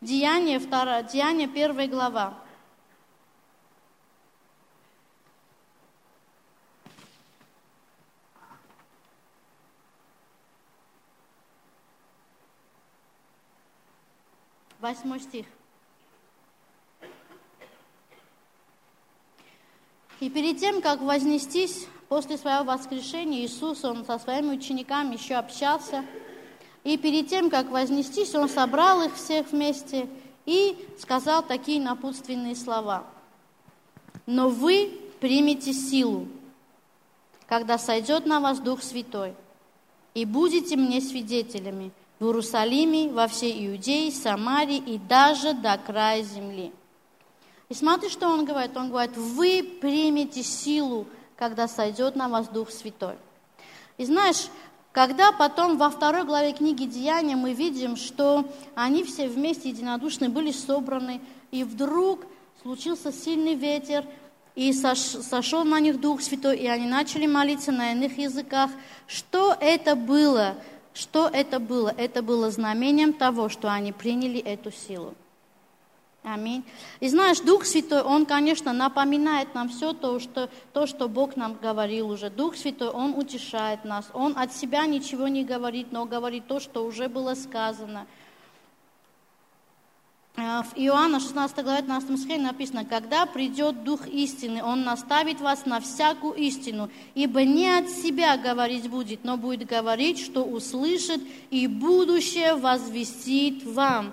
Деяние, 0.00 0.60
2, 0.60 1.02
Деяние 1.02 1.48
1 1.48 1.88
глава. 1.90 2.38
Восьмой 14.78 15.18
стих. 15.18 15.46
И 20.22 20.30
перед 20.30 20.58
тем, 20.58 20.80
как 20.82 21.00
вознестись 21.00 21.88
после 22.08 22.38
своего 22.38 22.62
воскрешения, 22.62 23.44
Иисус, 23.44 23.84
Он 23.84 24.04
со 24.04 24.20
своими 24.20 24.54
учениками 24.54 25.14
еще 25.14 25.34
общался. 25.34 26.04
И 26.84 26.96
перед 26.96 27.26
тем, 27.26 27.50
как 27.50 27.72
вознестись, 27.72 28.32
Он 28.36 28.48
собрал 28.48 29.02
их 29.02 29.16
всех 29.16 29.50
вместе 29.50 30.08
и 30.46 30.76
сказал 31.00 31.42
такие 31.42 31.80
напутственные 31.80 32.54
слова. 32.54 33.02
«Но 34.24 34.48
вы 34.48 34.96
примете 35.18 35.72
силу, 35.72 36.28
когда 37.48 37.76
сойдет 37.76 38.24
на 38.24 38.38
вас 38.38 38.60
Дух 38.60 38.80
Святой, 38.84 39.34
и 40.14 40.24
будете 40.24 40.76
мне 40.76 41.00
свидетелями– 41.00 41.90
в 42.20 42.26
Иерусалиме, 42.26 43.08
во 43.08 43.26
всей 43.26 43.66
Иудее, 43.66 44.12
Самарии 44.12 44.76
и 44.76 44.98
даже 44.98 45.54
до 45.54 45.76
края 45.76 46.22
земли. 46.22 46.72
И 47.72 47.74
смотри, 47.74 48.10
что 48.10 48.28
он 48.28 48.44
говорит. 48.44 48.76
Он 48.76 48.90
говорит, 48.90 49.16
вы 49.16 49.62
примете 49.62 50.42
силу, 50.42 51.06
когда 51.38 51.66
сойдет 51.66 52.16
на 52.16 52.28
вас 52.28 52.48
Дух 52.48 52.70
Святой. 52.70 53.14
И 53.96 54.04
знаешь, 54.04 54.48
когда 54.92 55.32
потом 55.32 55.78
во 55.78 55.88
второй 55.88 56.24
главе 56.24 56.52
книги 56.52 56.84
Деяния 56.84 57.34
мы 57.34 57.54
видим, 57.54 57.96
что 57.96 58.44
они 58.74 59.04
все 59.04 59.26
вместе 59.26 59.70
единодушны 59.70 60.28
были 60.28 60.52
собраны, 60.52 61.22
и 61.50 61.64
вдруг 61.64 62.26
случился 62.60 63.10
сильный 63.10 63.54
ветер, 63.54 64.04
и 64.54 64.74
сошел 64.74 65.64
на 65.64 65.80
них 65.80 65.98
Дух 65.98 66.20
Святой, 66.20 66.58
и 66.58 66.66
они 66.66 66.86
начали 66.86 67.26
молиться 67.26 67.72
на 67.72 67.92
иных 67.92 68.18
языках. 68.18 68.70
Что 69.06 69.56
это 69.58 69.96
было? 69.96 70.56
Что 70.92 71.26
это 71.26 71.58
было? 71.58 71.94
Это 71.96 72.20
было 72.22 72.50
знамением 72.50 73.14
того, 73.14 73.48
что 73.48 73.72
они 73.72 73.92
приняли 73.92 74.40
эту 74.40 74.70
силу. 74.70 75.14
Аминь. 76.24 76.62
И 77.00 77.08
знаешь, 77.08 77.40
Дух 77.40 77.64
Святой, 77.64 78.02
Он, 78.02 78.26
конечно, 78.26 78.72
напоминает 78.72 79.54
нам 79.54 79.68
все 79.68 79.92
то 79.92 80.20
что, 80.20 80.48
то, 80.72 80.86
что 80.86 81.08
Бог 81.08 81.36
нам 81.36 81.54
говорил 81.60 82.10
уже. 82.10 82.30
Дух 82.30 82.56
Святой, 82.56 82.90
Он 82.90 83.14
утешает 83.14 83.84
нас. 83.84 84.08
Он 84.12 84.38
от 84.38 84.52
себя 84.52 84.86
ничего 84.86 85.26
не 85.26 85.44
говорит, 85.44 85.88
но 85.90 86.04
говорит 86.04 86.46
то, 86.46 86.60
что 86.60 86.84
уже 86.84 87.08
было 87.08 87.34
сказано. 87.34 88.06
Э, 90.36 90.62
в 90.62 90.74
Иоанна 90.76 91.18
16 91.18 91.64
главе 91.64 91.82
15 91.82 92.16
стихе 92.16 92.38
написано, 92.38 92.84
«Когда 92.84 93.26
придет 93.26 93.82
Дух 93.82 94.06
истины, 94.06 94.62
Он 94.62 94.84
наставит 94.84 95.40
вас 95.40 95.66
на 95.66 95.80
всякую 95.80 96.34
истину, 96.34 96.88
ибо 97.16 97.42
не 97.42 97.68
от 97.68 97.88
себя 97.88 98.36
говорить 98.36 98.88
будет, 98.88 99.24
но 99.24 99.36
будет 99.36 99.68
говорить, 99.68 100.20
что 100.20 100.44
услышит, 100.44 101.20
и 101.50 101.66
будущее 101.66 102.54
возвестит 102.54 103.64
вам». 103.64 104.12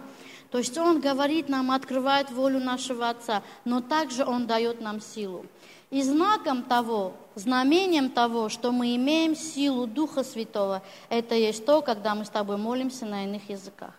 То 0.51 0.57
есть 0.57 0.77
Он 0.77 0.99
говорит 0.99 1.47
нам, 1.47 1.71
открывает 1.71 2.31
волю 2.31 2.59
нашего 2.59 3.09
Отца, 3.09 3.43
но 3.65 3.81
также 3.81 4.25
Он 4.25 4.47
дает 4.47 4.81
нам 4.81 4.99
силу. 4.99 5.45
И 5.91 6.01
знаком 6.03 6.63
того, 6.63 7.13
знамением 7.35 8.09
того, 8.09 8.49
что 8.49 8.71
мы 8.71 8.95
имеем 8.95 9.35
силу 9.35 9.87
Духа 9.87 10.23
Святого, 10.23 10.83
это 11.09 11.35
есть 11.35 11.65
то, 11.65 11.81
когда 11.81 12.13
мы 12.15 12.25
с 12.25 12.29
тобой 12.29 12.57
молимся 12.57 13.05
на 13.05 13.23
иных 13.23 13.49
языках. 13.49 13.93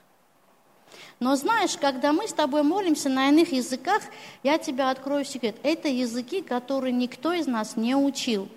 Но 1.19 1.37
знаешь, 1.37 1.77
когда 1.77 2.13
мы 2.13 2.27
с 2.27 2.33
тобой 2.33 2.63
молимся 2.63 3.09
на 3.09 3.29
иных 3.29 3.53
языках, 3.53 4.03
я 4.43 4.59
тебе 4.59 4.85
открою 4.85 5.25
секрет. 5.25 5.57
Это 5.63 5.89
языки, 5.89 6.43
которые 6.43 6.93
никто 6.93 7.33
из 7.33 7.47
нас 7.47 7.77
не 7.77 7.95
учил. 7.95 8.49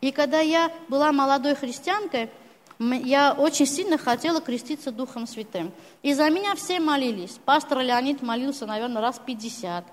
И 0.00 0.12
когда 0.12 0.40
я 0.40 0.70
была 0.88 1.10
молодой 1.12 1.54
христианкой, 1.54 2.30
я 2.78 3.32
очень 3.32 3.66
сильно 3.66 3.96
хотела 3.96 4.40
креститься 4.40 4.92
Духом 4.92 5.26
Святым. 5.26 5.72
И 6.02 6.12
за 6.12 6.28
меня 6.28 6.54
все 6.54 6.78
молились. 6.78 7.38
Пастор 7.44 7.80
Леонид 7.80 8.22
молился, 8.22 8.66
наверное, 8.66 9.00
раз 9.00 9.20
50. 9.24 9.84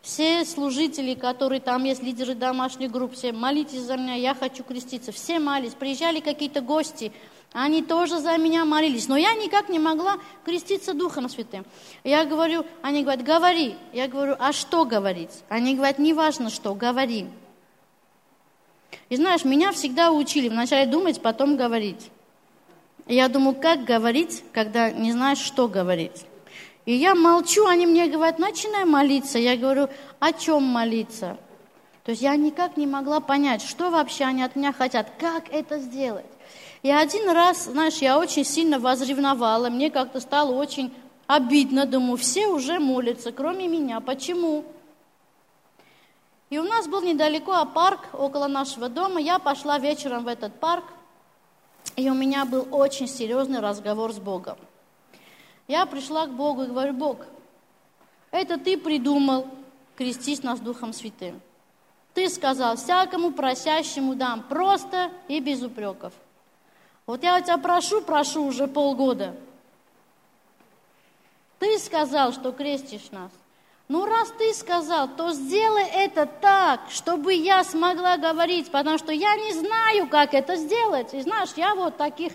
Все 0.00 0.44
служители, 0.44 1.14
которые 1.14 1.60
там 1.60 1.84
есть, 1.84 2.02
лидеры 2.02 2.34
домашних 2.34 2.90
групп, 2.90 3.12
все 3.14 3.32
молитесь 3.32 3.82
за 3.82 3.96
меня, 3.96 4.14
я 4.14 4.34
хочу 4.34 4.64
креститься. 4.64 5.12
Все 5.12 5.38
молились. 5.38 5.74
Приезжали 5.74 6.20
какие-то 6.20 6.62
гости, 6.62 7.12
они 7.52 7.82
тоже 7.82 8.20
за 8.20 8.36
меня 8.38 8.64
молились, 8.64 9.08
но 9.08 9.16
я 9.16 9.34
никак 9.34 9.68
не 9.68 9.78
могла 9.78 10.18
креститься 10.44 10.94
Духом 10.94 11.28
Святым. 11.28 11.66
Я 12.04 12.24
говорю, 12.24 12.64
они 12.80 13.02
говорят, 13.02 13.24
говори. 13.24 13.74
Я 13.92 14.06
говорю, 14.06 14.36
а 14.38 14.52
что 14.52 14.84
говорить? 14.84 15.42
Они 15.48 15.74
говорят, 15.74 15.98
не 15.98 16.14
важно 16.14 16.48
что, 16.48 16.74
говори. 16.74 17.26
И 19.08 19.16
знаешь, 19.16 19.44
меня 19.44 19.72
всегда 19.72 20.12
учили 20.12 20.48
вначале 20.48 20.86
думать, 20.86 21.20
потом 21.20 21.56
говорить. 21.56 22.10
Я 23.14 23.28
думаю, 23.28 23.56
как 23.56 23.84
говорить, 23.84 24.44
когда 24.52 24.90
не 24.90 25.10
знаешь, 25.10 25.38
что 25.38 25.66
говорить. 25.66 26.24
И 26.86 26.94
я 26.94 27.16
молчу, 27.16 27.66
они 27.66 27.84
мне 27.84 28.06
говорят, 28.06 28.38
начинай 28.38 28.84
молиться. 28.84 29.38
Я 29.38 29.56
говорю, 29.56 29.88
о 30.20 30.32
чем 30.32 30.62
молиться? 30.62 31.36
То 32.04 32.12
есть 32.12 32.22
я 32.22 32.36
никак 32.36 32.76
не 32.76 32.86
могла 32.86 33.18
понять, 33.18 33.62
что 33.62 33.90
вообще 33.90 34.24
они 34.24 34.44
от 34.44 34.54
меня 34.54 34.72
хотят, 34.72 35.08
как 35.18 35.52
это 35.52 35.78
сделать. 35.78 36.24
И 36.82 36.90
один 36.90 37.28
раз, 37.30 37.64
знаешь, 37.64 37.96
я 37.96 38.16
очень 38.16 38.44
сильно 38.44 38.78
возревновала, 38.78 39.68
мне 39.70 39.90
как-то 39.90 40.20
стало 40.20 40.54
очень 40.54 40.94
обидно, 41.26 41.86
думаю, 41.86 42.16
все 42.16 42.46
уже 42.46 42.78
молятся, 42.78 43.32
кроме 43.32 43.66
меня. 43.66 44.00
Почему? 44.00 44.64
И 46.48 46.58
у 46.58 46.62
нас 46.62 46.86
был 46.86 47.02
недалеко 47.02 47.64
парк 47.66 48.00
около 48.12 48.46
нашего 48.46 48.88
дома. 48.88 49.20
Я 49.20 49.38
пошла 49.38 49.78
вечером 49.78 50.24
в 50.24 50.28
этот 50.28 50.58
парк, 50.58 50.84
и 51.96 52.08
у 52.08 52.14
меня 52.14 52.44
был 52.44 52.68
очень 52.70 53.08
серьезный 53.08 53.60
разговор 53.60 54.12
с 54.12 54.18
Богом. 54.18 54.58
Я 55.68 55.86
пришла 55.86 56.26
к 56.26 56.32
Богу 56.32 56.62
и 56.62 56.66
говорю, 56.66 56.94
Бог, 56.94 57.18
это 58.30 58.58
ты 58.58 58.76
придумал 58.78 59.46
крестись 59.96 60.42
нас 60.42 60.60
Духом 60.60 60.92
Святым. 60.92 61.40
Ты 62.14 62.28
сказал, 62.28 62.76
всякому 62.76 63.32
просящему 63.32 64.14
дам, 64.14 64.42
просто 64.42 65.10
и 65.28 65.40
без 65.40 65.62
упреков. 65.62 66.12
Вот 67.06 67.22
я 67.22 67.36
у 67.36 67.40
тебя 67.42 67.58
прошу, 67.58 68.00
прошу 68.00 68.44
уже 68.44 68.66
полгода. 68.66 69.36
Ты 71.58 71.78
сказал, 71.78 72.32
что 72.32 72.52
крестишь 72.52 73.10
нас. 73.10 73.30
Ну, 73.90 74.06
раз 74.06 74.32
ты 74.38 74.54
сказал, 74.54 75.08
то 75.08 75.32
сделай 75.32 75.82
это 75.82 76.24
так, 76.24 76.82
чтобы 76.90 77.34
я 77.34 77.64
смогла 77.64 78.18
говорить, 78.18 78.70
потому 78.70 78.98
что 78.98 79.10
я 79.10 79.34
не 79.34 79.52
знаю, 79.52 80.06
как 80.06 80.32
это 80.32 80.54
сделать. 80.54 81.12
И 81.12 81.20
знаешь, 81.22 81.48
я 81.56 81.74
вот 81.74 81.94
в 81.94 81.96
таких 81.96 82.34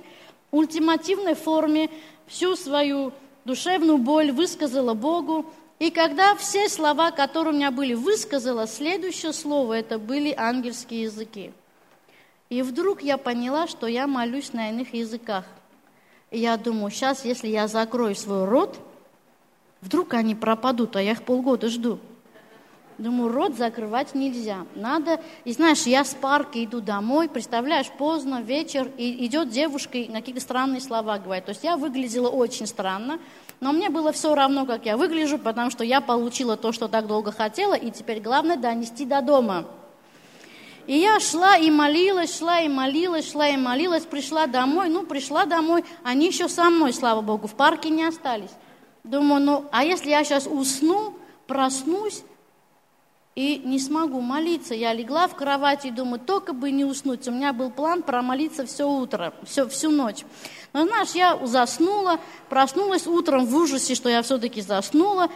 ультимативной 0.52 1.34
форме 1.34 1.90
всю 2.28 2.58
свою 2.58 3.14
душевную 3.46 4.00
боль 4.00 4.34
высказала 4.34 4.96
Богу. 4.96 5.46
И 5.80 5.92
когда 5.92 6.36
все 6.36 6.68
слова, 6.68 7.12
которые 7.12 7.54
у 7.54 7.56
меня 7.58 7.72
были, 7.72 7.94
высказала, 7.94 8.68
следующее 8.68 9.32
слово, 9.32 9.76
это 9.76 9.98
были 9.98 10.34
ангельские 10.38 11.04
языки. 11.04 11.54
И 12.50 12.64
вдруг 12.64 13.02
я 13.02 13.18
поняла, 13.18 13.68
что 13.68 13.88
я 13.88 14.08
молюсь 14.08 14.52
на 14.52 14.72
иных 14.72 14.94
языках. 14.94 15.46
И 16.32 16.40
я 16.40 16.58
думаю, 16.58 16.92
сейчас, 16.92 17.24
если 17.24 17.48
я 17.48 17.70
закрою 17.70 18.14
свой 18.14 18.44
рот, 18.44 18.78
вдруг 19.86 20.16
они 20.16 20.36
пропадут, 20.36 20.96
а 20.96 21.02
я 21.02 21.12
их 21.12 21.24
полгода 21.24 21.70
жду. 21.70 22.00
Думаю, 22.98 23.32
рот 23.32 23.56
закрывать 23.56 24.16
нельзя. 24.16 24.66
Надо... 24.74 25.22
И 25.44 25.52
знаешь, 25.52 25.84
я 25.84 26.04
с 26.04 26.14
парка 26.14 26.64
иду 26.64 26.80
домой, 26.80 27.28
представляешь, 27.30 27.90
поздно, 27.90 28.42
вечер, 28.42 28.90
и 28.98 29.26
идет 29.26 29.50
девушка 29.50 29.98
и 29.98 30.12
какие-то 30.12 30.42
странные 30.42 30.82
слова 30.82 31.18
говорит. 31.18 31.46
То 31.46 31.52
есть 31.52 31.64
я 31.64 31.76
выглядела 31.76 32.30
очень 32.30 32.66
странно, 32.66 33.20
но 33.60 33.74
мне 33.74 33.90
было 33.90 34.12
все 34.12 34.34
равно, 34.34 34.66
как 34.66 34.86
я 34.86 34.96
выгляжу, 34.98 35.38
потому 35.38 35.70
что 35.70 35.84
я 35.84 36.02
получила 36.02 36.56
то, 36.56 36.72
что 36.72 36.88
так 36.88 37.06
долго 37.06 37.32
хотела, 37.32 37.74
и 37.74 37.92
теперь 37.92 38.22
главное 38.22 38.58
донести 38.58 39.06
до 39.06 39.22
дома. 39.22 39.66
И 40.88 40.98
я 40.98 41.20
шла 41.20 41.58
и 41.58 41.70
молилась, 41.70 42.38
шла 42.38 42.62
и 42.62 42.70
молилась, 42.70 43.32
шла 43.32 43.50
и 43.50 43.58
молилась, 43.58 44.04
пришла 44.04 44.48
домой. 44.48 44.90
Ну, 44.90 45.04
пришла 45.04 45.46
домой, 45.46 45.84
они 46.04 46.28
еще 46.28 46.48
со 46.48 46.70
мной, 46.70 46.94
слава 46.94 47.22
Богу, 47.22 47.48
в 47.48 47.56
парке 47.56 47.90
не 47.90 48.06
остались. 48.06 48.52
Думаю, 49.06 49.42
ну, 49.42 49.66
а 49.72 49.84
если 49.84 50.10
я 50.10 50.24
сейчас 50.24 50.48
усну, 50.48 51.14
проснусь, 51.48 52.24
и 53.36 53.62
не 53.64 53.80
смогу 53.80 54.22
молиться. 54.22 54.74
Я 54.74 54.94
легла 54.94 55.28
в 55.28 55.36
кровать 55.36 55.86
и 55.86 55.92
думаю, 55.92 56.20
только 56.20 56.54
бы 56.54 56.72
не 56.72 56.86
уснуть. 56.86 57.28
У 57.28 57.32
меня 57.32 57.52
был 57.52 57.70
план 57.70 58.02
промолиться 58.02 58.66
все 58.66 58.90
утро, 58.90 59.34
все, 59.44 59.68
всю 59.68 59.92
ночь. 59.92 60.24
Но 60.74 60.86
знаешь, 60.86 61.12
я 61.12 61.38
заснула, 61.46 62.20
проснулась 62.50 63.06
утром 63.06 63.46
в 63.46 63.56
ужасе, 63.56 63.94
что 63.94 64.10
я 64.10 64.22
все-таки 64.22 64.62
заснула. 64.62 65.30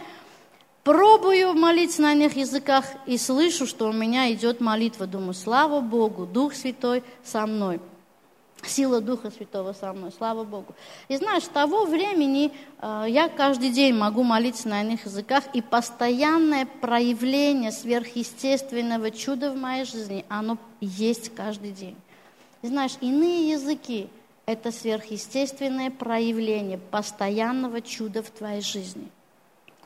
Пробую 0.82 1.52
молиться 1.52 2.00
на 2.00 2.14
иных 2.14 2.36
языках 2.36 2.86
и 3.04 3.18
слышу, 3.18 3.66
что 3.66 3.88
у 3.88 3.92
меня 3.92 4.32
идет 4.32 4.62
молитва. 4.62 5.06
Думаю, 5.06 5.34
слава 5.34 5.80
Богу, 5.80 6.24
Дух 6.24 6.54
Святой 6.54 7.04
со 7.22 7.46
мной. 7.46 7.80
Сила 8.66 9.00
Духа 9.00 9.30
Святого 9.30 9.72
со 9.72 9.92
мной, 9.92 10.12
слава 10.16 10.44
Богу. 10.44 10.74
И 11.08 11.16
знаешь, 11.16 11.44
с 11.44 11.48
того 11.48 11.84
времени 11.84 12.52
э, 12.80 13.06
я 13.08 13.28
каждый 13.28 13.70
день 13.70 13.94
могу 13.94 14.22
молиться 14.22 14.68
на 14.68 14.82
иных 14.82 15.06
языках, 15.06 15.44
и 15.52 15.62
постоянное 15.62 16.66
проявление 16.66 17.72
сверхъестественного 17.72 19.10
чуда 19.10 19.50
в 19.50 19.56
моей 19.56 19.84
жизни, 19.84 20.24
оно 20.28 20.58
есть 20.80 21.34
каждый 21.34 21.72
день. 21.72 21.96
И 22.62 22.68
знаешь, 22.68 22.96
иные 23.00 23.50
языки– 23.50 24.08
это 24.46 24.72
сверхъестественное 24.72 25.90
проявление 25.90 26.78
постоянного 26.78 27.80
чуда 27.80 28.22
в 28.22 28.30
твоей 28.30 28.62
жизни– 28.62 29.08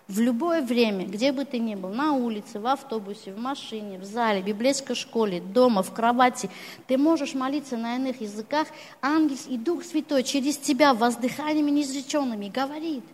в 0.06 0.20
любое 0.20 0.60
время, 0.60 1.06
где 1.06 1.32
бы 1.32 1.44
ты 1.44 1.58
ни 1.58 1.74
был, 1.74 1.88
на 1.88 2.12
улице, 2.12 2.60
в 2.60 2.66
автобусе, 2.66 3.32
в 3.32 3.38
машине, 3.38 3.98
в 3.98 4.04
зале, 4.04 4.42
в 4.42 4.44
библейской 4.44 4.94
школе, 4.94 5.40
дома, 5.40 5.82
в 5.82 5.94
кровати, 5.94 6.50
ты 6.86 6.98
можешь 6.98 7.34
молиться 7.34 7.78
на 7.78 7.96
иных 7.96 8.20
языках, 8.20 8.68
ангел 9.00 9.36
и 9.48 9.56
Дух 9.56 9.82
Святой 9.82 10.22
через 10.22 10.58
тебя 10.58 10.92
воздыханиями 10.92 11.70
неизреченными 11.70 12.48
говорит. 12.48 13.04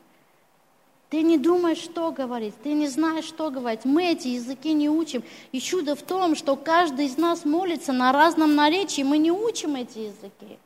Ты 1.10 1.22
не 1.22 1.38
думаешь, 1.38 1.78
что 1.78 2.12
говорить, 2.12 2.54
ты 2.62 2.72
не 2.72 2.86
знаешь, 2.86 3.24
что 3.24 3.50
говорить. 3.50 3.84
Мы 3.84 4.12
эти 4.12 4.28
языки 4.28 4.72
не 4.72 4.88
учим. 4.88 5.24
И 5.50 5.60
чудо 5.60 5.96
в 5.96 6.02
том, 6.02 6.36
что 6.36 6.54
каждый 6.54 7.06
из 7.06 7.16
нас 7.16 7.44
молится 7.44 7.92
на 7.92 8.12
разном 8.12 8.54
наречии, 8.54 9.02
мы 9.02 9.18
не 9.18 9.32
учим 9.32 9.74
эти 9.74 9.98
языки. 9.98 10.58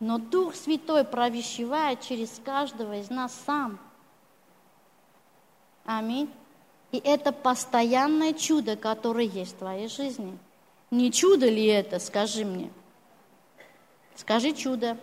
Но 0.00 0.18
Дух 0.18 0.56
Святой 0.56 1.04
провещевает 1.04 2.00
через 2.00 2.40
каждого 2.44 2.98
из 2.98 3.10
нас 3.10 3.32
сам– 3.46 3.78
Аминь. 5.84 6.30
И 6.92 6.98
это 6.98 7.32
постоянное 7.32 8.32
чудо, 8.32 8.76
которое 8.76 9.26
есть 9.26 9.54
в 9.56 9.58
твоей 9.58 9.88
жизни. 9.88 10.38
Не 10.90 11.10
чудо 11.10 11.48
ли 11.48 11.66
это, 11.66 11.98
скажи 11.98 12.44
мне? 12.44 12.70
Скажи 14.14 14.52
чудо. 14.52 14.96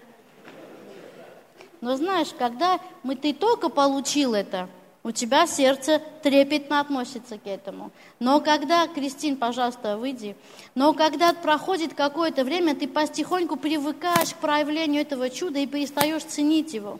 Но 1.81 1.95
знаешь, 1.97 2.29
когда 2.37 2.79
мы, 3.03 3.15
ты 3.15 3.33
только 3.33 3.69
получил 3.69 4.33
это, 4.33 4.69
у 5.03 5.11
тебя 5.11 5.47
сердце 5.47 5.99
трепетно 6.21 6.79
относится 6.79 7.39
к 7.39 7.47
этому. 7.47 7.91
Но 8.19 8.39
когда, 8.39 8.87
Кристин, 8.87 9.35
пожалуйста, 9.35 9.97
выйди, 9.97 10.35
но 10.75 10.93
когда 10.93 11.33
проходит 11.33 11.95
какое-то 11.95 12.43
время, 12.43 12.75
ты 12.75 12.87
потихоньку 12.87 13.55
привыкаешь 13.55 14.33
к 14.33 14.37
проявлению 14.37 15.01
этого 15.01 15.31
чуда 15.31 15.59
и 15.59 15.65
перестаешь 15.65 16.23
ценить 16.23 16.73
его. 16.73 16.99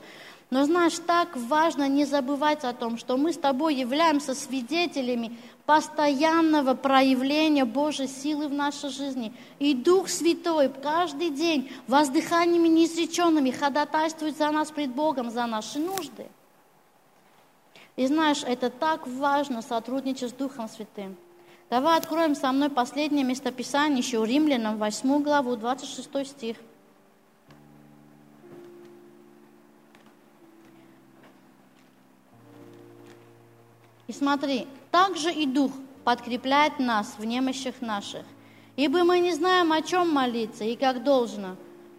Но 0.52 0.66
знаешь, 0.66 1.00
так 1.00 1.38
важно 1.38 1.88
не 1.88 2.04
забывать 2.04 2.66
о 2.66 2.74
том, 2.74 2.98
что 2.98 3.16
мы 3.16 3.32
с 3.32 3.38
тобой 3.38 3.74
являемся 3.74 4.36
свидетелями 4.36 5.38
постоянного 5.66 6.74
проявления 6.74 7.64
Божьей 7.64 8.08
силы 8.08 8.50
в 8.50 8.54
нашей 8.54 8.90
жизни. 8.90 9.34
И 9.60 9.74
Дух 9.74 10.10
Святой 10.10 10.68
каждый 10.68 11.30
день 11.30 11.72
воздыханиями 11.88 12.68
неизреченными 12.68 13.50
ходатайствует 13.50 14.38
за 14.38 14.52
нас 14.52 14.72
пред 14.72 14.94
Богом, 14.94 15.32
за 15.32 15.46
наши 15.46 15.80
нужды. 15.80 16.28
И 17.96 18.06
знаешь, 18.08 18.44
это 18.46 18.70
так 18.70 19.08
важно 19.08 19.62
сотрудничать 19.62 20.32
с 20.32 20.34
Духом 20.34 20.68
Святым. 20.68 21.16
Давай 21.70 21.98
откроем 21.98 22.36
со 22.36 22.52
мной 22.52 22.70
последнее 22.70 23.24
местописание 23.24 24.00
еще 24.00 24.20
у 24.20 24.26
Римлянам, 24.26 24.78
8 24.78 25.24
главу, 25.24 25.56
26 25.56 26.28
стих. 26.28 26.58
И 34.08 34.14
смотри, 34.14 34.68
также 34.92 35.32
и 35.32 35.46
Дух 35.46 35.72
подкрепляет 36.04 36.80
нас 36.80 37.16
в 37.18 37.26
немощах 37.26 37.82
наших. 37.82 38.24
Ибо 38.76 39.04
мы 39.04 39.20
не 39.20 39.34
знаем, 39.34 39.72
о 39.72 39.82
чем 39.82 40.10
молиться 40.12 40.64
и 40.64 40.76
как 40.76 41.04
должно. 41.04 41.56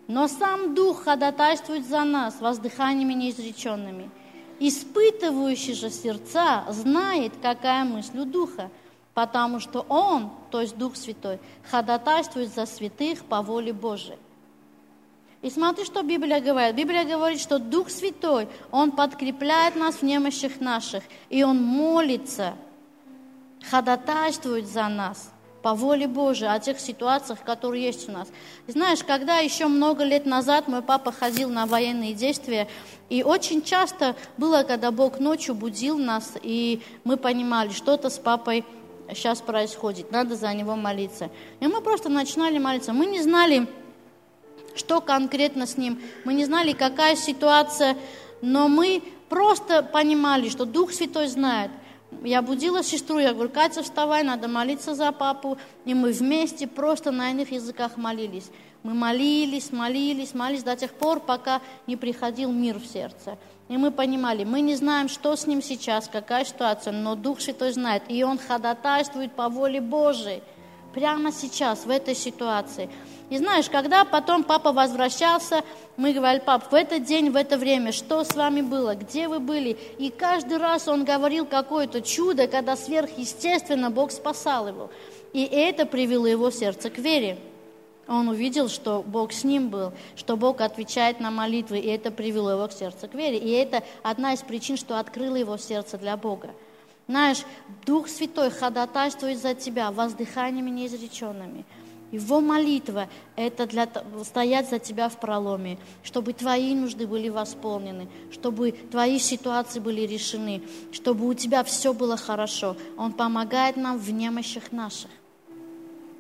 Но 0.09 0.29
сам 0.29 0.75
Дух 0.75 1.05
ходатайствует 1.05 1.87
за 1.87 2.05
нас 2.05 2.41
воздыханиями 2.41 3.13
неизреченными. 3.13 4.11
Испытывающий 4.59 5.75
же 5.75 5.91
сердца 5.91 6.65
знает, 6.69 7.33
какая 7.41 7.85
мысль 7.85 8.21
у 8.21 8.25
Духа, 8.25 8.71
потому 9.15 9.61
что 9.61 9.85
Он, 9.89 10.31
то 10.51 10.61
есть 10.61 10.77
Дух 10.77 10.97
Святой, 10.97 11.39
ходатайствует 11.71 12.53
за 12.55 12.67
святых 12.67 13.25
по 13.25 13.43
воле 13.43 13.73
Божией. 13.73 14.19
И 15.43 15.51
смотри, 15.51 15.85
что 15.85 16.03
Библия 16.03 16.41
говорит. 16.41 16.77
Библия 16.77 17.05
говорит, 17.05 17.41
что 17.41 17.59
Дух 17.59 17.91
Святой, 17.91 18.49
Он 18.71 18.93
подкрепляет 18.93 19.75
нас 19.75 19.97
в 19.97 20.03
немощах 20.03 20.61
наших, 20.61 21.03
и 21.31 21.43
Он 21.43 21.61
молится, 21.61 22.55
ходатайствует 23.69 24.69
за 24.69 24.89
нас 24.89 25.33
по 25.63 25.75
воле 25.75 26.09
Божией 26.09 26.51
о 26.51 26.59
тех 26.59 26.79
ситуациях, 26.81 27.43
которые 27.45 27.85
есть 27.85 28.09
у 28.09 28.13
нас. 28.13 28.29
Знаешь, 28.67 29.03
когда 29.05 29.39
еще 29.39 29.67
много 29.67 30.05
лет 30.05 30.27
назад 30.27 30.69
мой 30.69 30.83
папа 30.83 31.13
ходил 31.13 31.49
на 31.51 31.67
военные 31.67 32.15
действия, 32.15 32.69
и 33.09 33.23
очень 33.23 33.63
часто 33.63 34.17
было, 34.37 34.65
когда 34.65 34.91
Бог 34.91 35.21
ночью 35.21 35.55
будил 35.55 35.99
нас, 35.99 36.33
и 36.43 36.83
мы 37.05 37.17
понимали, 37.17 37.71
что-то 37.71 38.11
с 38.11 38.19
папой 38.19 38.65
сейчас 39.09 39.41
происходит, 39.41 40.11
надо 40.11 40.37
за 40.37 40.53
него 40.53 40.75
молиться. 40.75 41.31
И 41.61 41.67
мы 41.67 41.81
просто 41.81 42.09
начинали 42.09 42.59
молиться. 42.59 42.93
Мы 42.93 43.07
не 43.07 43.21
знали, 43.21 43.67
что 44.75 45.01
конкретно 45.01 45.67
с 45.67 45.77
ним. 45.77 46.01
Мы 46.25 46.35
не 46.35 46.45
знали, 46.45 46.73
какая 46.73 47.17
ситуация, 47.17 47.97
но 48.41 48.69
мы 48.69 49.03
просто 49.29 49.83
понимали, 49.83 50.49
что 50.49 50.65
Дух 50.65 50.93
Святой 50.93 51.29
знает. 51.29 51.71
Я 52.23 52.43
будила 52.43 52.83
сестру, 52.83 53.19
я 53.19 53.33
говорю, 53.33 53.51
Катя, 53.51 53.83
вставай, 53.83 54.23
надо 54.23 54.47
молиться 54.47 54.95
за 54.95 55.11
папу. 55.13 55.57
И 55.85 55.95
мы 55.95 56.13
вместе 56.13 56.67
просто 56.67 57.11
на 57.11 57.31
иных 57.31 57.51
языках 57.53 57.97
молились. 57.97 58.51
Мы 58.83 58.95
молились, 58.95 59.73
молились, 59.73 60.35
молились 60.35 60.63
до 60.63 60.77
тех 60.77 60.93
пор, 60.93 61.21
пока 61.21 61.63
не 61.87 61.97
приходил 61.97 62.53
мир 62.53 62.79
в 62.79 62.87
сердце. 62.87 63.39
И 63.69 63.77
мы 63.77 63.91
понимали, 63.91 64.45
мы 64.45 64.61
не 64.61 64.75
знаем, 64.75 65.09
что 65.09 65.35
с 65.35 65.47
ним 65.47 65.63
сейчас, 65.63 66.09
какая 66.09 66.45
ситуация, 66.45 66.93
но 66.93 67.15
Дух 67.15 67.41
Святой 67.41 67.73
знает, 67.73 68.03
и 68.09 68.23
Он 68.23 68.39
ходатайствует 68.39 69.33
по 69.33 69.49
воле 69.49 69.81
Божией 69.81 70.43
прямо 70.93 71.33
сейчас, 71.33 71.87
в 71.87 71.91
этой 71.91 72.15
ситуации. 72.15 72.91
И 73.33 73.39
знаешь, 73.39 73.71
когда 73.71 74.05
потом 74.05 74.45
папа 74.45 74.73
возвращался, 74.73 75.65
мы 75.97 76.13
говорили, 76.13 76.43
пап, 76.45 76.71
в 76.71 76.75
этот 76.75 77.05
день, 77.05 77.31
в 77.31 77.37
это 77.37 77.57
время, 77.57 77.91
что 77.91 78.25
с 78.25 78.37
вами 78.37 78.61
было, 78.61 78.95
где 78.95 79.27
вы 79.27 79.41
были? 79.41 79.71
И 79.97 80.11
каждый 80.11 80.59
раз 80.59 80.87
он 80.87 81.07
говорил 81.07 81.47
какое-то 81.47 82.03
чудо, 82.03 82.47
когда 82.47 82.77
сверхъестественно 82.77 83.91
Бог 83.91 84.11
спасал 84.13 84.69
его. 84.69 84.91
И 85.33 85.45
это 85.45 85.87
привело 85.87 86.27
его 86.27 86.51
сердце 86.51 86.91
к 86.91 86.99
вере. 86.99 87.39
Он 88.07 88.29
увидел, 88.29 88.69
что 88.69 89.03
Бог 89.03 89.33
с 89.33 89.45
ним 89.45 89.71
был, 89.71 89.95
что 90.15 90.37
Бог 90.37 90.61
отвечает 90.61 91.19
на 91.19 91.31
молитвы, 91.31 91.79
и 91.79 91.89
это 91.89 92.11
привело 92.11 92.51
его 92.51 92.69
к 92.69 92.73
сердцу 92.75 93.09
к 93.09 93.15
вере. 93.15 93.39
И 93.39 93.49
это 93.49 93.83
одна 94.03 94.35
из 94.35 94.41
причин, 94.41 94.77
что 94.77 94.99
открыло 94.99 95.37
его 95.37 95.57
сердце 95.57 95.97
для 95.97 96.19
Бога. 96.19 96.51
Знаешь, 97.09 97.45
Дух 97.87 98.09
Святой 98.09 98.51
ходатайствует 98.51 99.39
за 99.41 99.55
тебя 99.55 99.91
воздыханиями 99.91 100.69
неизреченными– 100.69 101.65
его 102.13 102.41
молитва– 102.41 103.09
это 103.37 103.67
для, 103.67 103.89
стоять 104.23 104.69
за 104.69 104.79
тебя 104.79 105.09
в 105.09 105.19
проломе, 105.19 105.79
чтобы 106.05 106.35
твои 106.35 106.75
нужды 106.75 107.07
были 107.07 107.31
восполнены, 107.31 108.07
чтобы 108.31 108.73
твои 108.73 109.19
ситуации 109.19 109.81
были 109.81 110.03
решены, 110.03 110.63
чтобы 110.93 111.27
у 111.27 111.33
тебя 111.35 111.65
все 111.65 111.95
было 111.95 112.19
хорошо. 112.19 112.77
Он 112.99 113.13
помогает 113.13 113.77
нам 113.77 113.99
в 113.99 114.13
немощах 114.13 114.73
наших. 114.73 115.11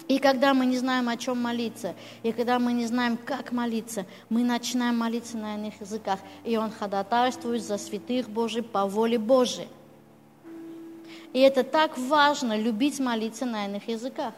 И 0.08 0.18
когда 0.18 0.54
мы 0.54 0.66
не 0.66 0.78
знаем, 0.78 1.08
о 1.08 1.16
чем 1.16 1.40
молиться, 1.40 1.94
и 2.22 2.32
когда 2.32 2.58
мы 2.58 2.72
не 2.72 2.86
знаем, 2.86 3.16
как 3.16 3.52
молиться, 3.52 4.06
мы 4.30 4.44
начинаем 4.44 4.98
молиться 4.98 5.36
на 5.36 5.54
иных 5.56 5.80
языках, 5.80 6.18
и 6.44 6.56
Он 6.56 6.70
ходатайствует 6.70 7.62
за 7.62 7.78
святых 7.78 8.28
Божий 8.28 8.62
по 8.62 8.86
воле 8.86 9.18
Божией. 9.18 9.68
И 11.32 11.38
это 11.38 11.62
так 11.64 11.96
важно, 11.98 12.58
любить 12.58 12.98
молиться 12.98 13.46
на 13.46 13.66
иных 13.66 13.88
языках. 13.88 14.34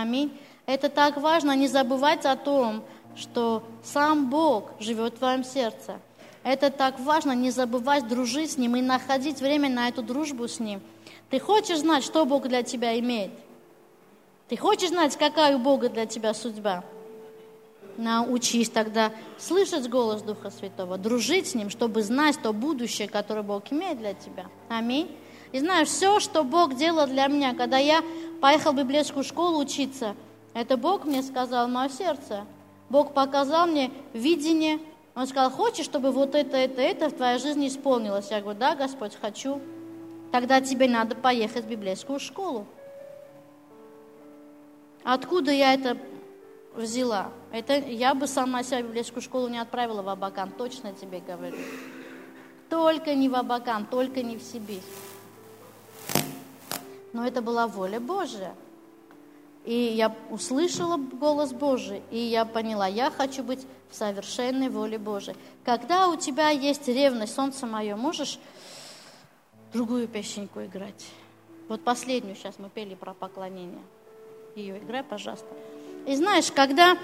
Аминь. 0.00 0.36
Это 0.66 0.88
так 0.88 1.18
важно, 1.18 1.54
не 1.54 1.68
забывать 1.68 2.24
о 2.24 2.34
том, 2.36 2.82
что 3.16 3.62
сам 3.84 4.28
Бог 4.28 4.72
живет 4.80 5.14
в 5.14 5.18
твоем 5.18 5.44
сердце. 5.44 6.00
Это 6.42 6.70
так 6.70 6.98
важно, 6.98 7.32
не 7.32 7.50
забывать 7.50 8.08
дружить 8.08 8.52
с 8.52 8.58
Ним 8.58 8.76
и 8.76 8.82
находить 8.82 9.40
время 9.40 9.68
на 9.68 9.88
эту 9.88 10.02
дружбу 10.02 10.48
с 10.48 10.58
Ним. 10.58 10.82
Ты 11.30 11.38
хочешь 11.38 11.78
знать, 11.78 12.02
что 12.02 12.24
Бог 12.24 12.48
для 12.48 12.62
тебя 12.62 12.98
имеет? 12.98 13.30
Ты 14.48 14.56
хочешь 14.56 14.88
знать, 14.88 15.16
какая 15.16 15.56
у 15.56 15.60
Бога 15.60 15.88
для 15.88 16.06
тебя 16.06 16.34
судьба? 16.34 16.84
Научись 17.96 18.70
тогда 18.70 19.12
слышать 19.38 19.88
голос 19.88 20.22
Духа 20.22 20.50
Святого, 20.50 20.98
дружить 20.98 21.46
с 21.46 21.54
Ним, 21.54 21.70
чтобы 21.70 22.02
знать 22.02 22.36
то 22.42 22.52
будущее, 22.52 23.08
которое 23.08 23.42
Бог 23.42 23.70
имеет 23.70 23.98
для 23.98 24.14
тебя. 24.14 24.46
Аминь. 24.68 25.16
И 25.54 25.60
знаешь, 25.60 25.86
все, 25.86 26.18
что 26.18 26.42
Бог 26.42 26.74
делал 26.74 27.06
для 27.06 27.28
меня, 27.28 27.54
когда 27.54 27.78
я 27.78 28.02
поехал 28.40 28.72
в 28.72 28.76
библейскую 28.76 29.22
школу 29.22 29.60
учиться, 29.60 30.16
это 30.52 30.76
Бог 30.76 31.04
мне 31.04 31.22
сказал 31.22 31.68
мое 31.68 31.88
сердце. 31.90 32.44
Бог 32.90 33.14
показал 33.14 33.68
мне 33.68 33.92
видение. 34.14 34.80
Он 35.14 35.28
сказал, 35.28 35.52
хочешь, 35.52 35.84
чтобы 35.84 36.10
вот 36.10 36.34
это, 36.34 36.56
это, 36.56 36.82
это 36.82 37.08
в 37.08 37.12
твоей 37.12 37.38
жизни 37.38 37.68
исполнилось? 37.68 38.32
Я 38.32 38.40
говорю, 38.40 38.58
да, 38.58 38.74
Господь, 38.74 39.14
хочу. 39.14 39.60
Тогда 40.32 40.60
тебе 40.60 40.88
надо 40.88 41.14
поехать 41.14 41.66
в 41.66 41.68
библейскую 41.68 42.18
школу. 42.18 42.66
Откуда 45.04 45.52
я 45.52 45.72
это 45.72 45.96
взяла? 46.74 47.28
Это 47.52 47.74
я 47.74 48.16
бы 48.16 48.26
сама 48.26 48.64
себя 48.64 48.80
в 48.80 48.86
библейскую 48.88 49.22
школу 49.22 49.46
не 49.46 49.58
отправила 49.58 50.02
в 50.02 50.08
Абакан, 50.08 50.50
точно 50.50 50.92
тебе 50.94 51.20
говорю. 51.20 51.58
Только 52.68 53.14
не 53.14 53.28
в 53.28 53.36
Абакан, 53.36 53.86
только 53.86 54.24
не 54.24 54.36
в 54.36 54.42
Сибирь. 54.42 54.82
Но 57.14 57.24
это 57.24 57.40
была 57.40 57.68
воля 57.68 58.00
Божья. 58.00 58.54
И 59.64 59.72
я 59.72 60.14
услышала 60.30 60.98
голос 60.98 61.52
Божий, 61.52 62.02
и 62.10 62.18
я 62.18 62.44
поняла, 62.44 62.86
я 62.86 63.10
хочу 63.10 63.42
быть 63.42 63.64
в 63.88 63.94
совершенной 63.94 64.68
воле 64.68 64.98
Божией. 64.98 65.36
Когда 65.64 66.08
у 66.08 66.16
тебя 66.16 66.50
есть 66.50 66.86
ревность, 66.86 67.34
солнце 67.34 67.66
мое, 67.66 67.96
можешь 67.96 68.38
другую 69.72 70.06
песенку 70.06 70.62
играть? 70.62 71.06
Вот 71.68 71.82
последнюю 71.82 72.36
сейчас 72.36 72.58
мы 72.58 72.68
пели 72.68 72.94
про 72.94 73.14
поклонение. 73.14 73.80
Ее 74.54 74.78
играй, 74.78 75.02
пожалуйста. 75.02 75.46
И 76.06 76.16
знаешь, 76.16 76.50
когда, 76.52 76.98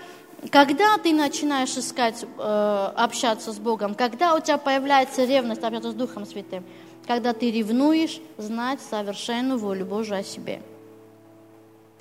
когда 0.51 0.99
ты 0.99 1.15
начинаешь 1.15 1.79
искать, 1.79 2.25
э, 2.25 2.93
общаться 2.97 3.53
с 3.53 3.59
Богом, 3.59 3.95
когда 3.95 4.35
у 4.35 4.41
тебя 4.41 4.59
появляется 4.59 5.25
ревность 5.25 5.63
общаться 5.63 5.93
с 5.93 5.95
Духом 5.95 6.27
Святым, 6.27 6.65
когда 7.07 7.33
ты 7.33 7.51
ревнуешь 7.51 8.21
знать 8.39 8.81
совершенную 8.81 9.59
волю 9.59 9.87
Божию 9.87 10.21
о 10.21 10.23
себе– 10.23 10.63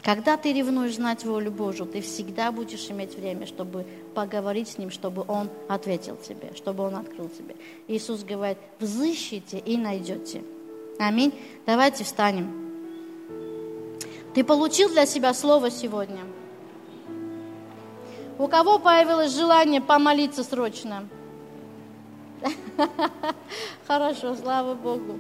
когда 0.02 0.38
ты 0.38 0.54
ревнуешь 0.54 0.96
знать 0.96 1.26
волю 1.26 1.52
Божию, 1.52 1.86
ты 1.86 2.02
всегда 2.02 2.52
будешь 2.52 2.90
иметь 2.90 3.16
время, 3.16 3.46
чтобы 3.46 3.86
поговорить 4.16 4.70
с 4.70 4.78
Ним, 4.78 4.92
чтобы 4.92 5.26
Он 5.28 5.50
ответил 5.68 6.16
тебе, 6.16 6.54
чтобы 6.56 6.86
Он 6.86 6.96
открыл 6.96 7.30
тебе. 7.30 7.56
Иисус 7.88 8.24
говорит, 8.24 8.58
взыщите 8.80 9.60
и 9.60 9.76
найдете. 9.76 10.44
Аминь. 11.00 11.34
Давайте 11.66 12.06
встанем. 12.06 12.50
Ты 14.34 14.44
получил 14.44 14.90
для 14.90 15.06
себя 15.06 15.34
слово 15.34 15.70
сегодня? 15.70 16.22
У 18.38 18.48
кого 18.48 18.80
появилось 18.80 19.36
желание 19.36 19.82
помолиться 19.82 20.46
срочно? 20.46 21.10
Хорошо, 23.88 24.36
слава 24.36 24.74
Богу. 24.74 25.20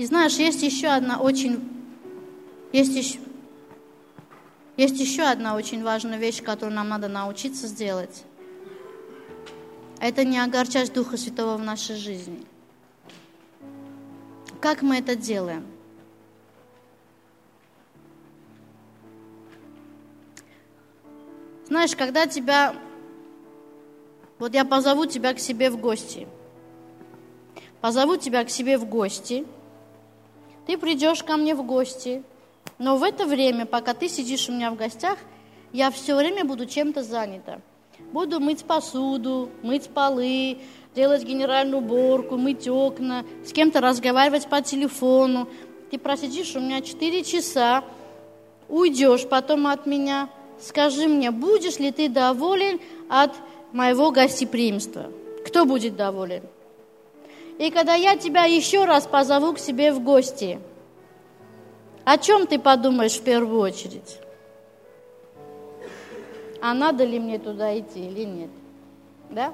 И 0.00 0.06
знаешь, 0.06 0.36
есть 0.36 0.62
еще 0.62 0.86
одна 0.86 1.20
очень, 1.20 1.60
есть 2.72 2.96
еще, 2.96 3.18
есть 4.78 4.98
еще 4.98 5.24
одна 5.24 5.54
очень 5.54 5.82
важная 5.82 6.16
вещь, 6.16 6.42
которую 6.42 6.74
нам 6.74 6.88
надо 6.88 7.08
научиться 7.08 7.66
сделать. 7.66 8.24
Это 9.98 10.24
не 10.24 10.38
огорчать 10.38 10.90
Духа 10.90 11.18
Святого 11.18 11.58
в 11.58 11.62
нашей 11.62 11.96
жизни. 11.96 12.46
Как 14.62 14.80
мы 14.80 15.00
это 15.00 15.16
делаем? 15.16 15.66
Знаешь, 21.66 21.94
когда 21.94 22.26
тебя... 22.26 22.74
Вот 24.38 24.54
я 24.54 24.64
позову 24.64 25.04
тебя 25.04 25.34
к 25.34 25.38
себе 25.38 25.68
в 25.68 25.78
гости. 25.78 26.26
Позову 27.82 28.16
тебя 28.16 28.46
к 28.46 28.48
себе 28.48 28.78
в 28.78 28.86
гости– 28.86 29.44
ты 30.66 30.76
придешь 30.78 31.22
ко 31.22 31.36
мне 31.36 31.54
в 31.54 31.64
гости, 31.64 32.22
но 32.78 32.96
в 32.96 33.02
это 33.02 33.26
время, 33.26 33.66
пока 33.66 33.94
ты 33.94 34.08
сидишь 34.08 34.48
у 34.48 34.52
меня 34.52 34.70
в 34.70 34.76
гостях, 34.76 35.18
я 35.72 35.90
все 35.90 36.16
время 36.16 36.44
буду 36.44 36.66
чем-то 36.66 37.02
занята. 37.02 37.60
Буду 38.12 38.40
мыть 38.40 38.64
посуду, 38.64 39.50
мыть 39.62 39.88
полы, 39.88 40.58
делать 40.94 41.24
генеральную 41.24 41.82
уборку, 41.82 42.36
мыть 42.36 42.68
окна, 42.68 43.24
с 43.44 43.52
кем-то 43.52 43.80
разговаривать 43.80 44.48
по 44.48 44.62
телефону. 44.62 45.48
Ты 45.90 45.98
просидишь 45.98 46.56
у 46.56 46.60
меня 46.60 46.80
4 46.80 47.22
часа, 47.24 47.84
уйдешь 48.68 49.28
потом 49.28 49.66
от 49.66 49.86
меня. 49.86 50.28
Скажи 50.60 51.06
мне, 51.08 51.30
будешь 51.30 51.78
ли 51.78 51.90
ты 51.90 52.08
доволен 52.08 52.80
от 53.08 53.32
моего 53.72 54.10
гостеприимства? 54.10 55.10
Кто 55.46 55.64
будет 55.64 55.96
доволен? 55.96 56.42
И 57.60 57.70
когда 57.70 57.94
я 57.94 58.16
тебя 58.16 58.44
еще 58.44 58.86
раз 58.86 59.06
позову 59.06 59.52
к 59.52 59.58
себе 59.58 59.92
в 59.92 60.00
гости, 60.00 60.58
о 62.06 62.16
чем 62.16 62.46
ты 62.46 62.58
подумаешь 62.58 63.18
в 63.18 63.22
первую 63.22 63.60
очередь? 63.60 64.16
А 66.62 66.72
надо 66.72 67.04
ли 67.04 67.20
мне 67.20 67.38
туда 67.38 67.78
идти 67.78 68.00
или 68.00 68.24
нет? 68.24 68.48
Да? 69.28 69.52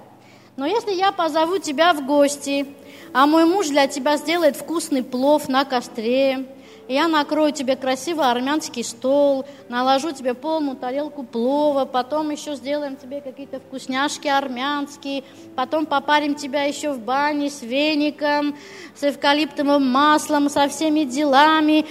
Но 0.54 0.66
если 0.66 0.92
я 0.92 1.11
позову 1.11 1.59
тебя 1.59 1.92
в 1.94 2.07
гости, 2.07 2.68
а 3.12 3.26
мой 3.26 3.44
муж 3.44 3.70
для 3.70 3.88
тебя 3.88 4.18
сделает 4.18 4.54
вкусный 4.54 5.02
плов 5.02 5.48
на 5.48 5.64
костре, 5.64 6.46
я 6.89 7.09
накрою 7.09 7.53
тебе 7.53 7.76
красивый 7.76 8.30
армянский 8.30 8.84
стол, 8.84 9.45
наложу 9.68 10.12
тебе 10.12 10.34
полную 10.34 10.76
тарелку 10.76 11.24
плова, 11.24 11.84
потом 11.84 12.30
еще 12.30 12.55
сделаем 12.55 12.97
тебе 12.97 13.20
какие-то 13.20 13.59
вкусняшки 13.61 14.28
армянские, 14.28 15.24
потом 15.57 15.87
попарим 15.87 16.34
тебя 16.34 16.62
еще 16.62 16.93
в 16.93 17.01
бане 17.01 17.51
с 17.51 17.62
веником, 17.62 18.57
с 18.95 19.03
эвкалиптовым 19.03 19.87
маслом, 19.87 20.49
со 20.49 20.68
всеми 20.68 21.05
делами, 21.05 21.87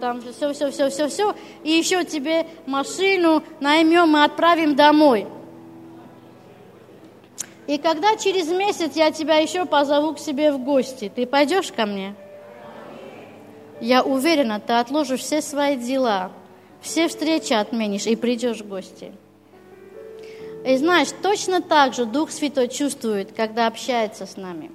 там 0.00 0.20
все, 0.20 0.52
все, 0.52 0.70
все, 0.70 0.90
все, 0.90 1.08
все, 1.08 1.34
и 1.62 1.70
еще 1.70 2.04
тебе 2.04 2.46
машину 2.66 3.42
наймем 3.60 4.16
и 4.16 4.20
отправим 4.20 4.74
домой. 4.74 5.26
И 7.66 7.76
когда 7.76 8.16
через 8.16 8.48
месяц 8.48 8.96
я 8.96 9.10
тебя 9.10 9.36
еще 9.36 9.66
позову 9.66 10.14
к 10.14 10.18
себе 10.18 10.52
в 10.52 10.58
гости, 10.58 11.12
ты 11.14 11.26
пойдешь 11.26 11.70
ко 11.70 11.84
мне? 11.84 12.14
Я 13.80 14.02
уверена, 14.02 14.60
ты 14.60 14.72
отложишь 14.72 15.20
все 15.20 15.40
свои 15.40 15.76
дела, 15.76 16.32
все 16.80 17.08
встречи 17.08 17.52
отменишь 17.52 18.06
и 18.06 18.16
придешь 18.16 18.60
в 18.60 18.68
гости. 18.68 19.12
И 20.66 20.76
знаешь, 20.76 21.08
точно 21.22 21.62
так 21.62 21.94
же 21.94 22.04
Дух 22.04 22.30
Святой 22.30 22.68
чувствует, 22.68 23.32
когда 23.32 23.66
общается 23.66 24.26
с 24.26 24.36
нами. 24.36 24.72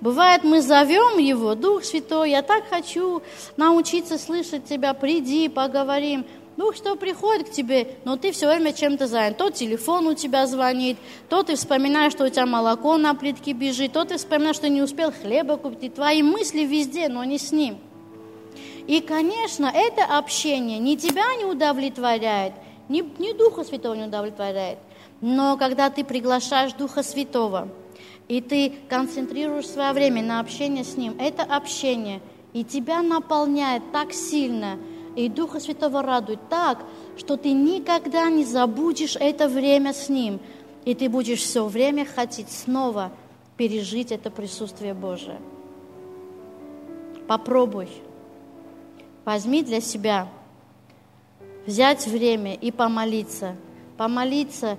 Бывает, 0.00 0.44
мы 0.44 0.62
зовем 0.62 1.18
Его, 1.18 1.54
Дух 1.54 1.84
Святой, 1.84 2.30
я 2.30 2.42
так 2.42 2.64
хочу 2.70 3.22
научиться 3.58 4.16
слышать 4.16 4.64
Тебя, 4.64 4.94
приди, 4.94 5.48
поговорим. 5.48 6.24
Дух 6.56 6.74
что 6.74 6.96
приходит 6.96 7.48
к 7.48 7.52
тебе, 7.52 7.96
но 8.04 8.16
ты 8.16 8.32
все 8.32 8.46
время 8.46 8.72
чем-то 8.72 9.06
занят. 9.06 9.36
То 9.36 9.50
телефон 9.50 10.06
у 10.08 10.14
тебя 10.14 10.46
звонит, 10.46 10.98
то 11.28 11.42
ты 11.42 11.56
вспоминаешь, 11.56 12.12
что 12.12 12.24
у 12.24 12.28
тебя 12.28 12.44
молоко 12.44 12.98
на 12.98 13.14
плитке 13.14 13.52
бежит, 13.52 13.92
то 13.92 14.04
ты 14.04 14.18
вспоминаешь, 14.18 14.56
что 14.56 14.68
не 14.68 14.82
успел 14.82 15.12
хлеба 15.12 15.56
купить. 15.56 15.94
Твои 15.94 16.22
мысли 16.22 16.64
везде, 16.64 17.08
но 17.08 17.24
не 17.24 17.38
с 17.38 17.52
ним. 17.52 17.78
И, 18.90 19.00
конечно, 19.00 19.70
это 19.72 20.04
общение 20.18 20.80
ни 20.80 20.96
тебя 20.96 21.36
не 21.36 21.44
удовлетворяет, 21.44 22.54
ни, 22.88 23.02
ни 23.22 23.32
Духа 23.32 23.62
Святого 23.62 23.94
не 23.94 24.06
удовлетворяет. 24.06 24.80
Но 25.20 25.56
когда 25.56 25.90
ты 25.90 26.02
приглашаешь 26.02 26.72
Духа 26.72 27.04
Святого, 27.04 27.68
и 28.26 28.40
ты 28.40 28.72
концентрируешь 28.88 29.68
свое 29.68 29.92
время 29.92 30.24
на 30.24 30.40
общение 30.40 30.82
с 30.82 30.96
Ним, 30.96 31.14
это 31.20 31.44
общение 31.44 32.20
и 32.52 32.64
тебя 32.64 33.00
наполняет 33.00 33.84
так 33.92 34.12
сильно, 34.12 34.76
и 35.14 35.28
Духа 35.28 35.60
Святого 35.60 36.02
радует 36.02 36.40
так, 36.48 36.82
что 37.16 37.36
ты 37.36 37.52
никогда 37.52 38.28
не 38.28 38.44
забудешь 38.44 39.14
это 39.14 39.46
время 39.46 39.94
с 39.94 40.08
Ним, 40.08 40.40
и 40.84 40.96
ты 40.96 41.08
будешь 41.08 41.42
все 41.42 41.64
время 41.64 42.04
хотеть 42.04 42.50
снова 42.50 43.12
пережить 43.56 44.10
это 44.10 44.32
присутствие 44.32 44.94
Божие. 44.94 45.38
Попробуй. 47.28 47.88
Возьми 49.30 49.62
для 49.62 49.80
себя, 49.80 50.26
взять 51.64 52.04
время 52.08 52.52
и 52.52 52.72
помолиться. 52.72 53.54
Помолиться 53.96 54.76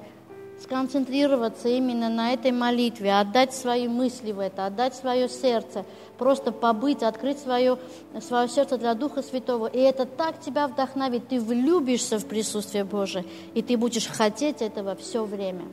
сконцентрироваться 0.61 1.69
именно 1.69 2.09
на 2.09 2.33
этой 2.33 2.51
молитве, 2.51 3.17
отдать 3.17 3.53
свои 3.53 3.87
мысли 3.87 4.33
в 4.33 4.39
это, 4.39 4.65
отдать 4.65 4.93
свое 4.93 5.29
сердце, 5.29 5.85
просто 6.17 6.51
побыть, 6.51 7.01
открыть 7.01 7.39
свое, 7.39 7.79
свое 8.19 8.49
сердце 8.49 8.77
для 8.77 8.93
Духа 8.93 9.21
Святого. 9.21 9.67
И 9.67 9.79
это 9.79 10.05
так 10.05 10.41
тебя 10.41 10.67
вдохновит, 10.67 11.29
ты 11.29 11.39
влюбишься 11.39 12.19
в 12.19 12.25
присутствие 12.25 12.83
Божие, 12.83 13.23
и 13.53 13.61
ты 13.61 13.77
будешь 13.77 14.07
хотеть 14.07 14.61
этого 14.61 14.97
все 14.97 15.23
время. 15.23 15.63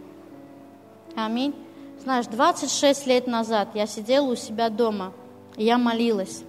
Аминь. 1.17 1.53
Знаешь, 2.05 2.27
26 2.27 3.09
лет 3.09 3.27
назад 3.27 3.71
я 3.75 3.89
сидела 3.89 4.31
у 4.31 4.37
себя 4.37 4.69
дома, 4.69 5.13
и 5.57 5.65
я 5.65 5.79
молилась. 5.79 6.45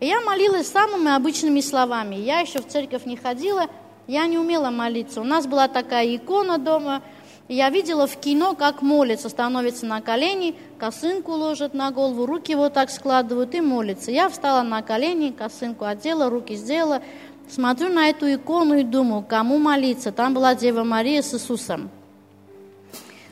Я 0.00 0.20
молилась 0.20 0.68
самыми 0.68 1.14
обычными 1.14 1.60
словами. 1.60 2.16
Я 2.16 2.40
еще 2.40 2.60
в 2.60 2.68
церковь 2.68 3.06
не 3.06 3.16
ходила, 3.16 3.66
я 4.06 4.26
не 4.26 4.38
умела 4.38 4.70
молиться. 4.70 5.20
У 5.20 5.24
нас 5.24 5.46
была 5.46 5.68
такая 5.68 6.14
икона 6.16 6.58
дома– 6.58 7.02
я 7.48 7.70
видела 7.70 8.08
в 8.08 8.16
кино, 8.16 8.56
как 8.56 8.82
молится, 8.82 9.28
становится 9.28 9.86
на 9.86 10.00
колени, 10.00 10.56
косынку 10.78 11.32
ложит 11.32 11.74
на 11.74 11.92
голову, 11.92 12.26
руки 12.26 12.56
вот 12.56 12.72
так 12.72 12.90
складывают 12.90 13.54
и 13.54 13.60
молится. 13.60 14.10
Я 14.10 14.28
встала 14.28 14.62
на 14.62 14.82
колени, 14.82 15.30
косынку 15.30 15.84
одела, 15.84 16.28
руки 16.28 16.56
сделала, 16.56 17.02
смотрю 17.48 17.90
на 17.90 18.08
эту 18.08 18.34
икону 18.34 18.74
и 18.74 18.82
думаю, 18.82 19.22
кому 19.22 19.58
молиться. 19.58 20.10
Там 20.10 20.34
была 20.34 20.56
Дева 20.56 20.82
Мария 20.82 21.22
с 21.22 21.34
Иисусом. 21.34 21.88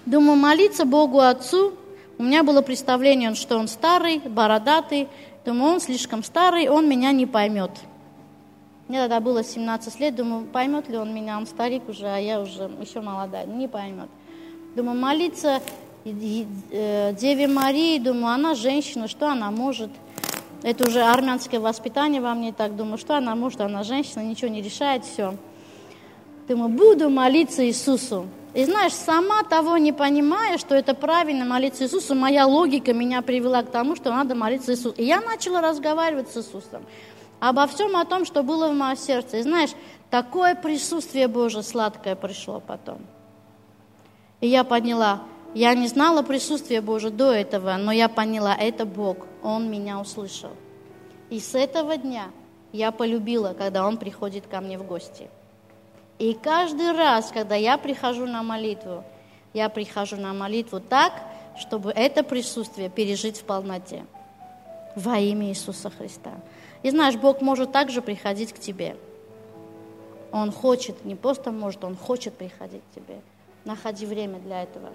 Думаю, 0.07 0.39
молиться 0.39 0.85
Богу 0.85 1.19
Отцу. 1.19 1.73
У 2.17 2.23
меня 2.23 2.45
было 2.45 2.63
представление, 2.63 3.35
что 3.35 3.57
он 3.57 3.67
старый, 3.67 4.21
бородатый. 4.21 5.09
Думаю, 5.45 5.75
он 5.75 5.81
слишком 5.81 6.23
старый, 6.23 6.69
он 6.69 6.89
меня 6.89 7.13
не 7.13 7.27
поймет. 7.27 7.71
Мне 8.89 9.01
тогда 9.01 9.21
было 9.21 9.43
17 9.43 10.01
лет, 10.01 10.15
думаю, 10.15 10.47
поймет 10.47 10.89
ли 10.89 10.97
он 10.97 11.15
меня, 11.15 11.39
он 11.39 11.47
старик 11.47 11.89
уже, 11.89 12.07
а 12.07 12.19
я 12.19 12.41
уже 12.41 12.71
еще 12.81 13.01
молодая, 13.01 13.47
не 13.47 13.69
поймет. 13.69 14.09
Думаю, 14.77 14.99
молиться 14.99 15.61
э, 16.05 17.15
Деве 17.15 17.47
Марии, 17.47 17.99
думаю, 17.99 18.35
она 18.35 18.55
женщина, 18.55 19.09
что 19.09 19.31
она 19.31 19.51
может? 19.51 19.91
Это 20.63 20.87
уже 20.87 21.03
армянское 21.03 21.61
воспитание 21.61 22.21
во 22.21 22.35
мне, 22.35 22.53
так 22.53 22.77
думаю, 22.77 22.99
что 22.99 23.17
она 23.17 23.35
может, 23.35 23.61
она 23.61 23.85
женщина, 23.85 24.21
ничего 24.21 24.49
не 24.49 24.63
решает, 24.63 25.05
все. 25.05 25.35
Думаю, 26.49 26.71
буду 26.71 27.09
молиться 27.11 27.67
Иисусу. 27.67 28.27
И 28.55 28.65
знаешь, 28.65 28.93
сама 28.93 29.43
того 29.43 29.77
не 29.79 29.93
понимая, 29.93 30.59
что 30.59 30.77
это 30.77 30.95
правильно 30.95 31.45
молиться 31.45 31.85
Иисусу, 31.85 32.15
моя 32.15 32.47
логика 32.47 32.93
меня 32.93 33.21
привела 33.21 33.63
к 33.63 33.71
тому, 33.71 33.97
что 33.97 34.11
надо 34.11 34.37
молиться 34.37 34.73
Иисусу. 34.73 34.95
И 34.97 35.05
я 35.05 35.21
начала 35.21 35.61
разговаривать 35.61 36.31
с 36.31 36.37
Иисусом 36.37 36.85
обо 37.41 37.67
всем 37.67 37.97
о 37.97 38.05
том, 38.05 38.25
что 38.25 38.43
было 38.45 38.69
в 38.69 38.75
моем 38.75 38.97
сердце. 38.97 39.39
И 39.39 39.43
знаешь, 39.43 39.71
такое 40.09 40.55
присутствие 40.55 41.27
Божие 41.27 41.65
сладкое 41.65 42.15
пришло 42.15 42.61
потом. 42.61 42.99
И 44.41 44.47
я 44.47 44.63
поняла, 44.63 45.23
я 45.53 45.75
не 45.75 45.89
знала 45.89 46.23
присутствия 46.23 46.81
Божия 46.81 47.11
до 47.11 47.33
этого, 47.33 47.77
но 47.77 47.93
я 47.93 48.09
поняла, 48.09 48.55
это 48.55 48.87
Бог, 48.87 49.27
Он 49.43 49.71
меня 49.71 50.01
услышал. 50.01 50.51
И 51.29 51.41
с 51.41 51.55
этого 51.55 51.97
дня 51.97 52.27
я 52.73 52.93
полюбила, 52.93 53.55
когда 53.57 53.87
Он 53.87 53.97
приходит 53.97 54.47
ко 54.47 54.61
мне 54.61 54.79
в 54.79 54.87
гости. 54.87 55.29
И 56.19 56.35
каждый 56.35 56.93
раз, 56.93 57.31
когда 57.33 57.55
я 57.55 57.77
прихожу 57.77 58.27
на 58.27 58.43
молитву, 58.43 59.05
я 59.53 59.69
прихожу 59.69 60.17
на 60.17 60.33
молитву 60.33 60.81
так, 60.81 61.13
чтобы 61.59 61.91
это 61.91 62.23
присутствие 62.23 62.89
пережить 62.89 63.39
в 63.39 63.45
полноте. 63.45 64.05
Во 64.97 65.19
имя 65.19 65.49
Иисуса 65.49 65.91
Христа. 65.91 66.33
И 66.83 66.91
знаешь, 66.91 67.17
Бог 67.17 67.41
может 67.41 67.73
также 67.73 68.01
приходить 68.01 68.53
к 68.53 68.59
тебе. 68.59 68.97
Он 70.31 70.53
хочет, 70.53 71.05
не 71.05 71.15
просто 71.15 71.51
может, 71.51 71.85
Он 71.85 71.97
хочет 71.97 72.35
приходить 72.35 72.83
к 72.91 72.95
тебе. 72.95 73.21
Находи 73.65 74.05
время 74.05 74.41
для 74.41 74.63
этого. 74.65 74.91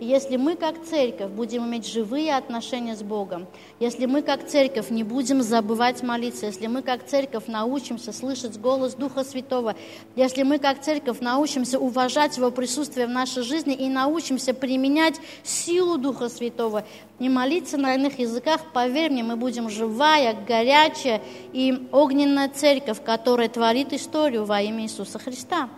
Если 0.00 0.36
мы 0.36 0.56
как 0.56 0.84
церковь 0.84 1.30
будем 1.30 1.64
иметь 1.66 1.86
живые 1.86 2.36
отношения 2.36 2.96
с 2.96 3.02
Богом, 3.02 3.46
если 3.78 4.06
мы 4.06 4.22
как 4.22 4.48
церковь 4.48 4.90
не 4.90 5.04
будем 5.04 5.40
забывать 5.40 6.02
молиться, 6.02 6.46
если 6.46 6.66
мы 6.66 6.82
как 6.82 7.06
церковь 7.06 7.46
научимся 7.46 8.12
слышать 8.12 8.58
голос 8.58 8.94
Духа 8.94 9.22
Святого, 9.22 9.76
если 10.16 10.42
мы 10.42 10.58
как 10.58 10.80
церковь 10.82 11.20
научимся 11.20 11.78
уважать 11.78 12.36
Его 12.36 12.50
присутствие 12.50 13.06
в 13.06 13.10
нашей 13.10 13.44
жизни 13.44 13.74
и 13.74 13.88
научимся 13.88 14.52
применять 14.52 15.14
силу 15.44 15.96
Духа 15.96 16.28
Святого, 16.28 16.84
не 17.20 17.28
молиться 17.28 17.76
на 17.76 17.94
иных 17.94 18.18
языках, 18.18 18.62
поверь 18.72 19.12
мне, 19.12 19.22
мы 19.22 19.36
будем 19.36 19.70
живая, 19.70 20.36
горячая 20.46 21.22
и 21.52 21.88
огненная 21.92 22.48
церковь, 22.48 23.00
которая 23.04 23.48
творит 23.48 23.92
историю 23.92 24.44
во 24.44 24.60
имя 24.60 24.84
Иисуса 24.84 25.20
Христа. 25.20 25.68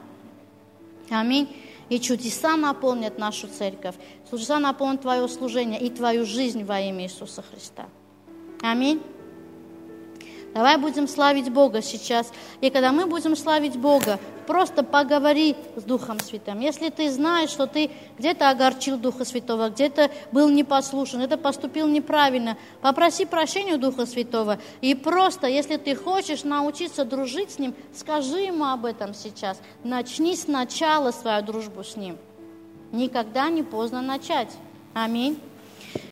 Аминь 1.11 1.49
и 1.91 2.01
чудеса 2.01 2.57
наполнят 2.57 3.19
нашу 3.19 3.49
церковь, 3.49 3.97
чудеса 4.31 4.59
наполнят 4.59 5.03
твое 5.03 5.29
служение 5.29 5.79
и 5.79 5.91
твою 5.91 6.25
жизнь 6.25 6.65
во 6.65 6.81
имя 6.81 7.05
Иисуса 7.05 7.43
Христа. 7.43 7.89
Аминь. 8.63 9.03
Давай 10.55 10.79
будем 10.79 11.07
славить 11.07 11.51
Бога 11.51 11.81
сейчас. 11.81 12.33
И 12.61 12.71
когда 12.71 12.91
мы 12.91 13.07
будем 13.07 13.37
славить 13.37 13.77
Бога, 13.77 14.19
просто 14.49 14.83
поговори 14.83 15.55
с 15.77 15.85
Духом 15.85 16.19
Святым. 16.19 16.59
Если 16.59 16.89
ты 16.89 17.09
знаешь, 17.11 17.51
что 17.51 17.69
ты 17.69 17.91
где-то 18.19 18.51
огорчил 18.51 18.99
Духа 18.99 19.25
Святого, 19.25 19.71
где-то 19.71 20.11
был 20.33 20.49
непослушен, 20.49 21.21
это 21.21 21.39
поступил 21.39 21.87
неправильно, 21.87 22.57
попроси 22.81 23.27
прощения 23.27 23.75
у 23.75 23.79
Духа 23.79 24.07
Святого. 24.07 24.59
И 24.81 24.97
просто, 24.97 25.47
если 25.47 25.77
ты 25.77 25.95
хочешь 25.95 26.43
научиться 26.43 27.05
дружить 27.05 27.53
с 27.53 27.59
Ним, 27.61 27.75
скажи 27.95 28.41
Ему 28.41 28.65
об 28.65 28.87
этом 28.87 29.15
сейчас. 29.15 29.61
Начни 29.85 30.35
сначала 30.35 31.13
свою 31.13 31.45
дружбу 31.45 31.85
с 31.85 31.95
Ним. 31.95 32.19
Никогда 32.91 33.51
не 33.51 33.63
поздно 33.63 34.03
начать. 34.03 34.51
Аминь. 34.95 35.39